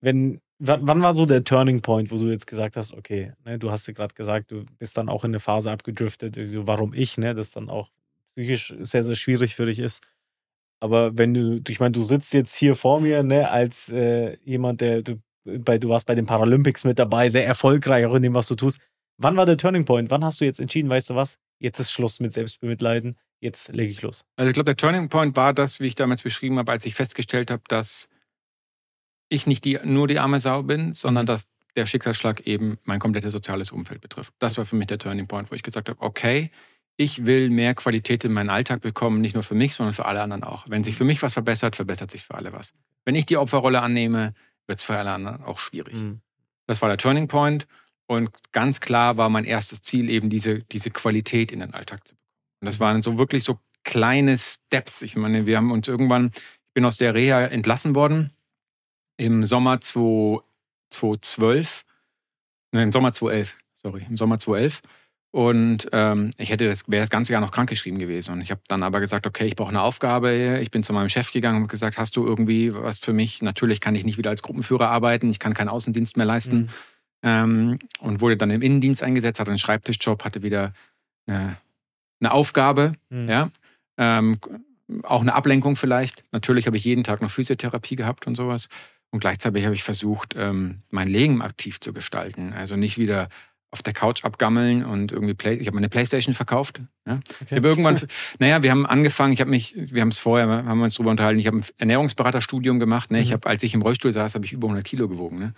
Wenn 0.00 0.40
wann 0.64 1.02
war 1.02 1.14
so 1.14 1.26
der 1.26 1.44
Turning 1.44 1.80
Point, 1.80 2.10
wo 2.10 2.18
du 2.18 2.30
jetzt 2.30 2.46
gesagt 2.46 2.76
hast, 2.76 2.94
okay, 2.94 3.32
ne, 3.44 3.58
du 3.58 3.70
hast 3.70 3.86
ja 3.86 3.92
gerade 3.92 4.14
gesagt, 4.14 4.50
du 4.52 4.64
bist 4.78 4.96
dann 4.96 5.08
auch 5.08 5.24
in 5.24 5.30
eine 5.30 5.40
Phase 5.40 5.70
abgedriftet, 5.70 6.38
so, 6.48 6.66
warum 6.66 6.94
ich, 6.94 7.18
ne, 7.18 7.34
das 7.34 7.50
dann 7.50 7.68
auch 7.68 7.90
psychisch 8.34 8.74
sehr, 8.80 9.04
sehr 9.04 9.16
schwierig 9.16 9.56
für 9.56 9.66
dich 9.66 9.78
ist. 9.78 10.02
Aber 10.80 11.16
wenn 11.16 11.34
du, 11.34 11.60
ich 11.68 11.80
meine, 11.80 11.92
du 11.92 12.02
sitzt 12.02 12.32
jetzt 12.34 12.54
hier 12.54 12.76
vor 12.76 13.00
mir, 13.00 13.22
ne, 13.22 13.50
als 13.50 13.88
äh, 13.88 14.36
jemand, 14.44 14.80
der, 14.80 15.02
du, 15.02 15.20
bei, 15.44 15.78
du 15.78 15.88
warst 15.88 16.06
bei 16.06 16.14
den 16.14 16.26
Paralympics 16.26 16.84
mit 16.84 16.98
dabei, 16.98 17.28
sehr 17.30 17.46
erfolgreich 17.46 18.06
auch 18.06 18.14
in 18.14 18.22
dem, 18.22 18.34
was 18.34 18.48
du 18.48 18.54
tust. 18.54 18.80
Wann 19.18 19.36
war 19.36 19.46
der 19.46 19.56
Turning 19.56 19.84
Point? 19.84 20.10
Wann 20.10 20.24
hast 20.24 20.40
du 20.40 20.44
jetzt 20.44 20.60
entschieden, 20.60 20.88
weißt 20.88 21.10
du 21.10 21.14
was? 21.14 21.38
Jetzt 21.58 21.78
ist 21.78 21.92
Schluss 21.92 22.18
mit 22.18 22.32
Selbstbemitleiden, 22.32 23.16
jetzt 23.40 23.74
lege 23.74 23.90
ich 23.90 24.02
los. 24.02 24.24
Also 24.36 24.48
ich 24.48 24.54
glaube, 24.54 24.64
der 24.64 24.76
Turning 24.76 25.08
Point 25.08 25.36
war 25.36 25.52
das, 25.52 25.78
wie 25.80 25.86
ich 25.86 25.94
damals 25.94 26.22
beschrieben 26.22 26.58
habe, 26.58 26.72
als 26.72 26.86
ich 26.86 26.94
festgestellt 26.94 27.50
habe, 27.50 27.62
dass 27.68 28.08
ich 29.32 29.46
nicht 29.46 29.64
die, 29.64 29.78
nur 29.82 30.08
die 30.08 30.18
arme 30.18 30.40
Sau 30.40 30.62
bin, 30.62 30.92
sondern 30.92 31.24
mhm. 31.24 31.28
dass 31.28 31.52
der 31.74 31.86
Schicksalsschlag 31.86 32.46
eben 32.46 32.78
mein 32.84 33.00
komplettes 33.00 33.32
soziales 33.32 33.70
Umfeld 33.70 34.00
betrifft. 34.00 34.34
Das 34.38 34.58
war 34.58 34.66
für 34.66 34.76
mich 34.76 34.88
der 34.88 34.98
Turning 34.98 35.26
Point, 35.26 35.50
wo 35.50 35.54
ich 35.54 35.62
gesagt 35.62 35.88
habe, 35.88 36.00
okay, 36.00 36.50
ich 36.96 37.24
will 37.24 37.48
mehr 37.48 37.74
Qualität 37.74 38.24
in 38.24 38.32
meinen 38.32 38.50
Alltag 38.50 38.82
bekommen, 38.82 39.22
nicht 39.22 39.32
nur 39.32 39.42
für 39.42 39.54
mich, 39.54 39.74
sondern 39.74 39.94
für 39.94 40.04
alle 40.04 40.20
anderen 40.20 40.44
auch. 40.44 40.66
Wenn 40.68 40.84
sich 40.84 40.96
für 40.96 41.04
mich 41.04 41.22
was 41.22 41.32
verbessert, 41.32 41.74
verbessert 41.74 42.10
sich 42.10 42.24
für 42.24 42.34
alle 42.34 42.52
was. 42.52 42.74
Wenn 43.06 43.14
ich 43.14 43.24
die 43.24 43.38
Opferrolle 43.38 43.80
annehme, 43.80 44.34
wird 44.66 44.78
es 44.78 44.84
für 44.84 44.98
alle 44.98 45.12
anderen 45.12 45.42
auch 45.42 45.58
schwierig. 45.58 45.94
Mhm. 45.94 46.20
Das 46.66 46.82
war 46.82 46.90
der 46.90 46.98
Turning 46.98 47.28
Point 47.28 47.66
und 48.06 48.30
ganz 48.52 48.80
klar 48.80 49.16
war 49.16 49.30
mein 49.30 49.46
erstes 49.46 49.80
Ziel 49.80 50.10
eben 50.10 50.28
diese, 50.28 50.58
diese 50.64 50.90
Qualität 50.90 51.50
in 51.50 51.60
den 51.60 51.72
Alltag 51.72 52.06
zu 52.06 52.14
bekommen. 52.14 52.28
Und 52.60 52.66
das 52.66 52.78
waren 52.78 53.00
so 53.00 53.16
wirklich 53.16 53.44
so 53.44 53.58
kleine 53.82 54.36
Steps. 54.36 55.00
Ich 55.00 55.16
meine, 55.16 55.46
wir 55.46 55.56
haben 55.56 55.72
uns 55.72 55.88
irgendwann, 55.88 56.30
ich 56.34 56.74
bin 56.74 56.84
aus 56.84 56.98
der 56.98 57.14
Reha 57.14 57.40
entlassen 57.46 57.94
worden 57.94 58.30
im 59.16 59.44
Sommer 59.44 59.80
2012, 59.80 61.84
nein, 62.72 62.84
im 62.84 62.92
Sommer 62.92 63.12
2011, 63.12 63.56
sorry, 63.74 64.06
im 64.08 64.16
Sommer 64.16 64.38
2011. 64.38 64.82
Und 65.32 65.88
ähm, 65.92 66.30
ich 66.36 66.50
hätte 66.50 66.68
das, 66.68 66.90
wäre 66.90 67.02
das 67.02 67.08
ganze 67.08 67.32
Jahr 67.32 67.40
noch 67.40 67.52
krankgeschrieben 67.52 67.98
gewesen. 67.98 68.32
Und 68.32 68.42
ich 68.42 68.50
habe 68.50 68.60
dann 68.68 68.82
aber 68.82 69.00
gesagt, 69.00 69.26
okay, 69.26 69.46
ich 69.46 69.56
brauche 69.56 69.70
eine 69.70 69.80
Aufgabe. 69.80 70.58
Ich 70.60 70.70
bin 70.70 70.82
zu 70.82 70.92
meinem 70.92 71.08
Chef 71.08 71.32
gegangen 71.32 71.56
und 71.56 71.62
habe 71.62 71.70
gesagt, 71.70 71.96
hast 71.96 72.16
du 72.16 72.26
irgendwie 72.26 72.74
was 72.74 72.98
für 72.98 73.14
mich? 73.14 73.40
Natürlich 73.40 73.80
kann 73.80 73.94
ich 73.94 74.04
nicht 74.04 74.18
wieder 74.18 74.28
als 74.28 74.42
Gruppenführer 74.42 74.90
arbeiten, 74.90 75.30
ich 75.30 75.38
kann 75.38 75.54
keinen 75.54 75.70
Außendienst 75.70 76.18
mehr 76.18 76.26
leisten. 76.26 76.56
Mhm. 76.56 76.68
Ähm, 77.22 77.78
und 78.00 78.20
wurde 78.20 78.36
dann 78.36 78.50
im 78.50 78.60
Innendienst 78.60 79.02
eingesetzt, 79.02 79.40
hatte 79.40 79.50
einen 79.50 79.58
Schreibtischjob, 79.58 80.22
hatte 80.22 80.42
wieder 80.42 80.74
eine, 81.26 81.56
eine 82.20 82.32
Aufgabe, 82.32 82.92
mhm. 83.08 83.28
ja. 83.28 83.50
Ähm, 83.96 84.38
auch 85.04 85.22
eine 85.22 85.34
Ablenkung 85.34 85.76
vielleicht. 85.76 86.24
Natürlich 86.32 86.66
habe 86.66 86.76
ich 86.76 86.84
jeden 86.84 87.04
Tag 87.04 87.22
noch 87.22 87.30
Physiotherapie 87.30 87.96
gehabt 87.96 88.26
und 88.26 88.34
sowas. 88.34 88.68
Und 89.12 89.20
gleichzeitig 89.20 89.64
habe 89.64 89.74
ich 89.74 89.84
versucht, 89.84 90.34
ähm, 90.36 90.78
mein 90.90 91.06
Leben 91.06 91.42
aktiv 91.42 91.78
zu 91.78 91.92
gestalten. 91.92 92.52
Also 92.54 92.76
nicht 92.76 92.98
wieder 92.98 93.28
auf 93.70 93.82
der 93.82 93.92
Couch 93.92 94.24
abgammeln 94.24 94.84
und 94.84 95.12
irgendwie 95.12 95.34
Play 95.34 95.54
ich 95.54 95.66
habe 95.66 95.74
meine 95.76 95.88
Playstation 95.88 96.34
verkauft. 96.34 96.82
Ja? 97.06 97.14
Okay. 97.14 97.44
Ich 97.46 97.52
habe 97.52 97.68
irgendwann, 97.68 98.00
naja, 98.38 98.62
wir 98.62 98.70
haben 98.70 98.86
angefangen, 98.86 99.32
ich 99.32 99.40
habe 99.40 99.50
mich, 99.50 99.74
wir 99.76 100.02
haben 100.02 100.08
es 100.08 100.18
vorher, 100.18 100.46
haben 100.48 100.78
wir 100.78 100.84
uns 100.84 100.94
drüber 100.94 101.10
unterhalten, 101.10 101.38
ich 101.38 101.46
habe 101.46 101.58
ein 101.58 101.64
Ernährungsberaterstudium 101.78 102.78
gemacht. 102.78 103.10
Ne? 103.10 103.18
Mhm. 103.18 103.24
Ich 103.24 103.32
habe, 103.32 103.48
als 103.48 103.62
ich 103.62 103.74
im 103.74 103.82
Rollstuhl 103.82 104.12
saß, 104.12 104.34
habe 104.34 104.44
ich 104.44 104.52
über 104.52 104.68
100 104.68 104.84
Kilo 104.84 105.08
gewogen. 105.08 105.38
Ne? 105.38 105.54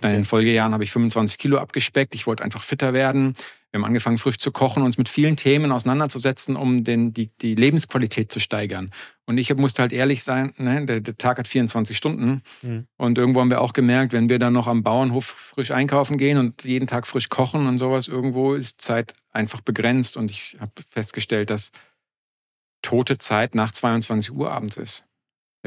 Dann 0.00 0.10
in 0.10 0.18
den 0.18 0.24
Folgejahren 0.24 0.72
habe 0.72 0.84
ich 0.84 0.90
25 0.90 1.38
Kilo 1.38 1.58
abgespeckt. 1.58 2.14
Ich 2.14 2.26
wollte 2.26 2.44
einfach 2.44 2.62
fitter 2.62 2.92
werden. 2.92 3.34
Wir 3.76 3.82
haben 3.82 3.88
angefangen, 3.88 4.16
frisch 4.16 4.38
zu 4.38 4.52
kochen, 4.52 4.82
uns 4.82 4.96
mit 4.96 5.08
vielen 5.08 5.36
Themen 5.36 5.70
auseinanderzusetzen, 5.70 6.56
um 6.56 6.82
den, 6.82 7.12
die, 7.12 7.28
die 7.42 7.54
Lebensqualität 7.54 8.32
zu 8.32 8.40
steigern. 8.40 8.90
Und 9.26 9.36
ich 9.36 9.54
musste 9.54 9.82
halt 9.82 9.92
ehrlich 9.92 10.24
sein, 10.24 10.54
ne, 10.56 10.86
der, 10.86 11.00
der 11.00 11.18
Tag 11.18 11.38
hat 11.38 11.46
24 11.46 11.94
Stunden. 11.94 12.42
Mhm. 12.62 12.86
Und 12.96 13.18
irgendwo 13.18 13.40
haben 13.40 13.50
wir 13.50 13.60
auch 13.60 13.74
gemerkt, 13.74 14.14
wenn 14.14 14.30
wir 14.30 14.38
dann 14.38 14.54
noch 14.54 14.66
am 14.66 14.82
Bauernhof 14.82 15.26
frisch 15.26 15.72
einkaufen 15.72 16.16
gehen 16.16 16.38
und 16.38 16.64
jeden 16.64 16.86
Tag 16.86 17.06
frisch 17.06 17.28
kochen 17.28 17.66
und 17.66 17.76
sowas, 17.76 18.08
irgendwo 18.08 18.54
ist 18.54 18.80
Zeit 18.80 19.12
einfach 19.30 19.60
begrenzt. 19.60 20.16
Und 20.16 20.30
ich 20.30 20.56
habe 20.58 20.72
festgestellt, 20.90 21.50
dass 21.50 21.70
tote 22.80 23.18
Zeit 23.18 23.54
nach 23.54 23.72
22 23.72 24.32
Uhr 24.32 24.50
abends 24.50 24.76
ist 24.76 25.04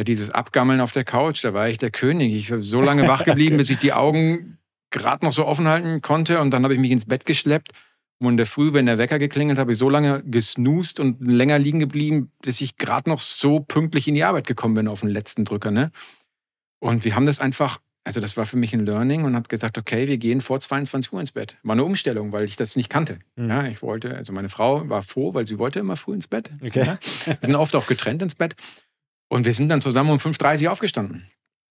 dieses 0.04 0.30
Abgammeln 0.30 0.80
auf 0.80 0.93
der 0.93 1.04
Couch, 1.04 1.43
da 1.43 1.54
war 1.54 1.67
ich 1.67 1.78
der 1.78 1.91
König. 1.91 2.34
Ich 2.34 2.50
bin 2.50 2.62
so 2.62 2.82
lange 2.82 3.06
wach 3.08 3.26
geblieben, 3.26 3.58
bis 3.58 3.69
ich 3.69 3.80
die 3.80 3.91
Augen 3.91 4.58
gerade 4.91 5.26
noch 5.26 5.32
so 5.32 5.45
offen 5.45 5.67
halten 5.67 6.02
konnte. 6.02 6.39
Und 6.39 6.52
dann 6.52 6.63
habe 6.63 6.74
ich 6.74 6.80
mich 6.80 6.91
ins 6.91 7.06
Bett 7.06 7.26
geschleppt. 7.26 7.72
Und 8.22 8.32
in 8.32 8.38
der 8.38 8.46
Früh, 8.46 8.74
wenn 8.74 8.86
der 8.86 8.98
Wecker 8.98 9.18
geklingelt, 9.18 9.60
habe 9.60 9.72
ich 9.72 9.78
so 9.78 9.90
lange 9.90 10.22
gesnoost 10.24 11.00
und 11.00 11.26
länger 11.26 11.58
liegen 11.58 11.80
geblieben, 11.80 12.32
bis 12.42 12.60
ich 12.60 12.78
gerade 12.78 13.10
noch 13.10 13.22
so 13.22 13.62
pünktlich 13.62 14.10
in 14.10 14.16
die 14.16 14.26
Arbeit 14.26 14.46
gekommen 14.46 14.76
bin 14.76 14.90
auf 14.90 15.00
den 15.02 15.10
letzten 15.10 15.46
Drücker. 15.46 15.72
Ne? 15.72 15.92
Und 16.80 17.06
wir 17.06 17.16
haben 17.16 17.26
das 17.26 17.40
einfach, 17.40 17.80
also 18.04 18.20
das 18.20 18.36
war 18.36 18.46
für 18.46 18.58
mich 18.58 18.74
ein 18.74 18.86
Learning 18.86 19.24
und 19.24 19.36
habe 19.36 19.48
gesagt, 19.48 19.78
okay, 19.78 20.08
wir 20.08 20.18
gehen 20.18 20.42
vor 20.42 20.60
22 20.60 21.14
Uhr 21.14 21.22
ins 21.22 21.32
Bett. 21.32 21.58
War 21.64 21.74
eine 21.74 21.86
Umstellung, 21.86 22.34
weil 22.34 22.44
ich 22.44 22.58
das 22.58 22.76
nicht 22.76 22.90
kannte. 22.90 23.20
Mhm. 23.38 23.50
Ja, 23.50 23.68
ich 23.68 23.82
wollte, 23.82 24.14
also 24.16 24.34
meine 24.34 24.50
Frau 24.50 24.90
war 24.90 25.02
froh, 25.02 25.34
weil 25.34 25.46
sie 25.46 25.58
wollte 25.58 25.80
immer 25.80 25.96
früh 25.96 26.14
ins 26.14 26.28
Bett. 26.28 26.50
Okay. 26.62 26.86
Ja? 26.86 27.00
Wir 27.26 27.38
sind 27.42 27.56
oft 27.56 27.74
auch 27.76 27.88
getrennt 27.88 28.22
ins 28.22 28.36
Bett. 28.36 28.56
Und 29.30 29.46
wir 29.46 29.54
sind 29.54 29.70
dann 29.70 29.82
zusammen 29.82 30.10
um 30.10 30.18
5.30 30.18 30.66
Uhr 30.66 30.72
aufgestanden. 30.74 31.26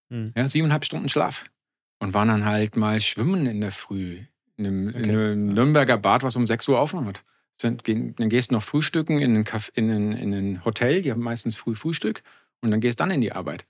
Mhm. 0.08 0.32
Ja, 0.34 0.48
siebeneinhalb 0.48 0.86
Stunden 0.86 1.10
Schlaf. 1.10 1.44
Und 1.98 2.14
waren 2.14 2.28
dann 2.28 2.46
halt 2.46 2.76
mal 2.76 3.00
schwimmen 3.02 3.46
in 3.46 3.60
der 3.60 3.72
Früh. 3.72 4.20
In 4.58 4.66
einem, 4.66 4.88
okay. 4.88 4.98
in 4.98 5.10
einem 5.10 5.48
Nürnberger 5.48 5.96
Bad, 5.96 6.22
was 6.22 6.36
um 6.36 6.46
6 6.46 6.68
Uhr 6.68 6.80
aufhört. 6.80 7.24
Dann 7.62 7.78
gehst 8.28 8.50
du 8.50 8.54
noch 8.54 8.62
frühstücken 8.62 9.18
in 9.18 9.36
ein, 9.36 9.44
in, 9.74 9.90
ein, 9.90 10.12
in 10.12 10.34
ein 10.34 10.64
Hotel, 10.64 11.02
die 11.02 11.10
haben 11.10 11.22
meistens 11.22 11.56
früh 11.56 11.74
Frühstück. 11.74 12.22
Und 12.60 12.70
dann 12.70 12.80
gehst 12.80 13.00
du 13.00 13.04
dann 13.04 13.10
in 13.10 13.20
die 13.20 13.32
Arbeit. 13.32 13.64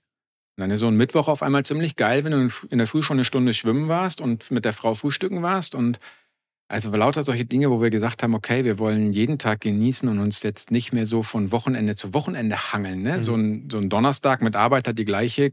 Und 0.57 0.61
dann 0.63 0.71
ist 0.71 0.81
so 0.81 0.87
ein 0.87 0.97
Mittwoch 0.97 1.27
auf 1.27 1.41
einmal 1.41 1.63
ziemlich 1.63 1.95
geil, 1.95 2.23
wenn 2.25 2.31
du 2.31 2.49
in 2.69 2.79
der 2.79 2.87
Früh 2.87 3.01
schon 3.01 3.17
eine 3.17 3.25
Stunde 3.25 3.53
schwimmen 3.53 3.87
warst 3.87 4.19
und 4.19 4.51
mit 4.51 4.65
der 4.65 4.73
Frau 4.73 4.93
frühstücken 4.93 5.41
warst 5.41 5.73
und 5.73 5.99
also 6.67 6.91
lauter 6.95 7.23
solche 7.23 7.45
Dinge, 7.45 7.71
wo 7.71 7.81
wir 7.81 7.89
gesagt 7.89 8.21
haben, 8.21 8.35
okay, 8.35 8.63
wir 8.63 8.77
wollen 8.77 9.11
jeden 9.11 9.39
Tag 9.39 9.61
genießen 9.61 10.07
und 10.07 10.19
uns 10.19 10.43
jetzt 10.43 10.69
nicht 10.69 10.93
mehr 10.93 11.07
so 11.07 11.23
von 11.23 11.51
Wochenende 11.51 11.95
zu 11.95 12.13
Wochenende 12.13 12.71
hangeln. 12.71 13.01
Ne? 13.01 13.17
Mhm. 13.17 13.21
So, 13.21 13.35
ein, 13.35 13.69
so 13.71 13.79
ein 13.79 13.89
Donnerstag 13.89 14.43
mit 14.43 14.55
Arbeit 14.55 14.87
hat 14.87 14.99
die 14.99 15.05
gleiche, 15.05 15.51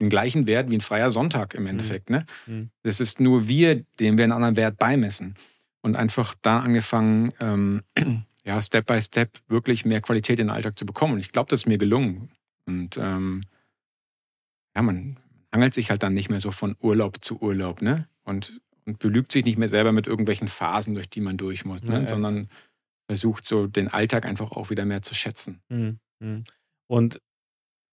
den 0.00 0.10
gleichen 0.10 0.46
Wert 0.46 0.70
wie 0.70 0.76
ein 0.76 0.80
freier 0.80 1.10
Sonntag 1.10 1.54
im 1.54 1.66
Endeffekt. 1.66 2.10
Mhm. 2.10 2.16
Ne? 2.16 2.26
Mhm. 2.46 2.70
Das 2.82 3.00
ist 3.00 3.20
nur 3.20 3.48
wir, 3.48 3.84
dem 4.00 4.16
wir 4.16 4.24
einen 4.24 4.32
anderen 4.32 4.56
Wert 4.56 4.76
beimessen. 4.76 5.34
und 5.82 5.96
einfach 5.96 6.34
da 6.40 6.60
angefangen, 6.60 7.32
ähm, 7.40 7.82
ja, 8.44 8.60
Step 8.60 8.86
by 8.86 9.00
Step 9.00 9.38
wirklich 9.48 9.84
mehr 9.84 10.00
Qualität 10.00 10.38
in 10.38 10.46
den 10.46 10.54
Alltag 10.54 10.78
zu 10.78 10.86
bekommen. 10.86 11.14
Und 11.14 11.20
ich 11.20 11.30
glaube, 11.30 11.50
das 11.50 11.60
ist 11.60 11.66
mir 11.66 11.78
gelungen. 11.78 12.30
Und 12.66 12.96
ähm, 12.96 13.44
ja, 14.74 14.82
man 14.82 15.18
hangelt 15.52 15.74
sich 15.74 15.90
halt 15.90 16.02
dann 16.02 16.14
nicht 16.14 16.30
mehr 16.30 16.40
so 16.40 16.50
von 16.50 16.76
Urlaub 16.80 17.22
zu 17.22 17.40
Urlaub, 17.40 17.82
ne? 17.82 18.08
Und, 18.24 18.60
und 18.86 18.98
belügt 18.98 19.30
sich 19.30 19.44
nicht 19.44 19.58
mehr 19.58 19.68
selber 19.68 19.92
mit 19.92 20.06
irgendwelchen 20.06 20.48
Phasen, 20.48 20.94
durch 20.94 21.08
die 21.10 21.20
man 21.20 21.36
durch 21.36 21.64
muss, 21.64 21.84
ne? 21.84 21.94
Ja, 21.94 22.00
ja. 22.00 22.06
sondern 22.06 22.48
versucht 23.06 23.44
so 23.44 23.66
den 23.66 23.88
Alltag 23.88 24.24
einfach 24.24 24.52
auch 24.52 24.70
wieder 24.70 24.84
mehr 24.84 25.02
zu 25.02 25.14
schätzen. 25.14 25.60
Mhm. 25.68 26.44
Und 26.86 27.20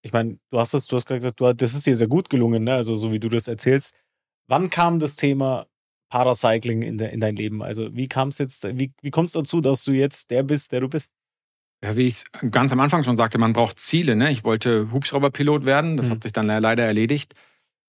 ich 0.02 0.14
meine, 0.14 0.40
du 0.50 0.60
hast 0.60 0.74
das, 0.74 0.88
du 0.88 0.96
hast 0.96 1.06
gerade 1.06 1.20
gesagt, 1.20 1.40
du, 1.40 1.54
das 1.54 1.74
ist 1.74 1.86
dir 1.86 1.96
sehr 1.96 2.08
gut 2.08 2.30
gelungen, 2.30 2.64
ne? 2.64 2.74
Also 2.74 2.96
so 2.96 3.12
wie 3.12 3.20
du 3.20 3.30
das 3.30 3.48
erzählst. 3.48 3.94
Wann 4.48 4.70
kam 4.70 5.00
das 5.00 5.16
Thema 5.16 5.68
Paracycling 6.10 6.82
in, 6.82 6.98
de, 6.98 7.12
in 7.12 7.20
dein 7.20 7.36
Leben? 7.36 7.62
Also 7.62 7.96
wie 7.96 8.08
kam 8.08 8.30
es 8.30 8.38
jetzt, 8.38 8.64
wie, 8.78 8.92
wie 9.02 9.12
kommst 9.12 9.36
du 9.36 9.40
dazu, 9.40 9.62
dass 9.62 9.84
du 9.84 9.92
jetzt 9.92 10.32
der 10.32 10.44
bist, 10.44 10.72
der 10.72 10.82
du 10.82 10.90
bist? 10.90 11.12
Ja, 11.84 11.96
wie 11.96 12.08
ich 12.08 12.14
es 12.14 12.52
ganz 12.52 12.72
am 12.72 12.80
Anfang 12.80 13.04
schon 13.04 13.18
sagte, 13.18 13.38
man 13.38 13.54
braucht 13.54 13.80
Ziele. 13.80 14.16
Ne? 14.16 14.32
Ich 14.32 14.44
wollte 14.44 14.92
Hubschrauberpilot 14.92 15.66
werden, 15.66 15.98
das 15.98 16.08
mhm. 16.08 16.12
hat 16.12 16.24
sich 16.24 16.34
dann 16.34 16.48
leider 16.48 16.84
erledigt. 16.84 17.34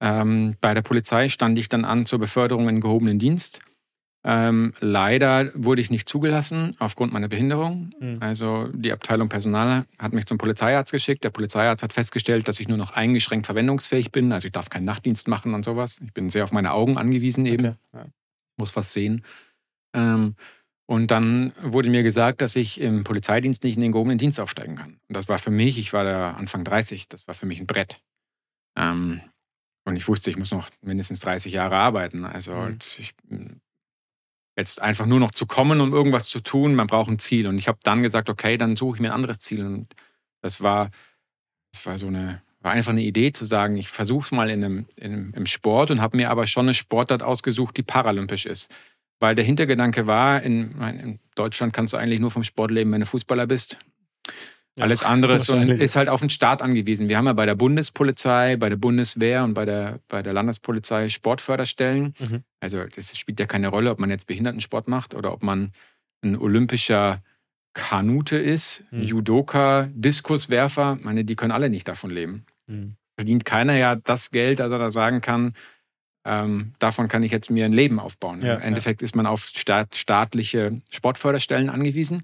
Ähm, 0.01 0.57
bei 0.61 0.75
der 0.75 0.83
Polizei 0.83 1.29
stand 1.29 1.59
ich 1.59 1.69
dann 1.69 1.85
an 1.85 2.07
zur 2.07 2.19
Beförderung 2.19 2.69
in 2.69 2.81
gehobenen 2.81 3.19
Dienst. 3.19 3.61
Ähm, 4.25 4.73
leider 4.79 5.51
wurde 5.55 5.81
ich 5.81 5.91
nicht 5.91 6.09
zugelassen 6.09 6.77
aufgrund 6.79 7.13
meiner 7.13 7.29
Behinderung. 7.29 7.91
Mhm. 7.99 8.19
Also 8.21 8.69
die 8.73 8.93
Abteilung 8.93 9.29
Personal 9.29 9.85
hat 9.99 10.13
mich 10.13 10.27
zum 10.27 10.39
Polizeiarzt 10.39 10.93
geschickt. 10.93 11.25
Der 11.25 11.31
Polizeiarzt 11.31 11.83
hat 11.83 11.93
festgestellt, 11.93 12.47
dass 12.47 12.61
ich 12.61 12.69
nur 12.69 12.79
noch 12.79 12.93
eingeschränkt 12.93 13.47
verwendungsfähig 13.47 14.13
bin. 14.13 14.33
Also 14.33 14.47
ich 14.47 14.53
darf 14.53 14.71
keinen 14.71 14.85
Nachtdienst 14.85 15.27
machen 15.27 15.55
und 15.55 15.65
sowas. 15.65 16.01
Ich 16.05 16.13
bin 16.13 16.31
sehr 16.31 16.45
auf 16.45 16.53
meine 16.53 16.73
Augen 16.73 16.99
angewiesen 16.99 17.47
eben. 17.47 17.67
Okay. 17.67 17.77
Ja. 17.95 18.05
Muss 18.59 18.77
was 18.77 18.93
sehen. 18.93 19.25
Ähm, 19.93 20.35
und 20.87 21.11
dann 21.11 21.53
wurde 21.61 21.89
mir 21.89 22.03
gesagt, 22.03 22.43
dass 22.43 22.55
ich 22.55 22.81
im 22.81 23.03
Polizeidienst 23.03 23.65
nicht 23.65 23.77
in 23.77 23.83
den 23.83 23.93
gehobenen 23.93 24.19
Dienst 24.19 24.39
aufsteigen 24.39 24.77
kann. 24.77 25.01
Und 25.09 25.17
das 25.17 25.29
war 25.29 25.39
für 25.39 25.51
mich, 25.51 25.79
ich 25.79 25.93
war 25.93 26.05
da 26.05 26.33
Anfang 26.33 26.65
30, 26.65 27.09
das 27.09 27.27
war 27.27 27.35
für 27.35 27.47
mich 27.47 27.61
ein 27.61 27.67
Brett. 27.67 28.01
Ähm, 28.77 29.21
und 29.85 29.97
ich 29.97 30.07
wusste, 30.07 30.31
ich 30.31 30.37
muss 30.37 30.53
noch 30.53 30.69
mindestens 30.81 31.21
30 31.21 31.53
Jahre 31.53 31.77
arbeiten. 31.77 32.25
Also 32.25 32.55
mhm. 32.55 32.79
ich 32.99 33.15
jetzt 34.57 34.83
einfach 34.83 35.07
nur 35.07 35.21
noch 35.21 35.31
zu 35.31 35.47
kommen, 35.47 35.81
um 35.81 35.93
irgendwas 35.93 36.29
zu 36.29 36.41
tun. 36.41 36.75
Man 36.75 36.87
braucht 36.87 37.11
ein 37.11 37.19
Ziel. 37.19 37.47
Und 37.47 37.59
ich 37.59 37.69
habe 37.69 37.79
dann 37.83 38.03
gesagt, 38.03 38.29
okay, 38.29 38.59
dann 38.59 38.77
suche 38.77 38.97
ich 38.97 39.01
mir 39.01 39.09
ein 39.09 39.15
anderes 39.15 39.41
Ziel. 39.41 39.65
Und 39.65 39.95
das 40.43 40.63
war, 40.63 40.91
das 41.73 41.87
war 41.87 41.99
so 41.99 42.09
eine, 42.09 42.43
war 42.61 42.73
einfach 42.73 42.93
eine 42.93 43.03
Idee 43.03 43.33
zu 43.33 43.47
sagen, 43.47 43.77
ich 43.77 43.89
versuche 43.89 44.27
es 44.27 44.33
mal 44.33 44.51
in 44.51 44.65
einem, 44.65 44.87
in 44.97 45.13
einem, 45.13 45.35
im 45.35 45.47
Sport 45.47 45.91
und 45.91 46.01
habe 46.01 46.17
mir 46.17 46.31
aber 46.31 46.47
schon 46.47 46.67
eine 46.67 46.75
Sportart 46.75 47.23
ausgesucht, 47.23 47.77
die 47.77 47.83
paralympisch 47.83 48.47
ist. 48.47 48.71
Weil 49.21 49.35
der 49.35 49.45
Hintergedanke 49.45 50.07
war, 50.07 50.43
in, 50.43 50.79
in 50.81 51.19
Deutschland 51.35 51.73
kannst 51.73 51.93
du 51.93 51.97
eigentlich 51.97 52.21
nur 52.21 52.31
vom 52.31 52.45
Sport 52.45 52.73
leben, 52.73 52.93
wenn 52.93 53.01
du 53.01 53.07
Fußballer 53.07 53.47
bist. 53.47 53.79
Alles 54.81 55.03
andere 55.03 55.35
ist, 55.35 55.51
ist 55.51 55.97
halt 55.97 56.09
auf 56.09 56.21
den 56.21 56.31
Staat 56.31 56.63
angewiesen. 56.63 57.09
Wir 57.09 57.19
haben 57.19 57.27
ja 57.27 57.35
bei 57.35 57.45
der 57.45 57.55
Bundespolizei, 57.55 58.57
bei 58.57 58.71
der 58.71 58.77
Bundeswehr 58.77 59.45
und 59.45 59.53
bei 59.53 59.67
der, 59.67 60.01
bei 60.09 60.23
der 60.23 60.33
Landespolizei 60.33 61.11
Sportförderstellen. 61.11 62.15
Mhm. 62.19 62.43
Also 62.61 62.83
das 62.85 63.17
spielt 63.19 63.39
ja 63.39 63.47
keine 63.47 63.69
Rolle, 63.69 63.91
ob 63.91 64.01
man 64.01 64.09
jetzt 64.09 64.27
Behindertensport 64.27 64.89
macht 64.89 65.15
oder 65.15 65.33
ob 65.33 65.43
man 65.43 65.73
ein 66.25 66.37
olympischer 66.37 67.23
Kanute 67.75 68.37
ist, 68.37 68.85
mhm. 68.91 69.03
Judoka, 69.03 69.89
Diskuswerfer. 69.93 70.97
Ich 70.99 71.05
meine, 71.05 71.25
die 71.25 71.37
können 71.37 71.53
alle 71.53 71.69
nicht 71.69 71.89
davon 71.89 72.11
leben. 72.11 72.47
Mhm. 72.67 72.97
Verdient 73.17 73.45
keiner 73.45 73.77
ja 73.77 73.97
das 73.97 74.31
Geld, 74.31 74.61
dass 74.61 74.73
er 74.73 74.79
da 74.79 74.89
sagen 74.89 75.21
kann, 75.21 75.55
ähm, 76.25 76.73
davon 76.79 77.09
kann 77.09 77.23
ich 77.23 77.33
jetzt 77.33 77.51
mir 77.51 77.65
ein 77.65 77.73
Leben 77.73 77.99
aufbauen. 77.99 78.43
Ja, 78.43 78.55
Im 78.55 78.63
Endeffekt 78.63 79.03
ja. 79.03 79.05
ist 79.05 79.17
man 79.17 79.27
auf 79.27 79.45
staat, 79.45 79.97
staatliche 79.97 80.81
Sportförderstellen 80.91 81.69
angewiesen. 81.69 82.23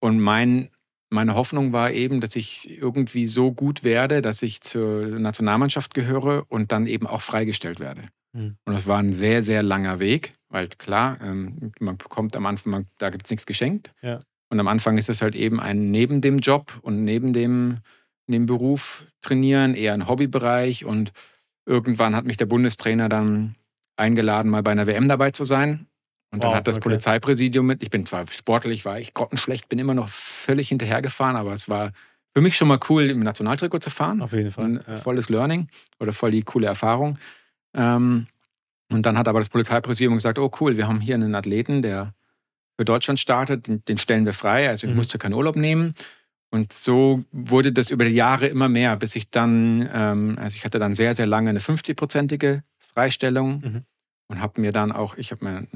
Und 0.00 0.18
mein 0.18 0.70
meine 1.12 1.34
Hoffnung 1.34 1.72
war 1.72 1.92
eben, 1.92 2.20
dass 2.20 2.34
ich 2.36 2.70
irgendwie 2.80 3.26
so 3.26 3.52
gut 3.52 3.84
werde, 3.84 4.22
dass 4.22 4.42
ich 4.42 4.60
zur 4.62 5.06
Nationalmannschaft 5.06 5.94
gehöre 5.94 6.44
und 6.48 6.72
dann 6.72 6.86
eben 6.86 7.06
auch 7.06 7.22
freigestellt 7.22 7.80
werde. 7.80 8.02
Mhm. 8.32 8.56
Und 8.64 8.74
das 8.74 8.86
war 8.86 8.98
ein 8.98 9.12
sehr, 9.12 9.42
sehr 9.42 9.62
langer 9.62 9.98
Weg, 9.98 10.32
weil 10.48 10.68
klar, 10.68 11.18
ähm, 11.22 11.72
man 11.78 11.98
bekommt 11.98 12.34
am 12.36 12.46
Anfang, 12.46 12.86
da 12.98 13.10
gibt 13.10 13.26
es 13.26 13.30
nichts 13.30 13.46
geschenkt. 13.46 13.92
Ja. 14.02 14.22
Und 14.48 14.58
am 14.58 14.68
Anfang 14.68 14.98
ist 14.98 15.08
es 15.08 15.22
halt 15.22 15.34
eben 15.34 15.60
ein 15.60 15.90
neben 15.90 16.20
dem 16.20 16.38
Job 16.38 16.78
und 16.82 17.04
neben 17.04 17.32
dem, 17.32 17.78
neben 18.26 18.46
Beruf 18.46 19.06
trainieren, 19.22 19.74
eher 19.74 19.94
ein 19.94 20.08
Hobbybereich. 20.08 20.84
Und 20.84 21.12
irgendwann 21.66 22.16
hat 22.16 22.24
mich 22.24 22.36
der 22.36 22.46
Bundestrainer 22.46 23.08
dann 23.08 23.54
eingeladen, 23.96 24.50
mal 24.50 24.62
bei 24.62 24.72
einer 24.72 24.86
WM 24.86 25.08
dabei 25.08 25.30
zu 25.30 25.44
sein. 25.44 25.86
Und 26.32 26.42
dann 26.42 26.50
wow, 26.50 26.56
hat 26.56 26.66
das 26.66 26.76
okay. 26.76 26.84
Polizeipräsidium 26.84 27.66
mit, 27.66 27.82
ich 27.82 27.90
bin 27.90 28.06
zwar 28.06 28.26
sportlich, 28.26 28.84
war 28.86 28.98
ich 28.98 29.12
grottenschlecht, 29.12 29.68
bin 29.68 29.78
immer 29.78 29.94
noch 29.94 30.08
völlig 30.08 30.70
hinterhergefahren, 30.70 31.36
aber 31.36 31.52
es 31.52 31.68
war 31.68 31.92
für 32.34 32.40
mich 32.40 32.56
schon 32.56 32.68
mal 32.68 32.80
cool, 32.88 33.04
im 33.04 33.20
Nationaltrikot 33.20 33.80
zu 33.80 33.90
fahren. 33.90 34.22
Auf 34.22 34.32
jeden 34.32 34.50
Fall. 34.50 34.82
Ja. 34.86 34.96
volles 34.96 35.28
Learning 35.28 35.68
oder 36.00 36.12
voll 36.12 36.30
die 36.30 36.42
coole 36.42 36.66
Erfahrung. 36.66 37.18
Ähm, 37.74 38.26
und 38.90 39.04
dann 39.04 39.18
hat 39.18 39.28
aber 39.28 39.40
das 39.40 39.50
Polizeipräsidium 39.50 40.14
gesagt, 40.14 40.38
oh 40.38 40.50
cool, 40.60 40.78
wir 40.78 40.88
haben 40.88 41.00
hier 41.00 41.14
einen 41.14 41.34
Athleten, 41.34 41.82
der 41.82 42.14
für 42.78 42.86
Deutschland 42.86 43.20
startet, 43.20 43.66
den, 43.66 43.84
den 43.84 43.98
stellen 43.98 44.24
wir 44.24 44.32
frei, 44.32 44.70
also 44.70 44.86
ich 44.86 44.92
mhm. 44.92 44.96
musste 44.96 45.18
keinen 45.18 45.34
Urlaub 45.34 45.56
nehmen. 45.56 45.94
Und 46.50 46.72
so 46.72 47.24
wurde 47.32 47.72
das 47.72 47.90
über 47.90 48.04
die 48.04 48.14
Jahre 48.14 48.46
immer 48.46 48.68
mehr, 48.68 48.96
bis 48.96 49.16
ich 49.16 49.30
dann, 49.30 49.88
ähm, 49.92 50.38
also 50.38 50.56
ich 50.56 50.64
hatte 50.64 50.78
dann 50.78 50.94
sehr, 50.94 51.14
sehr 51.14 51.26
lange 51.26 51.50
eine 51.50 51.60
50-prozentige 51.60 52.62
Freistellung 52.78 53.60
mhm. 53.60 53.82
und 54.28 54.40
habe 54.40 54.60
mir 54.60 54.70
dann 54.70 54.92
auch, 54.92 55.16
ich 55.16 55.30
habe 55.30 55.44
mir 55.44 55.66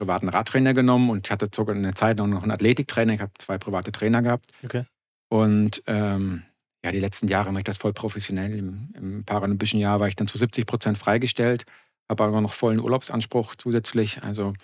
privaten 0.00 0.30
Radtrainer 0.30 0.72
genommen 0.72 1.10
und 1.10 1.26
ich 1.26 1.30
hatte 1.30 1.48
sogar 1.54 1.76
eine 1.76 1.92
Zeit 1.92 2.18
lang 2.18 2.30
noch 2.30 2.42
einen 2.42 2.52
Athletiktrainer. 2.52 3.14
Ich 3.14 3.20
habe 3.20 3.32
zwei 3.38 3.58
private 3.58 3.92
Trainer 3.92 4.22
gehabt. 4.22 4.46
Okay. 4.64 4.84
Und 5.28 5.82
ähm, 5.86 6.42
ja, 6.82 6.90
die 6.90 7.00
letzten 7.00 7.28
Jahre 7.28 7.52
mache 7.52 7.60
ich 7.60 7.64
das 7.64 7.76
voll 7.76 7.92
professionell. 7.92 8.58
Im, 8.58 8.88
Im, 8.94 9.24
paralympischen 9.24 9.78
Jahr 9.78 10.00
war 10.00 10.08
ich 10.08 10.16
dann 10.16 10.26
zu 10.26 10.38
70 10.38 10.66
Prozent 10.66 10.96
freigestellt, 10.96 11.66
habe 12.08 12.24
aber 12.24 12.40
noch 12.40 12.54
vollen 12.54 12.80
Urlaubsanspruch 12.80 13.54
zusätzlich. 13.56 14.22
Also 14.22 14.54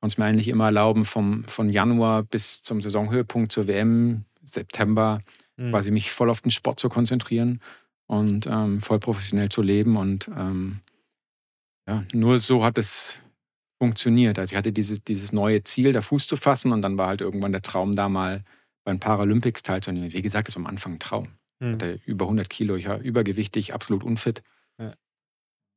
konnte 0.00 0.14
es 0.14 0.18
mir 0.18 0.26
eigentlich 0.26 0.48
immer 0.48 0.66
erlauben, 0.66 1.04
vom, 1.04 1.42
von 1.44 1.68
Januar 1.68 2.22
bis 2.22 2.62
zum 2.62 2.80
Saisonhöhepunkt 2.80 3.50
zur 3.50 3.66
WM, 3.66 4.24
September, 4.44 5.22
mhm. 5.56 5.70
quasi 5.70 5.90
mich 5.90 6.12
voll 6.12 6.30
auf 6.30 6.40
den 6.40 6.52
Sport 6.52 6.78
zu 6.78 6.88
konzentrieren 6.88 7.60
und 8.06 8.46
ähm, 8.46 8.80
voll 8.80 9.00
professionell 9.00 9.48
zu 9.48 9.60
leben. 9.60 9.96
Und 9.96 10.28
ähm, 10.28 10.78
ja, 11.88 12.04
nur 12.12 12.38
so 12.38 12.64
hat 12.64 12.78
es 12.78 13.18
funktioniert. 13.84 14.38
Also 14.38 14.52
ich 14.52 14.56
hatte 14.56 14.72
dieses, 14.72 15.04
dieses 15.04 15.32
neue 15.32 15.62
Ziel, 15.62 15.92
da 15.92 16.00
Fuß 16.00 16.26
zu 16.26 16.36
fassen 16.36 16.72
und 16.72 16.80
dann 16.80 16.96
war 16.96 17.08
halt 17.08 17.20
irgendwann 17.20 17.52
der 17.52 17.60
Traum 17.60 17.94
da 17.94 18.08
mal 18.08 18.42
bei 18.84 18.92
den 18.92 19.00
Paralympics 19.00 19.62
teilzunehmen. 19.62 20.10
Wie 20.12 20.22
gesagt, 20.22 20.48
das 20.48 20.56
war 20.56 20.62
am 20.62 20.66
Anfang 20.66 20.94
ein 20.94 20.98
Traum. 21.00 21.28
Hm. 21.62 21.74
hatte 21.74 22.00
über 22.06 22.24
100 22.24 22.48
Kilo, 22.48 22.76
ich 22.76 22.88
war 22.88 22.98
übergewichtig, 22.98 23.74
absolut 23.74 24.02
unfit. 24.02 24.42
Ja. 24.80 24.94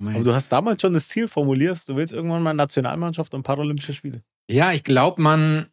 Aber 0.01 0.23
du 0.23 0.33
hast 0.33 0.51
damals 0.53 0.81
schon 0.81 0.93
das 0.93 1.09
Ziel 1.09 1.27
formuliert, 1.27 1.87
du 1.89 1.97
willst 1.97 2.13
irgendwann 2.13 2.43
mal 2.43 2.53
Nationalmannschaft 2.53 3.33
und 3.33 3.43
Paralympische 3.43 3.93
Spiele. 3.93 4.23
Ja, 4.49 4.71
ich 4.71 4.85
glaube, 4.85 5.21
man, 5.21 5.67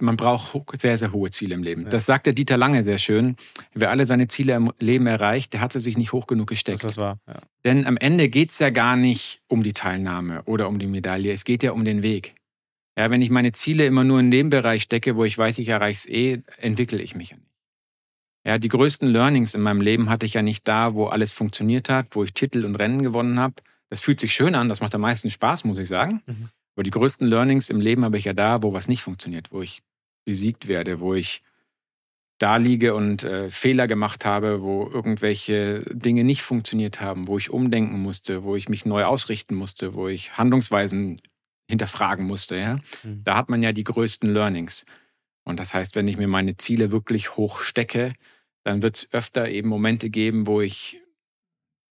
man 0.00 0.16
braucht 0.16 0.80
sehr, 0.80 0.98
sehr 0.98 1.12
hohe 1.12 1.30
Ziele 1.30 1.54
im 1.54 1.62
Leben. 1.62 1.82
Ja. 1.82 1.88
Das 1.90 2.06
sagt 2.06 2.26
der 2.26 2.32
Dieter 2.32 2.56
Lange 2.56 2.82
sehr 2.84 2.98
schön. 2.98 3.36
Wer 3.74 3.90
alle 3.90 4.06
seine 4.06 4.28
Ziele 4.28 4.54
im 4.54 4.72
Leben 4.78 5.06
erreicht, 5.06 5.52
der 5.52 5.60
hat 5.60 5.72
sie 5.72 5.80
sich 5.80 5.96
nicht 5.96 6.12
hoch 6.12 6.26
genug 6.26 6.48
gesteckt. 6.48 6.84
Das 6.84 6.92
ist 6.92 6.98
wahr. 6.98 7.18
Ja. 7.26 7.40
Denn 7.64 7.86
am 7.86 7.96
Ende 7.96 8.28
geht 8.28 8.50
es 8.50 8.58
ja 8.58 8.70
gar 8.70 8.96
nicht 8.96 9.42
um 9.48 9.62
die 9.62 9.72
Teilnahme 9.72 10.42
oder 10.44 10.68
um 10.68 10.78
die 10.78 10.86
Medaille. 10.86 11.32
Es 11.32 11.44
geht 11.44 11.62
ja 11.62 11.72
um 11.72 11.84
den 11.84 12.02
Weg. 12.02 12.34
Ja, 12.98 13.10
wenn 13.10 13.20
ich 13.20 13.30
meine 13.30 13.52
Ziele 13.52 13.86
immer 13.86 14.04
nur 14.04 14.20
in 14.20 14.30
dem 14.30 14.48
Bereich 14.50 14.82
stecke, 14.82 15.16
wo 15.16 15.24
ich 15.24 15.36
weiß, 15.36 15.58
ich 15.58 15.68
erreiche 15.68 15.98
es 15.98 16.06
eh, 16.08 16.42
entwickle 16.58 17.02
ich 17.02 17.14
mich 17.14 17.30
ja 17.30 17.36
nicht. 17.36 17.46
Ja, 18.46 18.58
die 18.58 18.68
größten 18.68 19.08
Learnings 19.08 19.54
in 19.54 19.60
meinem 19.60 19.80
Leben 19.80 20.08
hatte 20.08 20.24
ich 20.24 20.34
ja 20.34 20.42
nicht 20.42 20.68
da, 20.68 20.94
wo 20.94 21.06
alles 21.06 21.32
funktioniert 21.32 21.88
hat, 21.88 22.06
wo 22.12 22.22
ich 22.22 22.32
Titel 22.32 22.64
und 22.64 22.76
Rennen 22.76 23.02
gewonnen 23.02 23.40
habe. 23.40 23.54
Das 23.90 24.00
fühlt 24.00 24.20
sich 24.20 24.32
schön 24.32 24.54
an, 24.54 24.68
das 24.68 24.80
macht 24.80 24.94
am 24.94 25.00
meisten 25.00 25.32
Spaß, 25.32 25.64
muss 25.64 25.78
ich 25.78 25.88
sagen. 25.88 26.22
Mhm. 26.26 26.48
Aber 26.76 26.82
die 26.82 26.90
größten 26.90 27.26
Learnings 27.26 27.70
im 27.70 27.80
Leben 27.80 28.04
habe 28.04 28.18
ich 28.18 28.26
ja 28.26 28.34
da, 28.34 28.62
wo 28.62 28.72
was 28.74 28.86
nicht 28.86 29.02
funktioniert, 29.02 29.50
wo 29.50 29.62
ich 29.62 29.82
besiegt 30.26 30.68
werde, 30.68 31.00
wo 31.00 31.14
ich 31.14 31.42
da 32.38 32.58
liege 32.58 32.94
und 32.94 33.22
äh, 33.22 33.50
Fehler 33.50 33.86
gemacht 33.86 34.26
habe, 34.26 34.60
wo 34.60 34.86
irgendwelche 34.86 35.80
Dinge 35.90 36.22
nicht 36.22 36.42
funktioniert 36.42 37.00
haben, 37.00 37.28
wo 37.28 37.38
ich 37.38 37.48
umdenken 37.48 37.98
musste, 38.00 38.44
wo 38.44 38.56
ich 38.56 38.68
mich 38.68 38.84
neu 38.84 39.04
ausrichten 39.04 39.54
musste, 39.54 39.94
wo 39.94 40.08
ich 40.08 40.36
Handlungsweisen 40.36 41.18
hinterfragen 41.66 42.26
musste. 42.26 42.56
Ja? 42.56 42.80
Mhm. 43.02 43.22
Da 43.24 43.36
hat 43.36 43.48
man 43.48 43.62
ja 43.62 43.72
die 43.72 43.84
größten 43.84 44.30
Learnings. 44.32 44.84
Und 45.44 45.58
das 45.58 45.72
heißt, 45.72 45.96
wenn 45.96 46.08
ich 46.08 46.18
mir 46.18 46.28
meine 46.28 46.58
Ziele 46.58 46.92
wirklich 46.92 47.36
hoch 47.38 47.60
stecke, 47.60 48.12
dann 48.64 48.82
wird 48.82 48.96
es 48.96 49.08
öfter 49.12 49.48
eben 49.48 49.70
Momente 49.70 50.10
geben, 50.10 50.46
wo 50.46 50.60
ich 50.60 51.00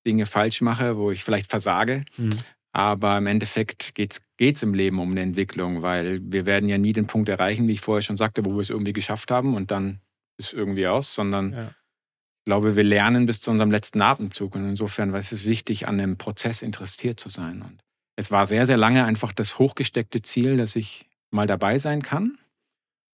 Dinge 0.06 0.28
falsch 0.28 0.62
mache, 0.62 0.98
wo 0.98 1.10
ich 1.10 1.24
vielleicht 1.24 1.50
versage. 1.50 2.06
Mhm. 2.18 2.38
Aber 2.76 3.18
im 3.18 3.26
Endeffekt 3.26 3.96
geht 3.96 4.20
es 4.38 4.62
im 4.62 4.74
Leben 4.74 5.00
um 5.00 5.12
eine 5.12 5.22
Entwicklung, 5.22 5.82
weil 5.82 6.20
wir 6.22 6.46
werden 6.46 6.68
ja 6.68 6.78
nie 6.78 6.92
den 6.92 7.08
Punkt 7.08 7.30
erreichen, 7.30 7.70
wie 7.70 7.72
ich 7.72 7.80
vorher 7.80 8.02
schon 8.02 8.18
sagte, 8.18 8.44
wo 8.46 8.52
wir 8.52 8.60
es 8.60 8.70
irgendwie 8.70 8.92
geschafft 8.92 9.32
haben 9.32 9.56
und 9.56 9.72
dann 9.72 10.02
ist 10.38 10.52
irgendwie 10.52 10.86
aus, 10.86 11.16
sondern 11.16 11.54
ja. 11.54 11.68
ich 11.68 12.46
glaube, 12.46 12.76
wir 12.76 12.84
lernen 12.84 13.28
bis 13.28 13.40
zu 13.40 13.50
unserem 13.50 13.72
letzten 13.72 14.02
Atemzug. 14.02 14.56
Und 14.56 14.68
insofern 14.68 15.14
war 15.14 15.20
es 15.20 15.46
wichtig, 15.46 15.88
an 15.88 15.98
dem 15.98 16.18
Prozess 16.18 16.62
interessiert 16.62 17.18
zu 17.18 17.30
sein. 17.30 17.62
Und 17.62 17.80
es 18.18 18.30
war 18.30 18.46
sehr, 18.46 18.66
sehr 18.66 18.76
lange 18.76 19.06
einfach 19.06 19.32
das 19.32 19.58
hochgesteckte 19.58 20.22
Ziel, 20.22 20.58
dass 20.58 20.76
ich 20.76 21.10
mal 21.32 21.48
dabei 21.48 21.80
sein 21.80 22.02
kann. 22.02 22.38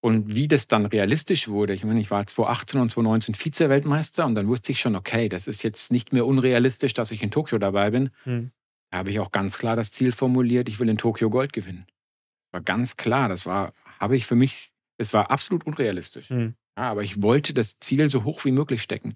Und 0.03 0.36
wie 0.36 0.47
das 0.47 0.68
dann 0.68 0.88
realistisch 0.88 1.49
wurde, 1.49 1.74
ich 1.74 1.84
meine, 1.84 1.99
ich 1.99 2.09
war 2.09 2.26
2018 2.26 2.82
und 2.82 2.89
2019 2.89 3.36
Vize-Weltmeister 3.36 4.26
und 4.26 4.34
dann 4.34 4.47
wusste 4.47 4.72
ich 4.72 4.80
schon, 4.80 4.95
okay, 4.95 5.30
das 5.30 5.45
ist 5.45 5.62
jetzt 5.62 5.91
nicht 5.91 6.14
mehr 6.14 6.26
unrealistisch, 6.26 6.95
dass 6.95 7.12
ich 7.12 7.22
in 7.22 7.30
Tokio 7.30 7.59
dabei 7.59 7.91
bin. 7.91 8.09
Hm. 8.24 8.51
Da 8.91 8.99
habe 8.99 9.09
ich 9.09 9.19
auch 9.19 9.31
ganz 9.31 9.57
klar 9.57 9.75
das 9.75 9.91
Ziel 9.91 10.11
formuliert, 10.11 10.69
ich 10.69 10.79
will 10.79 10.89
in 10.89 10.97
Tokio 10.97 11.29
Gold 11.29 11.53
gewinnen. 11.53 11.85
Das 11.87 12.59
war 12.59 12.61
ganz 12.61 12.97
klar, 12.97 13.29
das 13.29 13.45
war, 13.45 13.73
habe 13.99 14.15
ich 14.15 14.25
für 14.25 14.35
mich, 14.35 14.71
es 14.97 15.13
war 15.13 15.31
absolut 15.31 15.65
unrealistisch. 15.65 16.29
Hm. 16.29 16.55
Ja, 16.77 16.91
aber 16.91 17.03
ich 17.03 17.21
wollte 17.21 17.53
das 17.53 17.79
Ziel 17.79 18.07
so 18.09 18.23
hoch 18.23 18.43
wie 18.45 18.51
möglich 18.51 18.81
stecken, 18.81 19.15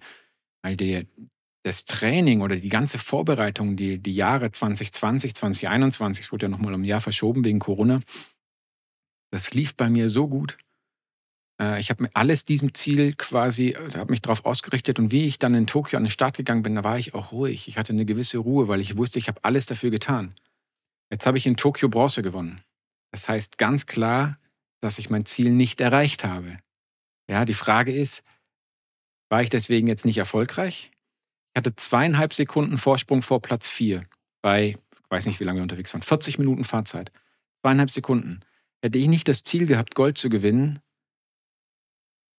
weil 0.64 0.78
die, 0.78 1.06
das 1.64 1.86
Training 1.86 2.42
oder 2.42 2.56
die 2.56 2.70
ganze 2.70 2.98
Vorbereitung, 2.98 3.76
die, 3.76 3.98
die 3.98 4.16
Jahre 4.16 4.52
2020, 4.52 5.36
2021, 5.36 6.26
es 6.26 6.32
wurde 6.32 6.46
ja 6.46 6.50
nochmal 6.50 6.74
um 6.74 6.82
ein 6.82 6.86
Jahr 6.86 7.02
verschoben 7.02 7.44
wegen 7.44 7.60
Corona, 7.60 8.00
das 9.32 9.54
lief 9.54 9.76
bei 9.76 9.90
mir 9.90 10.10
so 10.10 10.30
gut. 10.30 10.58
Äh, 11.60 11.80
ich 11.80 11.90
habe 11.90 12.04
mir 12.04 12.10
alles 12.14 12.44
diesem 12.44 12.74
Ziel 12.74 13.14
quasi, 13.14 13.70
äh, 13.70 13.98
habe 13.98 14.12
mich 14.12 14.22
darauf 14.22 14.46
ausgerichtet 14.46 15.00
und 15.00 15.12
wie 15.12 15.26
ich 15.26 15.40
dann 15.40 15.54
in 15.54 15.68
Tokio 15.68 15.98
an 15.98 16.04
den 16.04 16.10
Start 16.12 16.38
gegangen 16.38 16.64
bin, 16.64 16.76
da 16.76 16.84
war 16.84 16.98
ich 16.98 17.14
auch 17.14 17.32
ruhig. 17.32 17.68
Ich 17.68 17.78
hatte 17.78 17.94
eine 17.94 18.06
gewisse 18.06 18.38
Ruhe, 18.38 18.68
weil 18.68 18.82
ich 18.82 18.98
wusste, 18.98 19.20
ich 19.20 19.28
habe 19.28 19.44
alles 19.44 19.66
dafür 19.66 19.90
getan. 19.90 20.36
Jetzt 21.12 21.26
habe 21.26 21.38
ich 21.38 21.46
in 21.46 21.58
Tokio 21.58 21.90
Bronze 21.90 22.22
gewonnen. 22.22 22.62
Das 23.12 23.30
heißt 23.30 23.58
ganz 23.58 23.86
klar, 23.86 24.38
dass 24.82 25.00
ich 25.00 25.10
mein 25.10 25.26
Ziel 25.26 25.52
nicht 25.52 25.82
erreicht 25.82 26.26
habe. 26.26 26.60
Ja, 27.30 27.46
die 27.46 27.54
Frage 27.54 27.94
ist, 27.94 28.24
war 29.30 29.42
ich 29.42 29.50
deswegen 29.50 29.88
jetzt 29.88 30.06
nicht 30.06 30.18
erfolgreich? 30.18 30.92
Ich 31.54 31.58
hatte 31.58 31.76
zweieinhalb 31.76 32.34
Sekunden 32.34 32.78
Vorsprung 32.78 33.22
vor 33.22 33.42
Platz 33.42 33.68
vier 33.68 34.06
bei, 34.42 34.78
ich 34.92 35.10
weiß 35.12 35.26
nicht, 35.26 35.40
wie 35.40 35.44
lange 35.44 35.60
wir 35.60 35.64
unterwegs 35.64 35.94
waren, 35.94 36.02
40 36.02 36.38
Minuten 36.38 36.64
Fahrzeit. 36.64 37.12
Zweieinhalb 37.62 37.90
Sekunden. 37.90 38.42
Hätte 38.82 38.98
ich 39.00 39.08
nicht 39.08 39.28
das 39.28 39.44
Ziel 39.44 39.66
gehabt, 39.66 39.96
Gold 39.96 40.18
zu 40.18 40.30
gewinnen, 40.30 40.80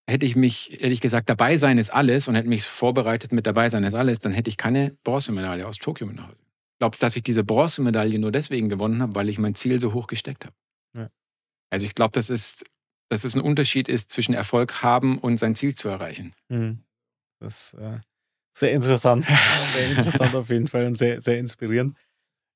hätte 0.09 0.27
ich 0.27 0.37
mich, 0.37 0.71
hätte 0.73 0.89
ich 0.89 1.01
gesagt, 1.01 1.29
dabei 1.29 1.57
sein 1.57 1.79
ist 1.79 1.91
alles 1.91 2.29
und 2.29 2.35
hätte 2.35 2.49
mich 2.49 2.65
vorbereitet 2.65 3.33
mit 3.33 3.47
dabei 3.47 3.71
sein 3.71 3.85
ist 3.85 3.95
alles, 3.95 4.19
dann 4.19 4.33
hätte 4.33 4.49
ich 4.51 4.57
keine 4.57 4.97
Bronzemedaille 5.05 5.67
aus 5.67 5.79
Tokio 5.79 6.07
mit 6.07 6.17
nach 6.17 6.29
Hause. 6.29 6.37
Ich 6.39 6.79
glaube, 6.79 6.97
dass 6.99 7.17
ich 7.17 7.23
diese 7.23 7.43
Bronzemedaille 7.43 8.19
nur 8.19 8.33
deswegen 8.33 8.69
gewonnen 8.69 9.03
habe, 9.03 9.15
weil 9.15 9.29
ich 9.29 9.39
mein 9.39 9.55
Ziel 9.55 9.81
so 9.81 9.95
hoch 9.95 10.07
gesteckt 10.07 10.45
habe. 10.45 10.55
Ja. 10.95 11.11
Also 11.71 11.87
ich 11.87 11.95
glaube, 11.95 12.13
das 12.13 12.31
ist, 12.31 12.65
dass 13.09 13.25
es 13.25 13.35
ein 13.35 13.41
Unterschied 13.41 13.89
ist 13.89 14.13
zwischen 14.13 14.35
Erfolg 14.35 14.83
haben 14.83 15.19
und 15.19 15.39
sein 15.39 15.55
Ziel 15.55 15.75
zu 15.75 15.89
erreichen. 15.89 16.33
Mhm. 16.49 16.81
Das 17.41 17.75
ist 17.75 17.81
äh, 17.81 18.01
sehr 18.57 18.73
interessant. 18.73 19.27
sehr 19.75 19.91
interessant 19.91 20.35
auf 20.35 20.49
jeden 20.51 20.69
Fall 20.69 20.87
und 20.87 20.97
sehr, 20.97 21.21
sehr 21.21 21.39
inspirierend. 21.39 21.95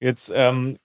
Jetzt 0.01 0.31
ähm, 0.35 0.79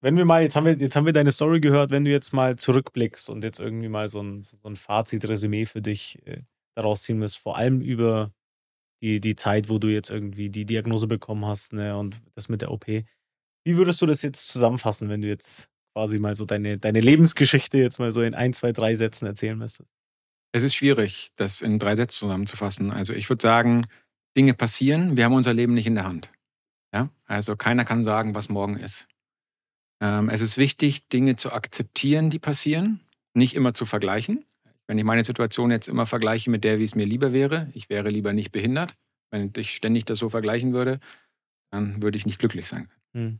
wenn 0.00 0.16
wir 0.16 0.24
mal, 0.24 0.42
jetzt 0.42 0.56
haben 0.56 0.64
wir, 0.64 0.76
jetzt 0.76 0.96
haben 0.96 1.06
wir 1.06 1.12
deine 1.12 1.30
Story 1.30 1.60
gehört, 1.60 1.90
wenn 1.90 2.04
du 2.04 2.10
jetzt 2.10 2.32
mal 2.32 2.56
zurückblickst 2.56 3.28
und 3.28 3.44
jetzt 3.44 3.60
irgendwie 3.60 3.88
mal 3.88 4.08
so 4.08 4.22
ein, 4.22 4.42
so 4.42 4.56
ein 4.64 4.76
Fazit, 4.76 5.28
Resümee 5.28 5.66
für 5.66 5.82
dich 5.82 6.18
äh, 6.26 6.42
daraus 6.74 7.02
ziehen 7.02 7.18
musst, 7.18 7.38
vor 7.38 7.56
allem 7.56 7.80
über 7.80 8.32
die, 9.02 9.20
die 9.20 9.36
Zeit, 9.36 9.68
wo 9.68 9.78
du 9.78 9.88
jetzt 9.88 10.10
irgendwie 10.10 10.48
die 10.48 10.64
Diagnose 10.64 11.06
bekommen 11.06 11.44
hast 11.44 11.72
ne, 11.72 11.96
und 11.96 12.20
das 12.34 12.48
mit 12.48 12.62
der 12.62 12.70
OP. 12.70 12.86
Wie 12.86 13.76
würdest 13.76 14.00
du 14.00 14.06
das 14.06 14.22
jetzt 14.22 14.48
zusammenfassen, 14.48 15.08
wenn 15.08 15.20
du 15.20 15.28
jetzt 15.28 15.68
quasi 15.94 16.18
mal 16.18 16.34
so 16.34 16.44
deine, 16.44 16.78
deine 16.78 17.00
Lebensgeschichte 17.00 17.78
jetzt 17.78 17.98
mal 17.98 18.12
so 18.12 18.22
in 18.22 18.34
ein, 18.34 18.52
zwei, 18.52 18.72
drei 18.72 18.96
Sätzen 18.96 19.26
erzählen 19.26 19.58
müsstest? 19.58 19.90
Es 20.52 20.62
ist 20.62 20.74
schwierig, 20.74 21.30
das 21.36 21.60
in 21.60 21.78
drei 21.78 21.94
Sätzen 21.94 22.20
zusammenzufassen. 22.20 22.90
Also 22.90 23.12
ich 23.12 23.28
würde 23.28 23.42
sagen, 23.42 23.86
Dinge 24.36 24.54
passieren, 24.54 25.16
wir 25.16 25.24
haben 25.24 25.34
unser 25.34 25.54
Leben 25.54 25.74
nicht 25.74 25.86
in 25.86 25.94
der 25.94 26.04
Hand. 26.04 26.30
Ja? 26.92 27.10
Also 27.26 27.56
keiner 27.56 27.84
kann 27.84 28.02
sagen, 28.04 28.34
was 28.34 28.48
morgen 28.48 28.76
ist. 28.76 29.08
Ähm, 30.00 30.30
es 30.30 30.40
ist 30.40 30.56
wichtig, 30.56 31.08
Dinge 31.08 31.36
zu 31.36 31.52
akzeptieren, 31.52 32.30
die 32.30 32.38
passieren, 32.38 33.00
nicht 33.34 33.54
immer 33.54 33.74
zu 33.74 33.84
vergleichen. 33.84 34.44
Wenn 34.86 34.98
ich 34.98 35.04
meine 35.04 35.24
Situation 35.24 35.70
jetzt 35.70 35.88
immer 35.88 36.06
vergleiche 36.06 36.50
mit 36.50 36.64
der, 36.64 36.78
wie 36.78 36.84
es 36.84 36.94
mir 36.94 37.06
lieber 37.06 37.32
wäre, 37.32 37.70
ich 37.74 37.90
wäre 37.90 38.08
lieber 38.08 38.32
nicht 38.32 38.50
behindert. 38.50 38.96
Wenn 39.30 39.52
ich 39.56 39.72
ständig 39.72 40.06
das 40.06 40.18
so 40.18 40.28
vergleichen 40.28 40.72
würde, 40.72 40.98
dann 41.70 42.02
würde 42.02 42.18
ich 42.18 42.26
nicht 42.26 42.38
glücklich 42.38 42.66
sein. 42.66 42.90
Hm. 43.14 43.38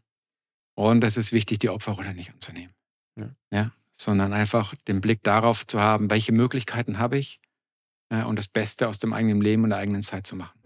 Und 0.76 1.02
es 1.02 1.16
ist 1.16 1.32
wichtig, 1.32 1.58
die 1.58 1.68
Opferrolle 1.68 2.14
nicht 2.14 2.30
anzunehmen. 2.30 2.72
Ja. 3.18 3.30
ja. 3.52 3.72
Sondern 3.90 4.32
einfach 4.32 4.74
den 4.86 5.00
Blick 5.00 5.22
darauf 5.22 5.66
zu 5.66 5.80
haben, 5.80 6.08
welche 6.10 6.32
Möglichkeiten 6.32 6.98
habe 6.98 7.18
ich 7.18 7.40
äh, 8.10 8.22
und 8.22 8.36
das 8.36 8.46
Beste 8.46 8.86
aus 8.86 8.98
dem 8.98 9.12
eigenen 9.12 9.40
Leben 9.40 9.64
und 9.64 9.70
der 9.70 9.78
eigenen 9.78 10.02
Zeit 10.02 10.26
zu 10.26 10.36
machen. 10.36 10.58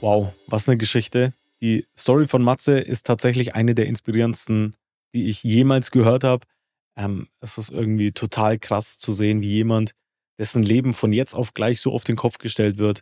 Wow, 0.00 0.34
was 0.46 0.68
eine 0.68 0.76
Geschichte. 0.76 1.32
Die 1.64 1.86
Story 1.96 2.26
von 2.26 2.42
Matze 2.42 2.78
ist 2.78 3.06
tatsächlich 3.06 3.54
eine 3.54 3.74
der 3.74 3.86
inspirierendsten, 3.86 4.76
die 5.14 5.30
ich 5.30 5.42
jemals 5.42 5.90
gehört 5.90 6.22
habe. 6.22 6.46
Ähm, 6.94 7.28
es 7.40 7.56
ist 7.56 7.70
irgendwie 7.70 8.12
total 8.12 8.58
krass 8.58 8.98
zu 8.98 9.12
sehen, 9.12 9.40
wie 9.40 9.48
jemand, 9.48 9.92
dessen 10.38 10.62
Leben 10.62 10.92
von 10.92 11.10
jetzt 11.10 11.32
auf 11.32 11.54
gleich 11.54 11.80
so 11.80 11.90
auf 11.94 12.04
den 12.04 12.16
Kopf 12.16 12.36
gestellt 12.36 12.76
wird, 12.76 13.00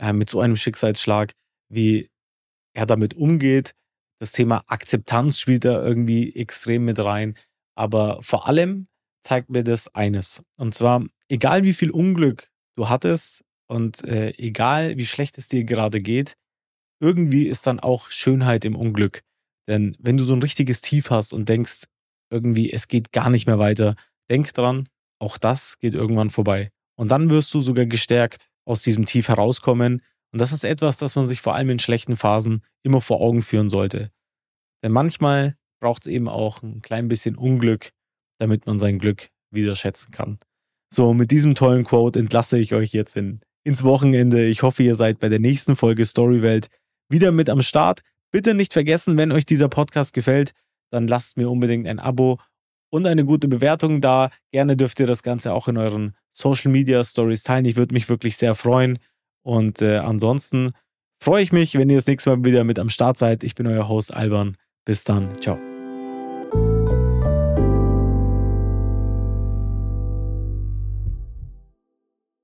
äh, 0.00 0.12
mit 0.12 0.28
so 0.28 0.40
einem 0.40 0.56
Schicksalsschlag, 0.56 1.34
wie 1.68 2.10
er 2.74 2.84
damit 2.84 3.14
umgeht. 3.14 3.74
Das 4.18 4.32
Thema 4.32 4.64
Akzeptanz 4.66 5.38
spielt 5.38 5.64
da 5.64 5.80
irgendwie 5.80 6.34
extrem 6.34 6.84
mit 6.84 6.98
rein. 6.98 7.36
Aber 7.76 8.20
vor 8.22 8.48
allem 8.48 8.88
zeigt 9.20 9.50
mir 9.50 9.62
das 9.62 9.86
eines. 9.94 10.42
Und 10.56 10.74
zwar, 10.74 11.06
egal 11.28 11.62
wie 11.62 11.74
viel 11.74 11.92
Unglück 11.92 12.50
du 12.74 12.88
hattest 12.88 13.44
und 13.68 14.02
äh, 14.02 14.30
egal 14.36 14.98
wie 14.98 15.06
schlecht 15.06 15.38
es 15.38 15.46
dir 15.46 15.62
gerade 15.62 16.00
geht, 16.00 16.34
irgendwie 17.00 17.46
ist 17.48 17.66
dann 17.66 17.80
auch 17.80 18.10
Schönheit 18.10 18.64
im 18.64 18.76
Unglück. 18.76 19.22
Denn 19.68 19.96
wenn 19.98 20.16
du 20.16 20.24
so 20.24 20.34
ein 20.34 20.42
richtiges 20.42 20.80
Tief 20.80 21.10
hast 21.10 21.32
und 21.32 21.48
denkst, 21.48 21.84
irgendwie, 22.30 22.72
es 22.72 22.88
geht 22.88 23.12
gar 23.12 23.30
nicht 23.30 23.46
mehr 23.46 23.58
weiter, 23.58 23.96
denk 24.30 24.52
dran, 24.54 24.88
auch 25.18 25.38
das 25.38 25.78
geht 25.78 25.94
irgendwann 25.94 26.30
vorbei. 26.30 26.70
Und 26.96 27.10
dann 27.10 27.30
wirst 27.30 27.52
du 27.54 27.60
sogar 27.60 27.86
gestärkt 27.86 28.50
aus 28.64 28.82
diesem 28.82 29.06
Tief 29.06 29.28
herauskommen. 29.28 30.02
Und 30.32 30.40
das 30.40 30.52
ist 30.52 30.64
etwas, 30.64 30.98
das 30.98 31.16
man 31.16 31.26
sich 31.26 31.40
vor 31.40 31.54
allem 31.54 31.70
in 31.70 31.78
schlechten 31.78 32.16
Phasen 32.16 32.64
immer 32.82 33.00
vor 33.00 33.20
Augen 33.20 33.42
führen 33.42 33.68
sollte. 33.68 34.10
Denn 34.82 34.92
manchmal 34.92 35.56
braucht 35.80 36.02
es 36.02 36.12
eben 36.12 36.28
auch 36.28 36.62
ein 36.62 36.82
klein 36.82 37.08
bisschen 37.08 37.36
Unglück, 37.36 37.90
damit 38.38 38.66
man 38.66 38.78
sein 38.78 38.98
Glück 38.98 39.28
wieder 39.50 39.74
schätzen 39.76 40.12
kann. 40.12 40.38
So, 40.92 41.14
mit 41.14 41.30
diesem 41.30 41.54
tollen 41.54 41.84
Quote 41.84 42.18
entlasse 42.18 42.58
ich 42.58 42.74
euch 42.74 42.92
jetzt 42.92 43.16
in, 43.16 43.40
ins 43.64 43.84
Wochenende. 43.84 44.46
Ich 44.46 44.62
hoffe, 44.62 44.82
ihr 44.82 44.96
seid 44.96 45.20
bei 45.20 45.28
der 45.28 45.38
nächsten 45.38 45.76
Folge 45.76 46.04
Storywelt 46.04 46.68
wieder 47.10 47.32
mit 47.32 47.50
am 47.50 47.62
Start. 47.62 48.00
Bitte 48.30 48.54
nicht 48.54 48.72
vergessen, 48.72 49.16
wenn 49.18 49.32
euch 49.32 49.44
dieser 49.44 49.68
Podcast 49.68 50.12
gefällt, 50.12 50.52
dann 50.90 51.06
lasst 51.06 51.36
mir 51.36 51.50
unbedingt 51.50 51.86
ein 51.86 51.98
Abo 51.98 52.38
und 52.90 53.06
eine 53.06 53.24
gute 53.24 53.48
Bewertung 53.48 54.00
da. 54.00 54.30
Gerne 54.52 54.76
dürft 54.76 55.00
ihr 55.00 55.06
das 55.06 55.22
Ganze 55.22 55.52
auch 55.52 55.68
in 55.68 55.76
euren 55.76 56.14
Social 56.32 56.70
Media 56.70 57.02
Stories 57.04 57.42
teilen. 57.42 57.64
Ich 57.64 57.76
würde 57.76 57.94
mich 57.94 58.08
wirklich 58.08 58.36
sehr 58.36 58.54
freuen. 58.54 58.98
Und 59.42 59.80
äh, 59.80 59.98
ansonsten 59.98 60.72
freue 61.22 61.42
ich 61.42 61.52
mich, 61.52 61.74
wenn 61.74 61.90
ihr 61.90 61.96
das 61.96 62.06
nächste 62.06 62.30
Mal 62.30 62.44
wieder 62.44 62.64
mit 62.64 62.78
am 62.78 62.90
Start 62.90 63.18
seid. 63.18 63.44
Ich 63.44 63.54
bin 63.54 63.66
euer 63.66 63.88
Host 63.88 64.12
Alban. 64.12 64.56
Bis 64.84 65.04
dann. 65.04 65.40
Ciao. 65.40 65.69